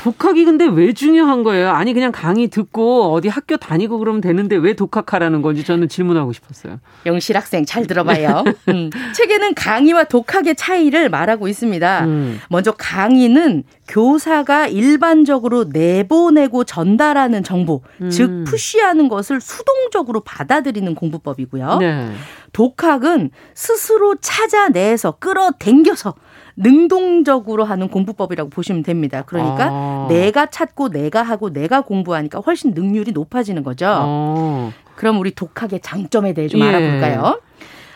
독학이 0.03 0.45
근데 0.45 0.66
왜 0.66 0.92
중요한 0.92 1.42
거예요? 1.42 1.70
아니 1.70 1.95
그냥 1.95 2.12
강의 2.12 2.49
듣고 2.49 3.12
어디 3.14 3.28
학교 3.28 3.57
다니고 3.57 3.99
그러면 3.99 4.20
되는 4.20 4.34
데 4.49 4.57
왜 4.57 4.74
독학하라는 4.74 5.43
건지 5.43 5.64
저는 5.64 5.89
질문하고 5.89 6.32
싶었어요. 6.32 6.80
영실 7.07 7.37
학생 7.37 7.64
잘 7.64 7.87
들어봐요. 7.87 8.45
음. 8.68 8.91
책에는 9.14 9.55
강의와 9.55 10.05
독학의 10.05 10.57
차이를 10.57 11.09
말하고 11.11 11.49
있습니다. 11.49 12.05
음. 12.05 12.41
먼저 12.49 12.72
강의는 12.72 13.64
교사가 13.89 14.66
일반적으로 14.68 15.64
내보내고 15.64 16.64
전달하는 16.64 17.43
정보, 17.43 17.82
음. 18.01 18.11
즉 18.11 18.45
푸시하는 18.45 19.09
것을 19.09 19.41
수동적으로 19.41 20.20
받아들이는 20.20 20.95
공부법이고요. 20.95 21.78
네. 21.78 22.12
독학은 22.53 23.30
스스로 23.55 24.14
찾아내서 24.20 25.12
끌어당겨서 25.18 26.14
능동적으로 26.57 27.65
하는 27.65 27.89
공부법이라고 27.89 28.51
보시면 28.51 28.83
됩니다. 28.83 29.23
그러니까 29.27 29.69
아. 29.71 30.07
내가 30.09 30.47
찾고 30.47 30.91
내가 30.91 31.23
하고 31.23 31.53
내가 31.53 31.81
공부하니까 31.81 32.41
훨씬 32.41 32.73
능률이 32.73 33.13
높아지는 33.13 33.63
거죠. 33.63 33.87
아. 33.89 34.73
그럼 34.95 35.19
우리 35.19 35.35
독학의 35.35 35.81
장점에 35.81 36.33
대해 36.33 36.49
좀 36.49 36.61
예. 36.61 36.65
알아볼까요? 36.65 37.41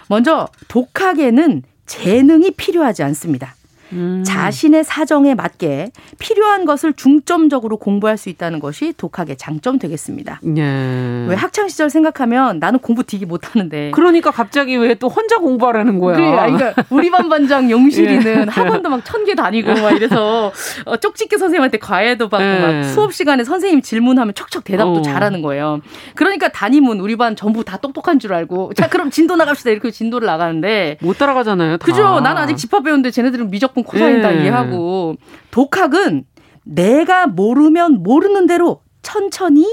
먼저 0.09 0.49
독학에는 0.69 1.63
재능이 1.87 2.53
필요하지 2.53 3.03
않습니다. 3.05 3.55
음. 3.93 4.23
자신의 4.27 4.85
사정에 4.85 5.35
맞게 5.35 5.91
필요한 6.19 6.65
것을 6.65 6.93
중점적으로 6.93 7.77
공부할 7.79 8.19
수 8.19 8.29
있다는 8.29 8.61
것이 8.61 8.93
독학의 8.97 9.37
장점 9.37 9.79
되겠습니다. 9.79 10.41
예. 10.57 11.27
왜 11.29 11.35
학창 11.37 11.69
시절 11.69 11.91
생각하면 11.91 12.59
나는 12.59 12.79
공부 12.79 13.03
되게 13.05 13.25
못하는데. 13.27 13.93
그러니까 13.95 14.31
갑자기 14.31 14.77
왜 14.77 14.95
또 14.99 15.09
혼자 15.09 15.39
공부하라는 15.39 16.01
거야. 16.01 16.17
그래, 16.17 16.31
그러니까 16.31 16.85
우리 16.91 17.09
반 17.11 17.29
반장 17.29 17.71
용실이는 17.71 18.41
예. 18.49 18.51
학원도 18.51 18.89
막 18.91 19.05
천 19.05 19.25
개 19.25 19.35
다니고 19.35 19.73
막 19.75 19.93
이래서 19.93 20.53
어, 20.87 20.97
쪽집게 20.97 21.37
선생님한테 21.39 21.79
과외도 21.79 22.29
받고 22.29 22.45
예. 22.45 22.59
막 22.61 22.83
수업 22.85 23.13
시간에 23.15 23.45
선생님 23.45 23.83
질문하면 23.83 24.35
척척 24.35 24.65
대답도 24.65 24.95
어. 25.01 25.03
잘하는 25.03 25.43
거예요. 25.43 25.81
그러니까 26.15 26.49
담임은 26.49 27.01
우리 27.01 27.17
반 27.17 27.37
전부 27.37 27.65
다 27.65 27.77
똑똑한 27.77 28.19
줄 28.19 28.33
알고 28.35 28.73
자 28.75 28.89
그럼 28.89 29.11
진도 29.11 29.37
나갑시다 29.37 29.71
이렇게 29.71 29.91
진도를 29.91 30.27
나가는데 30.27 30.99
못 31.01 31.19
따라가잖아요. 31.19 31.77
다. 31.77 31.85
그죠? 31.87 32.21
나는 32.21 32.43
아직 32.43 32.57
집합 32.57 32.83
배우는데 32.85 33.11
쟤네들은 33.11 33.51
미적 33.51 33.75
무조건 33.83 34.01
코사인 34.01 34.23
다 34.23 34.35
예. 34.35 34.43
이해하고 34.43 35.17
독학은 35.51 36.25
내가 36.65 37.27
모르면 37.27 38.03
모르는 38.03 38.47
대로 38.47 38.83
천천히 39.03 39.67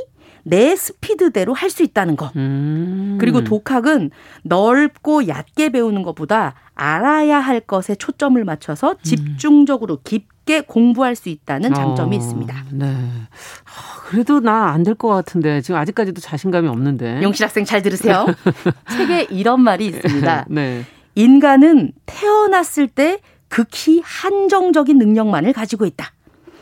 내 0.47 0.75
스피드대로 0.75 1.53
할 1.53 1.71
수 1.71 1.81
있다는 1.81 2.15
거. 2.15 2.31
음. 2.35 3.17
그리고 3.19 3.43
독학은 3.43 4.11
넓고 4.43 5.27
얕게 5.27 5.69
배우는 5.69 6.03
것보다 6.03 6.53
알아야 6.75 7.39
할 7.39 7.59
것에 7.59 7.95
초점을 7.95 8.41
맞춰서 8.45 8.91
음. 8.91 8.95
집중적으로 9.01 9.99
깊게 10.03 10.61
공부할 10.61 11.15
수 11.15 11.29
있다는 11.29 11.73
장점이 11.73 12.15
어, 12.15 12.19
있습니다. 12.19 12.55
네. 12.73 12.85
아, 12.85 14.01
그래도 14.07 14.39
나 14.39 14.67
안 14.71 14.83
될 14.83 14.93
것 14.93 15.07
같은데 15.09 15.61
지금 15.61 15.79
아직까지도 15.79 16.21
자신감이 16.21 16.67
없는데. 16.67 17.23
영실 17.23 17.43
학생 17.45 17.65
잘 17.65 17.81
들으세요. 17.81 18.27
책에 18.95 19.23
이런 19.31 19.61
말이 19.61 19.87
있습니다. 19.87 20.45
네. 20.49 20.83
인간은 21.15 21.91
태어났을 22.05 22.87
때 22.87 23.19
극히 23.47 24.01
한정적인 24.03 24.97
능력만을 24.97 25.53
가지고 25.53 25.85
있다. 25.85 26.11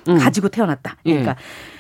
음. 0.10 0.18
가지고 0.18 0.50
태어났다. 0.50 0.98
예. 1.06 1.12
그러니까 1.12 1.32
예. 1.32 1.36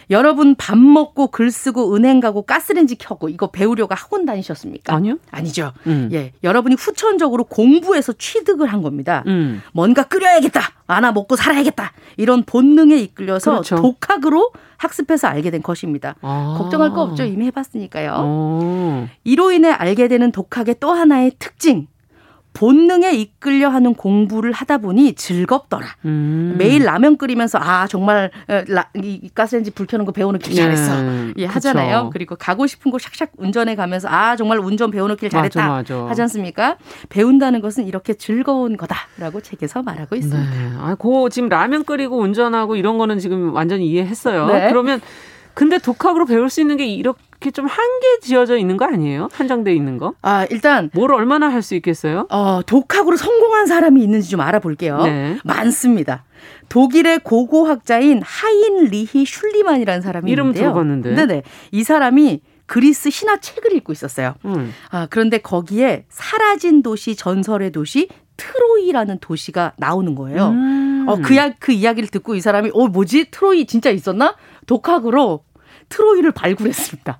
여러분 0.09 0.55
밥 0.55 0.77
먹고 0.77 1.27
글 1.27 1.49
쓰고 1.49 1.95
은행 1.95 2.19
가고 2.19 2.43
가스렌지 2.43 2.95
켜고 2.95 3.29
이거 3.29 3.47
배우려고 3.47 3.95
학원 3.95 4.25
다니셨습니까? 4.25 4.93
아니요. 4.93 5.17
아니죠. 5.31 5.71
음. 5.87 6.09
예. 6.11 6.33
여러분이 6.43 6.75
후천적으로 6.75 7.45
공부해서 7.45 8.13
취득을 8.13 8.67
한 8.67 8.81
겁니다. 8.81 9.23
음. 9.27 9.61
뭔가 9.71 10.03
끓여야겠다. 10.03 10.61
하나 10.87 11.11
먹고 11.11 11.35
살아야겠다. 11.35 11.93
이런 12.17 12.43
본능에 12.43 12.97
이끌려서 12.97 13.51
그렇죠. 13.51 13.75
독학으로 13.77 14.51
학습해서 14.77 15.27
알게 15.27 15.49
된 15.49 15.63
것입니다. 15.63 16.15
아. 16.21 16.55
걱정할 16.59 16.91
거 16.91 17.01
없죠. 17.01 17.23
이미 17.23 17.45
해봤으니까요. 17.47 18.13
어. 18.17 19.07
이로 19.23 19.51
인해 19.51 19.71
알게 19.71 20.09
되는 20.09 20.31
독학의 20.31 20.75
또 20.79 20.91
하나의 20.91 21.31
특징. 21.39 21.87
본능에 22.53 23.13
이끌려 23.13 23.69
하는 23.69 23.95
공부를 23.95 24.51
하다 24.51 24.77
보니 24.77 25.15
즐겁더라. 25.15 25.87
음. 26.05 26.55
매일 26.57 26.83
라면 26.83 27.17
끓이면서 27.17 27.59
아 27.59 27.87
정말 27.87 28.31
라, 28.67 28.89
이 28.95 29.29
가스레인지 29.33 29.71
불 29.71 29.87
켜는 29.87 30.05
거 30.05 30.11
배워놓기 30.11 30.53
잘했어. 30.53 31.01
네. 31.01 31.33
예 31.37 31.45
하잖아요. 31.45 32.03
그쵸. 32.03 32.09
그리고 32.11 32.35
가고 32.35 32.67
싶은 32.67 32.91
곳 32.91 33.01
샥샥 33.01 33.29
운전해 33.37 33.75
가면서 33.75 34.07
아 34.07 34.35
정말 34.35 34.59
운전 34.59 34.91
배워놓길 34.91 35.29
잘했다 35.29 35.67
맞아, 35.67 35.95
맞아. 35.95 36.09
하지 36.09 36.21
않습니까? 36.21 36.77
배운다는 37.09 37.61
것은 37.61 37.87
이렇게 37.87 38.13
즐거운 38.13 38.77
거다라고 38.77 39.41
책에서 39.41 39.81
말하고 39.81 40.15
있습니다. 40.15 40.51
네. 40.51 40.71
아, 40.79 40.95
고 40.95 41.29
지금 41.29 41.49
라면 41.49 41.83
끓이고 41.83 42.17
운전하고 42.19 42.75
이런 42.75 42.97
거는 42.97 43.19
지금 43.19 43.53
완전히 43.53 43.87
이해했어요. 43.87 44.45
네. 44.47 44.69
그러면 44.69 45.01
근데 45.55 45.77
독학으로 45.77 46.25
배울 46.25 46.49
수 46.49 46.61
있는 46.61 46.77
게 46.77 46.85
이렇게 46.85 47.19
좀 47.51 47.65
한계 47.67 48.19
지어져 48.21 48.57
있는 48.57 48.77
거 48.77 48.85
아니에요? 48.85 49.29
한정돼 49.33 49.73
있는 49.73 49.97
거? 49.97 50.13
아, 50.21 50.45
일단 50.49 50.89
뭘 50.93 51.11
얼마나 51.13 51.47
할 51.49 51.61
수 51.63 51.75
있겠어요? 51.75 52.27
어, 52.29 52.61
독학으로 52.65 53.15
성공한 53.15 53.67
사람이 53.67 54.01
있는지 54.03 54.29
좀 54.29 54.41
알아볼게요. 54.41 55.03
네. 55.03 55.37
많습니다. 55.45 56.25
독일의 56.69 57.19
고고 57.19 57.65
학자인 57.65 58.21
하인 58.23 58.85
리히 58.85 59.25
슐리만이라는 59.25 60.01
사람이 60.01 60.29
이름 60.29 60.47
있는데요. 60.47 60.63
들어봤는데. 60.73 61.15
네네. 61.15 61.43
이 61.71 61.83
사람이 61.83 62.41
그리스 62.65 63.09
신화 63.09 63.37
책을 63.39 63.73
읽고 63.75 63.93
있었어요. 63.93 64.35
음. 64.45 64.73
아, 64.89 65.07
그런데 65.09 65.37
거기에 65.37 66.05
사라진 66.09 66.81
도시 66.81 67.15
전설의 67.15 67.71
도시 67.71 68.09
트로이라는 68.37 69.19
도시가 69.19 69.73
나오는 69.77 70.15
거예요. 70.15 70.49
음. 70.49 71.05
어, 71.07 71.17
그, 71.17 71.35
그 71.59 71.71
이야기를 71.71 72.09
듣고 72.09 72.35
이 72.35 72.41
사람이 72.41 72.71
어 72.73 72.87
뭐지 72.87 73.31
트로이 73.31 73.65
진짜 73.67 73.89
있었나? 73.89 74.35
독학으로 74.65 75.43
트로이를 75.89 76.31
발굴했습니다. 76.31 77.19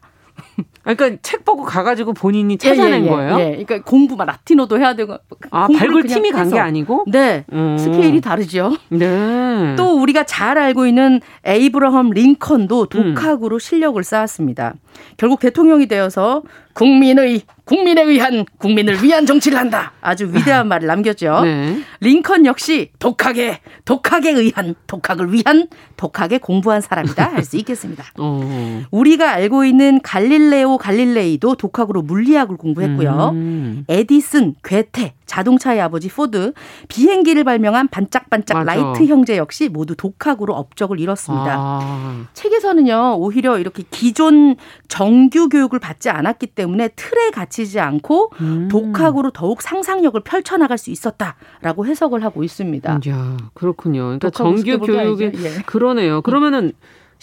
그러니까 0.84 1.18
책 1.22 1.46
보고 1.46 1.64
가가지고 1.64 2.14
본인이 2.14 2.58
찾아낸 2.58 3.04
예, 3.04 3.06
예, 3.06 3.08
예. 3.08 3.10
거예요? 3.10 3.40
예. 3.40 3.44
그러니까 3.52 3.82
공부 3.84 4.16
막 4.18 4.26
라틴어도 4.26 4.78
해야 4.80 4.94
되고. 4.96 5.18
아, 5.50 5.68
발굴 5.68 6.04
팀이 6.04 6.32
간 6.32 6.50
게 6.52 6.60
아니고? 6.60 7.06
네. 7.08 7.46
음. 7.54 7.78
스케일이 7.78 8.20
다르죠. 8.20 8.76
네. 8.90 9.76
또 9.78 9.98
우리가 10.02 10.24
잘 10.26 10.58
알고 10.58 10.86
있는 10.86 11.22
에이브러함 11.46 12.10
링컨도 12.10 12.88
독학으로 12.88 13.56
음. 13.56 13.60
실력을 13.60 14.04
쌓았습니다. 14.04 14.74
결국 15.18 15.40
대통령이 15.40 15.88
되어서 15.88 16.44
국민의 16.74 17.42
국민에 17.66 18.02
의한 18.02 18.46
국민을 18.58 19.02
위한 19.04 19.26
정치를 19.26 19.58
한다. 19.58 19.94
아주 20.02 20.26
위대한 20.34 20.68
말을 20.68 20.88
남겼죠. 20.88 21.42
네. 21.46 21.80
링컨 22.02 22.46
역시 22.46 22.90
독학의 23.00 23.60
독학에 23.86 24.32
의한 24.32 24.76
독학을 24.88 25.32
위한 25.34 25.68
독하게 25.96 26.40
공부한 26.40 26.82
사람이다 26.82 27.32
할 27.34 27.44
수 27.44 27.58
있겠습니다. 27.58 28.04
어. 28.20 28.84
우리가 28.92 29.32
알고 29.34 29.66
있는 29.66 30.02
갈릴레오 30.02 30.78
갈릴레이도 30.78 31.56
독학으로 31.56 32.02
물리학을 32.02 32.58
공부했고요. 32.58 33.30
음. 33.34 33.86
에디슨, 33.88 34.56
괴테, 34.64 35.14
자동차의 35.26 35.82
아버지 35.82 36.10
포드, 36.10 36.54
비행기를 36.88 37.44
발명한 37.44 37.88
반짝반짝 37.88 38.66
맞아. 38.66 38.74
라이트 38.74 39.06
형제 39.06 39.38
역시 39.38 39.70
모두 39.70 39.96
독학으로 39.96 40.54
업적을 40.54 41.00
이뤘습니다. 41.00 41.56
아. 41.58 42.26
책에서는요, 42.34 43.16
오히려 43.18 43.58
이렇게 43.58 43.84
기존 43.90 44.56
정규 44.88 45.50
교육을 45.50 45.80
받지 45.80 46.10
않았기 46.10 46.48
때문에 46.48 46.90
틀에 46.90 47.32
갇히지 47.32 47.80
않고 47.80 48.32
음. 48.42 48.68
독학으로 48.70 49.32
더욱 49.32 49.62
상상력을 49.62 50.20
펼쳐나갈 50.22 50.78
수 50.78 50.92
있었다라고 50.92 51.86
해석을 51.86 52.24
하고 52.24 52.44
있습니다. 52.44 53.00
야, 53.08 53.38
그렇군요. 53.54 54.04
그러니까 54.04 54.30
정규 54.30 54.80
교육이 54.80 55.32
예. 55.44 55.62
그러네요. 55.66 56.22
그러면은 56.22 56.74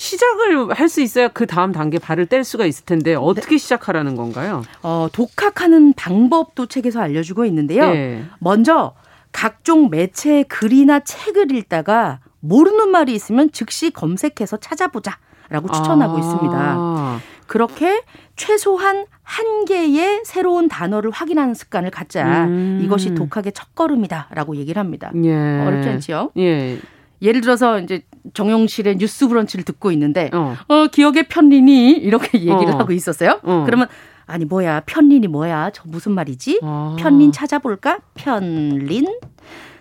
시작을 0.00 0.72
할 0.72 0.88
수 0.88 1.02
있어야 1.02 1.28
그 1.28 1.46
다음 1.46 1.72
단계 1.72 1.98
발을 1.98 2.26
뗄 2.26 2.42
수가 2.42 2.64
있을 2.64 2.84
텐데 2.84 3.14
어떻게 3.14 3.50
네. 3.50 3.58
시작하라는 3.58 4.16
건가요? 4.16 4.64
어, 4.82 5.08
독학하는 5.12 5.92
방법도 5.92 6.66
책에서 6.66 7.00
알려주고 7.00 7.44
있는데요. 7.44 7.92
네. 7.92 8.24
먼저 8.40 8.94
각종 9.30 9.90
매체의 9.90 10.44
글이나 10.44 11.00
책을 11.00 11.54
읽다가 11.54 12.18
모르는 12.40 12.88
말이 12.88 13.14
있으면 13.14 13.52
즉시 13.52 13.90
검색해서 13.90 14.56
찾아보자 14.56 15.18
라고 15.50 15.68
추천하고 15.68 16.16
아. 16.16 16.18
있습니다. 16.18 17.20
그렇게 17.46 18.02
최소한 18.36 19.04
한 19.22 19.64
개의 19.66 20.22
새로운 20.24 20.68
단어를 20.68 21.10
확인하는 21.10 21.54
습관을 21.54 21.90
갖자. 21.90 22.46
음. 22.46 22.80
이것이 22.82 23.14
독학의 23.14 23.52
첫걸음이다라고 23.52 24.56
얘기를 24.56 24.80
합니다. 24.80 25.12
예. 25.22 25.30
어렵지 25.66 25.88
않지요? 25.88 26.30
예. 26.38 26.78
예를 27.22 27.42
들어서 27.42 27.78
이제 27.78 28.02
정용실의 28.34 28.96
뉴스 28.96 29.28
브런치를 29.28 29.64
듣고 29.64 29.92
있는데 29.92 30.30
어, 30.32 30.56
어 30.68 30.86
기억의 30.88 31.28
편린이 31.28 31.92
이렇게 31.92 32.38
얘기를 32.38 32.74
어. 32.74 32.78
하고 32.78 32.92
있었어요. 32.92 33.40
어. 33.42 33.62
그러면 33.66 33.88
아니 34.26 34.44
뭐야 34.44 34.82
편린이 34.86 35.26
뭐야 35.26 35.70
저 35.70 35.82
무슨 35.86 36.12
말이지? 36.12 36.60
아. 36.62 36.96
편린 36.98 37.32
찾아볼까? 37.32 37.98
편린 38.14 39.06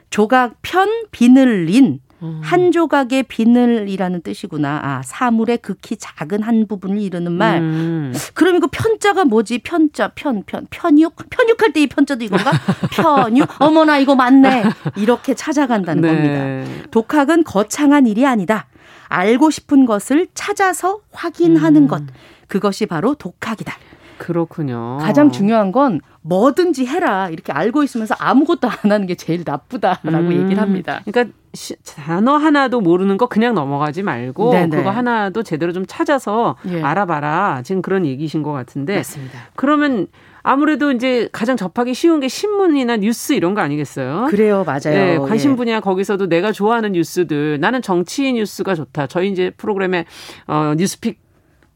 조각 0.10 0.56
편 0.62 0.90
비늘린 1.12 2.00
음. 2.22 2.42
한 2.44 2.72
조각의 2.72 3.24
비늘이라는 3.24 4.22
뜻이구나. 4.22 4.80
아, 4.84 5.02
사물의 5.04 5.60
극히 5.60 5.96
작은 5.98 6.44
한 6.44 6.68
부분을 6.68 7.00
이루는 7.02 7.32
말. 7.32 7.60
음. 7.60 8.14
그럼 8.34 8.56
이거 8.58 8.68
편자가 8.72 9.26
뭐지? 9.26 9.60
편자, 9.60 10.10
편, 10.16 10.44
편, 10.46 10.68
편육? 10.70 11.16
편육할 11.30 11.74
때 11.74 11.80
이 11.82 11.88
편자도 11.88 12.24
이건가? 12.26 12.52
편육? 12.92 13.48
어머나, 13.60 13.98
이거 14.00 14.16
맞네. 14.16 14.64
이렇게 14.98 15.34
찾아간다는 15.34 16.02
네. 16.02 16.08
겁니다. 16.10 16.90
독학은 16.92 17.44
거창한 17.46 18.06
일이 18.06 18.26
아니다. 18.26 18.68
알고 19.08 19.50
싶은 19.50 19.86
것을 19.86 20.28
찾아서 20.34 21.00
확인하는 21.12 21.84
음. 21.84 21.88
것. 21.88 22.04
그것이 22.48 22.86
바로 22.86 23.16
독학이다. 23.16 23.74
그렇군요. 24.18 24.98
가장 25.02 25.32
중요한 25.32 25.72
건 25.72 26.02
뭐든지 26.22 26.86
해라 26.86 27.30
이렇게 27.30 27.52
알고 27.54 27.84
있으면서 27.84 28.16
아무것도 28.20 28.68
안 28.68 28.92
하는 28.92 29.08
게 29.08 29.16
제일 29.16 29.44
나쁘다라고 29.46 30.28
음. 30.28 30.32
얘기를 30.32 30.62
합니다. 30.62 31.02
그러니까 31.06 31.34
시, 31.54 31.76
단어 31.84 32.36
하나도 32.36 32.82
모르는 32.82 33.18
거 33.18 33.28
그냥 33.28 33.56
넘어가지 33.56 34.04
말고 34.04 34.52
네네. 34.52 34.78
그거 34.78 34.90
하나도 34.90 35.44
제대로 35.44 35.72
좀 35.72 35.86
찾아서 35.88 36.58
예. 36.70 36.82
알아봐라. 36.82 37.62
지금 37.64 37.82
그런 37.82 38.06
얘기신 38.06 38.44
것 38.44 38.52
같은데. 38.52 38.98
맞습니다. 38.98 39.40
그러면 39.56 40.08
아무래도 40.44 40.92
이제 40.92 41.28
가장 41.32 41.58
접하기 41.58 41.94
쉬운 41.94 42.20
게 42.20 42.28
신문이나 42.28 42.98
뉴스 42.98 43.34
이런 43.34 43.54
거 43.54 43.62
아니겠어요? 43.62 44.28
그래요, 44.30 44.64
맞아요. 44.66 44.80
네, 44.84 45.18
관심 45.18 45.52
예. 45.52 45.56
분야 45.56 45.80
거기서도 45.80 46.28
내가 46.28 46.52
좋아하는 46.52 46.94
뉴스들 46.94 47.60
나는 47.60 47.82
정치 47.82 48.32
뉴스가 48.32 48.76
좋다. 48.76 49.08
저희 49.08 49.30
이제 49.30 49.52
프로그램에 49.58 50.06
어 50.48 50.74
뉴스픽 50.78 51.20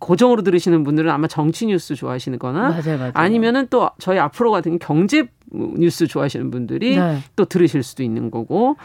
고정으로 0.04 0.42
들으시는 0.42 0.84
분들은 0.84 1.10
아마 1.10 1.28
정치 1.28 1.66
뉴스 1.66 1.96
좋아하시거나 1.96 2.60
맞아요, 2.60 2.98
맞아요. 2.98 3.12
아니면은 3.14 3.68
또 3.70 3.90
저희 4.00 4.20
앞으로 4.20 4.52
같은 4.52 4.78
경제 4.78 5.30
뉴스 5.52 6.08
좋아하시는 6.08 6.52
분들이 6.52 6.98
네. 6.98 7.20
또 7.38 7.46
들으실 7.46 7.84
수도 7.84 8.04
있는 8.04 8.30
거고 8.30 8.76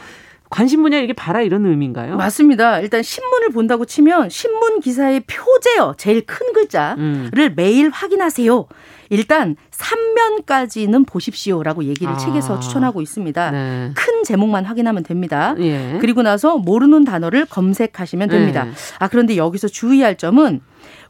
관심 0.48 0.82
분야 0.82 0.98
이게 0.98 1.12
봐라 1.12 1.42
이런 1.42 1.66
의미인가요? 1.66 2.16
맞습니다. 2.16 2.80
일단 2.80 3.02
신문을 3.02 3.50
본다고 3.50 3.84
치면 3.84 4.30
신문 4.30 4.80
기사의 4.80 5.24
표제어 5.26 5.94
제일 5.98 6.24
큰 6.24 6.52
글자를 6.52 6.98
음. 6.98 7.30
매일 7.56 7.90
확인하세요. 7.90 8.66
일단 9.10 9.56
3면까지는 9.70 11.06
보십시오라고 11.06 11.84
얘기를 11.84 12.12
아. 12.12 12.16
책에서 12.16 12.60
추천하고 12.60 13.00
있습니다. 13.00 13.50
네. 13.50 13.90
큰 13.94 14.24
제목만 14.24 14.64
확인하면 14.64 15.02
됩니다. 15.02 15.54
예. 15.58 15.98
그리고 16.00 16.22
나서 16.22 16.56
모르는 16.58 17.04
단어를 17.04 17.46
검색하시면 17.46 18.28
됩니다. 18.28 18.64
네. 18.64 18.70
아 18.98 19.08
그런데 19.08 19.36
여기서 19.36 19.68
주의할 19.68 20.16
점은 20.16 20.60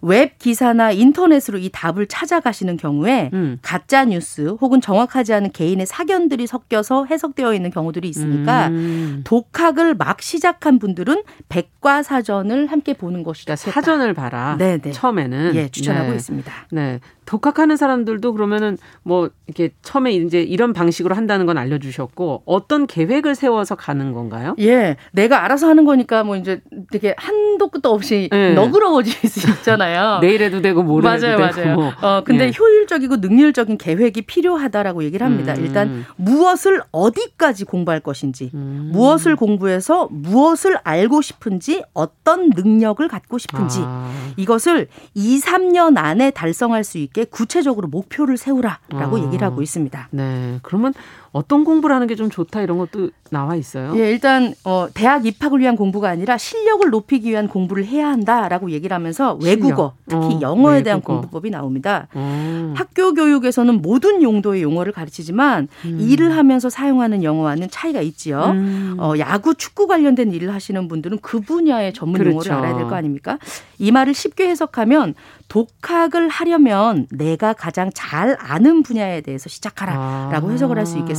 웹 0.00 0.38
기사나 0.38 0.92
인터넷으로 0.92 1.58
이 1.58 1.70
답을 1.72 2.06
찾아가시는 2.06 2.76
경우에 2.76 3.30
음. 3.32 3.58
가짜 3.62 4.04
뉴스 4.04 4.56
혹은 4.60 4.80
정확하지 4.80 5.32
않은 5.34 5.52
개인의 5.52 5.86
사견들이 5.86 6.46
섞여서 6.46 7.06
해석되어 7.06 7.54
있는 7.54 7.70
경우들이 7.70 8.08
있으니까 8.08 8.68
음. 8.68 9.22
독학을 9.24 9.94
막 9.94 10.22
시작한 10.22 10.78
분들은 10.78 11.22
백과사전을 11.48 12.68
함께 12.68 12.94
보는 12.94 13.22
것이 13.24 13.44
그러니까. 13.44 13.70
사전을 13.70 14.14
봐라. 14.14 14.56
네네. 14.58 14.92
처음에는 14.92 15.54
예 15.54 15.68
추천하고 15.68 16.10
네. 16.10 16.16
있습니다. 16.16 16.52
네. 16.70 17.00
독학하는 17.28 17.76
사람들도 17.76 18.32
그러면은 18.32 18.78
뭐 19.02 19.28
이렇게 19.46 19.70
처음에 19.82 20.12
이제 20.12 20.40
이런 20.40 20.72
방식으로 20.72 21.14
한다는 21.14 21.44
건 21.44 21.58
알려주셨고 21.58 22.44
어떤 22.46 22.86
계획을 22.86 23.34
세워서 23.34 23.74
가는 23.74 24.14
건가요? 24.14 24.56
예, 24.60 24.96
내가 25.12 25.44
알아서 25.44 25.68
하는 25.68 25.84
거니까 25.84 26.24
뭐 26.24 26.36
이제 26.36 26.62
되게 26.90 27.14
한도 27.18 27.68
끝도 27.68 27.90
없이 27.90 28.30
네. 28.32 28.54
너그러워질 28.54 29.12
수 29.28 29.46
있잖아요. 29.50 30.20
내일 30.22 30.42
해도 30.42 30.62
되고 30.62 30.82
모레 30.82 31.06
해도 31.06 31.38
맞아요, 31.38 31.52
되고. 31.52 31.80
맞아요. 31.82 31.92
어, 32.00 32.22
근데 32.24 32.46
예. 32.46 32.52
효율적이고 32.58 33.16
능률적인 33.16 33.76
계획이 33.76 34.22
필요하다라고 34.22 35.04
얘기를 35.04 35.26
합니다. 35.26 35.52
음. 35.52 35.64
일단 35.64 36.06
무엇을 36.16 36.80
어디까지 36.92 37.66
공부할 37.66 38.00
것인지, 38.00 38.50
음. 38.54 38.88
무엇을 38.94 39.36
공부해서 39.36 40.08
무엇을 40.10 40.78
알고 40.82 41.20
싶은지, 41.20 41.82
어떤 41.92 42.48
능력을 42.48 43.06
갖고 43.06 43.36
싶은지 43.36 43.80
아. 43.82 44.10
이것을 44.38 44.88
2, 45.12 45.40
3년 45.40 45.98
안에 45.98 46.30
달성할 46.30 46.84
수 46.84 46.96
있게 46.96 47.17
구체적으로 47.24 47.88
목표를 47.88 48.36
세우라라고 48.36 49.16
아. 49.16 49.20
얘기를 49.20 49.46
하고 49.46 49.62
있습니다. 49.62 50.08
네. 50.10 50.58
그러면 50.62 50.94
어떤 51.32 51.64
공부를 51.64 51.94
하는 51.94 52.06
게 52.06 52.14
좀 52.18 52.30
좋다 52.30 52.62
이런 52.62 52.78
것도 52.78 53.10
나와 53.30 53.54
있어요? 53.54 53.92
예, 53.96 54.10
일단 54.10 54.54
어, 54.64 54.88
대학 54.92 55.24
입학을 55.26 55.60
위한 55.60 55.76
공부가 55.76 56.08
아니라 56.08 56.36
실력을 56.38 56.88
높이기 56.90 57.30
위한 57.30 57.46
공부를 57.46 57.84
해야 57.84 58.08
한다라고 58.08 58.70
얘기를 58.70 58.94
하면서 58.94 59.38
실력. 59.40 59.44
외국어, 59.62 59.92
특히 60.08 60.36
어, 60.36 60.38
영어에 60.40 60.72
외국어. 60.76 60.84
대한 60.84 61.00
공부법이 61.02 61.50
나옵니다. 61.50 62.08
어. 62.14 62.72
학교 62.76 63.12
교육에서는 63.14 63.82
모든 63.82 64.22
용도의 64.22 64.62
용어를 64.62 64.92
가르치지만 64.92 65.68
음. 65.84 65.98
일을 66.00 66.34
하면서 66.36 66.70
사용하는 66.70 67.22
영어와는 67.22 67.68
차이가 67.70 68.00
있지요. 68.00 68.42
음. 68.54 68.96
어, 68.98 69.12
야구, 69.18 69.54
축구 69.54 69.86
관련된 69.86 70.32
일을 70.32 70.52
하시는 70.54 70.88
분들은 70.88 71.18
그 71.20 71.40
분야의 71.40 71.92
전문 71.92 72.18
그렇죠. 72.18 72.32
용어를 72.32 72.52
알아야 72.52 72.76
될 72.78 72.88
거 72.88 72.94
아닙니까? 72.96 73.38
이 73.78 73.92
말을 73.92 74.14
쉽게 74.14 74.48
해석하면 74.48 75.14
독학을 75.48 76.28
하려면 76.28 77.06
내가 77.10 77.52
가장 77.52 77.90
잘 77.94 78.36
아는 78.40 78.82
분야에 78.82 79.20
대해서 79.20 79.48
시작하라라고 79.48 80.48
아. 80.48 80.50
해석을 80.50 80.76
할 80.78 80.86
수 80.86 80.96
있겠습니다. 80.98 81.17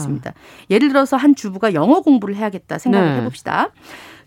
예를 0.70 0.90
들어서 0.90 1.18
한 1.18 1.36
주부가 1.36 1.74
영어 1.74 2.02
공부를 2.02 2.36
해야겠다 2.36 2.78
생각을 2.78 3.14
네. 3.14 3.20
해봅시다. 3.20 3.70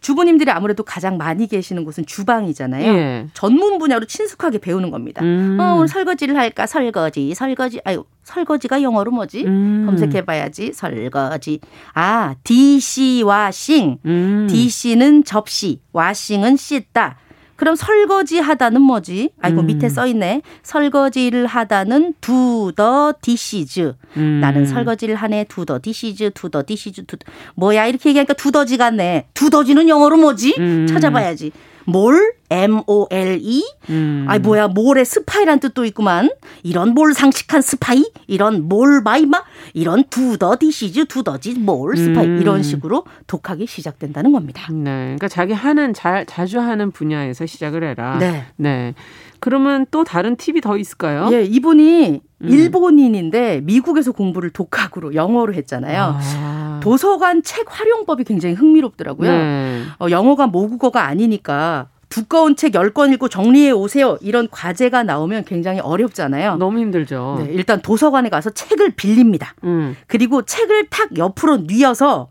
주부님들이 0.03 0.51
아무래도 0.51 0.83
가장 0.83 1.17
많이 1.17 1.47
계시는 1.47 1.85
곳은 1.85 2.05
주방이잖아요. 2.05 2.93
예. 2.93 3.27
전문 3.35 3.79
분야로 3.79 4.05
친숙하게 4.05 4.59
배우는 4.59 4.91
겁니다. 4.91 5.23
음. 5.23 5.59
어, 5.61 5.77
오늘 5.77 5.89
설거지를 5.89 6.37
할까? 6.37 6.67
설거지, 6.67 7.33
설거지. 7.35 7.81
아유, 7.85 8.05
설거지가 8.25 8.83
영어로 8.83 9.13
뭐지? 9.13 9.45
음. 9.47 9.85
검색해봐야지. 9.87 10.73
설거지. 10.73 11.61
아, 11.95 12.35
dish 12.43 13.23
washing. 13.25 13.99
음. 14.05 14.49
dish는 14.51 15.23
접시, 15.25 15.81
washing은 15.93 16.57
씻다. 16.57 17.17
그럼 17.57 17.77
설거지 17.77 18.39
하다는 18.39 18.81
뭐지? 18.81 19.31
아이고 19.41 19.61
음. 19.61 19.67
밑에 19.67 19.89
써 19.89 20.07
있네. 20.07 20.43
설거지를 20.63 21.47
하다는 21.47 22.15
do 22.21 23.15
the 23.21 23.43
dishes. 23.43 23.95
음. 24.17 24.41
나는 24.41 24.67
설거지를 24.67 25.15
하네. 25.15 25.45
do 25.45 25.81
the 25.83 25.97
dishes, 25.97 26.31
do 26.35 26.65
the 26.67 26.78
dishes, 26.78 27.05
do 27.07 27.17
뭐야 27.55 27.87
이렇게 27.87 28.09
얘기하니까 28.11 28.35
두더지 28.35 28.77
같네. 28.77 29.29
두더지는 29.35 29.89
영어로 29.89 30.17
뭐지? 30.17 30.55
음. 30.59 30.87
찾아봐야지. 30.89 31.53
mole 31.85 32.35
M-O-L-E? 32.53 33.65
음. 33.89 34.27
아이, 34.29 34.39
뭐야, 34.39 34.69
mole에 34.69 35.07
스파이란 35.07 35.59
뜻도 35.61 35.87
있구만. 35.87 36.31
이런 36.63 36.93
몰 36.93 37.15
상식한 37.15 37.63
스파이? 37.63 38.05
이런 38.27 38.69
몰 38.69 39.01
마이마? 39.01 39.43
이런 39.73 40.05
두더 40.05 40.59
디시즈, 40.61 41.07
두더지, 41.07 41.55
mole, 41.55 41.97
스파이. 41.97 42.27
음. 42.27 42.39
이런 42.41 42.63
식으로 42.63 43.05
독학이 43.27 43.67
시작된다는 43.67 44.33
겁니다. 44.33 44.71
네. 44.71 44.85
그러니까 45.17 45.29
자기 45.29 45.55
하는, 45.55 45.95
자, 45.95 46.25
자주 46.25 46.61
하는 46.61 46.91
분야에서 46.91 47.47
시작을 47.47 47.85
해라. 47.85 48.19
네. 48.19 48.45
네. 48.57 48.95
그러면 49.41 49.87
또 49.91 50.05
다른 50.05 50.37
팁이 50.37 50.61
더 50.61 50.77
있을까요? 50.77 51.29
예, 51.33 51.43
이분이 51.43 52.21
음. 52.43 52.49
일본인인데 52.49 53.63
미국에서 53.63 54.13
공부를 54.13 54.51
독학으로 54.51 55.15
영어로 55.15 55.55
했잖아요. 55.55 56.17
아. 56.17 56.81
도서관 56.81 57.43
책 57.43 57.67
활용법이 57.69 58.23
굉장히 58.23 58.55
흥미롭더라고요. 58.55 59.31
네. 59.31 59.83
어, 59.99 60.07
영어가 60.11 60.47
모국어가 60.47 61.07
아니니까 61.07 61.89
두꺼운 62.13 62.57
책 62.57 62.73
10권 62.73 63.11
읽고 63.15 63.29
정리해 63.29 63.71
오세요. 63.71 64.19
이런 64.21 64.47
과제가 64.51 65.03
나오면 65.03 65.45
굉장히 65.45 65.81
어렵잖아요. 65.81 66.57
너무 66.57 66.79
힘들죠. 66.79 67.43
네, 67.43 67.53
일단 67.55 67.81
도서관에 67.81 68.29
가서 68.29 68.51
책을 68.51 68.91
빌립니다. 68.91 69.55
음. 69.65 69.97
그리고 70.07 70.43
책을 70.43 70.89
탁 70.91 71.17
옆으로 71.17 71.63
뉘어서 71.67 72.29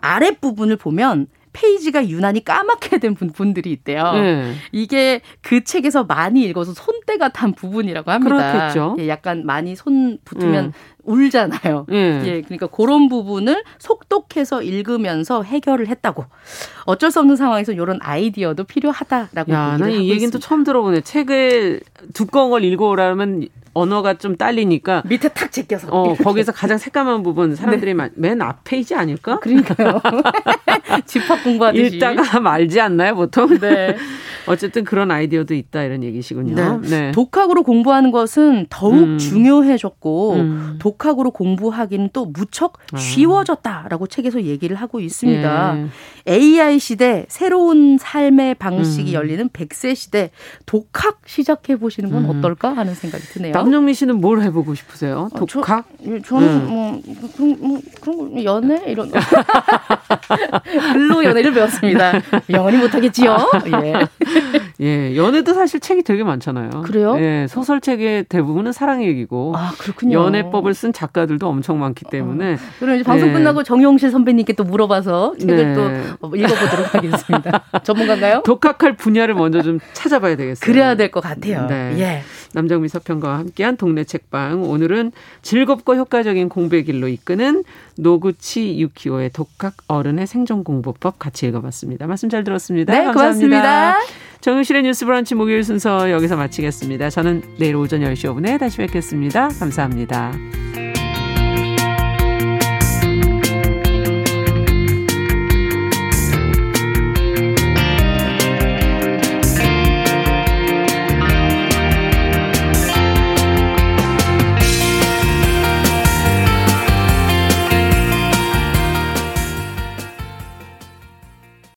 아랫부분을 0.00 0.76
보면 0.76 1.26
페이지가 1.52 2.08
유난히 2.08 2.44
까맣게 2.44 2.98
된 2.98 3.14
분들이 3.14 3.72
있대요. 3.72 4.12
네. 4.12 4.54
이게 4.72 5.20
그 5.40 5.64
책에서 5.64 6.04
많이 6.04 6.42
읽어서 6.44 6.72
손때가 6.72 7.28
탄 7.30 7.52
부분이라고 7.52 8.10
합니다. 8.10 8.52
그렇겠죠. 8.52 8.96
예, 8.98 9.08
약간 9.08 9.44
많이 9.46 9.76
손 9.76 10.18
붙으면 10.24 10.66
음. 10.66 10.72
울잖아요. 11.04 11.86
예. 11.90 12.22
예, 12.24 12.42
그러니까 12.42 12.66
그런 12.66 13.08
부분을 13.08 13.64
속독해서 13.78 14.62
읽으면서 14.62 15.42
해결을 15.42 15.88
했다고. 15.88 16.24
어쩔 16.84 17.10
수 17.10 17.20
없는 17.20 17.36
상황에서 17.36 17.72
이런 17.72 17.98
아이디어도 18.02 18.64
필요하다라고 18.64 19.52
야, 19.52 19.72
얘기를 19.72 19.86
하고 19.86 20.02
이 20.02 20.10
얘기는 20.10 20.30
또 20.30 20.38
처음 20.38 20.64
들어보네. 20.64 21.00
책을 21.00 21.80
두꺼운 22.12 22.50
걸 22.50 22.64
읽어오라면 22.64 23.48
언어가 23.78 24.14
좀 24.14 24.36
딸리니까 24.36 25.02
밑에 25.06 25.28
탁 25.28 25.52
제껴서 25.52 25.88
어 25.90 26.14
거기서 26.14 26.52
가장 26.52 26.78
새까만 26.78 27.22
부분 27.22 27.54
사람들이 27.54 27.94
네. 27.94 28.08
맨 28.14 28.42
앞페이지 28.42 28.94
아닐까? 28.94 29.38
그러니까요. 29.40 30.00
집합 31.06 31.42
공부하듯이 31.44 31.96
읽다가 31.96 32.40
말지 32.40 32.80
않나요 32.80 33.14
보통? 33.14 33.58
네. 33.58 33.96
어쨌든 34.48 34.84
그런 34.84 35.10
아이디어도 35.10 35.54
있다 35.54 35.82
이런 35.82 36.02
얘기시군요. 36.02 36.54
네. 36.80 36.88
네. 36.88 37.12
독학으로 37.12 37.62
공부하는 37.62 38.10
것은 38.10 38.66
더욱 38.70 38.94
음. 38.94 39.18
중요해졌고 39.18 40.34
음. 40.34 40.76
독학으로 40.80 41.30
공부하기는 41.30 42.10
또 42.12 42.24
무척 42.24 42.78
아. 42.92 42.96
쉬워졌다라고 42.96 44.06
책에서 44.06 44.42
얘기를 44.42 44.74
하고 44.76 45.00
있습니다. 45.00 45.78
예. 45.78 46.32
AI 46.32 46.78
시대 46.78 47.26
새로운 47.28 47.98
삶의 47.98 48.54
방식이 48.54 49.12
음. 49.12 49.14
열리는 49.14 49.48
100세 49.50 49.94
시대 49.94 50.30
독학 50.64 51.20
시작해 51.26 51.76
보시는 51.76 52.10
건 52.10 52.24
음. 52.24 52.30
어떨까 52.30 52.74
하는 52.74 52.94
생각이 52.94 53.24
드네요. 53.24 53.52
남정미 53.68 53.94
씨는 53.94 54.20
뭘 54.20 54.40
해보고 54.42 54.74
싶으세요? 54.74 55.28
독학? 55.48 55.80
어, 55.80 56.18
저, 56.24 56.40
는 56.40 56.48
음. 56.48 57.02
뭐 57.20 57.30
그런 57.36 57.56
뭐 57.60 57.80
그런 58.00 58.44
연애 58.44 58.82
이런 58.86 59.10
글로 60.92 61.22
연애를 61.24 61.52
배웠습니다. 61.52 62.12
영원히 62.50 62.78
못하겠지요. 62.78 63.36
예. 63.84 63.94
예, 64.80 65.16
연애도 65.16 65.54
사실 65.54 65.80
책이 65.80 66.02
되게 66.02 66.22
많잖아요. 66.24 66.70
그래요? 66.82 67.16
예, 67.18 67.46
소설책의 67.48 68.24
대부분은 68.24 68.72
사랑의 68.72 69.08
얘기고. 69.08 69.54
아, 69.56 69.72
그렇군요. 69.78 70.18
연애법을 70.18 70.72
쓴 70.74 70.92
작가들도 70.92 71.46
엄청 71.48 71.78
많기 71.80 72.04
때문에. 72.10 72.54
어. 72.54 72.56
그럼 72.78 72.94
이제 72.94 73.04
방송 73.04 73.28
예. 73.28 73.32
끝나고 73.32 73.62
정용실 73.64 74.10
선배님께 74.10 74.52
또 74.54 74.64
물어봐서 74.64 75.34
책을 75.38 75.56
네. 75.56 75.74
또 75.74 76.36
읽어보도록 76.36 76.94
하겠습니다. 76.94 77.62
전문가인가요? 77.82 78.42
독학할 78.44 78.96
분야를 78.96 79.34
먼저 79.34 79.62
좀 79.62 79.80
찾아봐야 79.92 80.36
되겠어요. 80.36 80.64
그래야 80.64 80.94
될 80.94 81.08
것 81.10 81.20
같아요. 81.22 81.66
네. 81.66 81.94
예. 81.98 82.22
남정미 82.52 82.88
서평가와 82.88 83.38
함께한 83.38 83.76
동네 83.76 84.04
책방. 84.04 84.62
오늘은 84.62 85.12
즐겁고 85.42 85.96
효과적인 85.96 86.48
공부의 86.48 86.84
길로 86.84 87.08
이끄는 87.08 87.64
노구치 87.96 88.78
유키오의 88.80 89.30
독학 89.32 89.74
어른의 89.88 90.26
생존 90.26 90.64
공부법 90.64 91.18
같이 91.18 91.46
읽어봤습니다. 91.46 92.06
말씀 92.06 92.28
잘 92.28 92.44
들었습니다. 92.44 92.92
네, 92.92 93.04
감사합니다. 93.04 93.58
고맙습니다. 93.58 93.94
정유실의 94.40 94.82
뉴스 94.84 95.04
브런치 95.04 95.34
목요일 95.34 95.64
순서 95.64 96.10
여기서 96.10 96.36
마치겠습니다. 96.36 97.10
저는 97.10 97.42
내일 97.58 97.76
오전 97.76 98.00
10시 98.00 98.32
5분에 98.32 98.58
다시 98.58 98.78
뵙겠습니다. 98.78 99.48
감사합니다. 99.48 100.67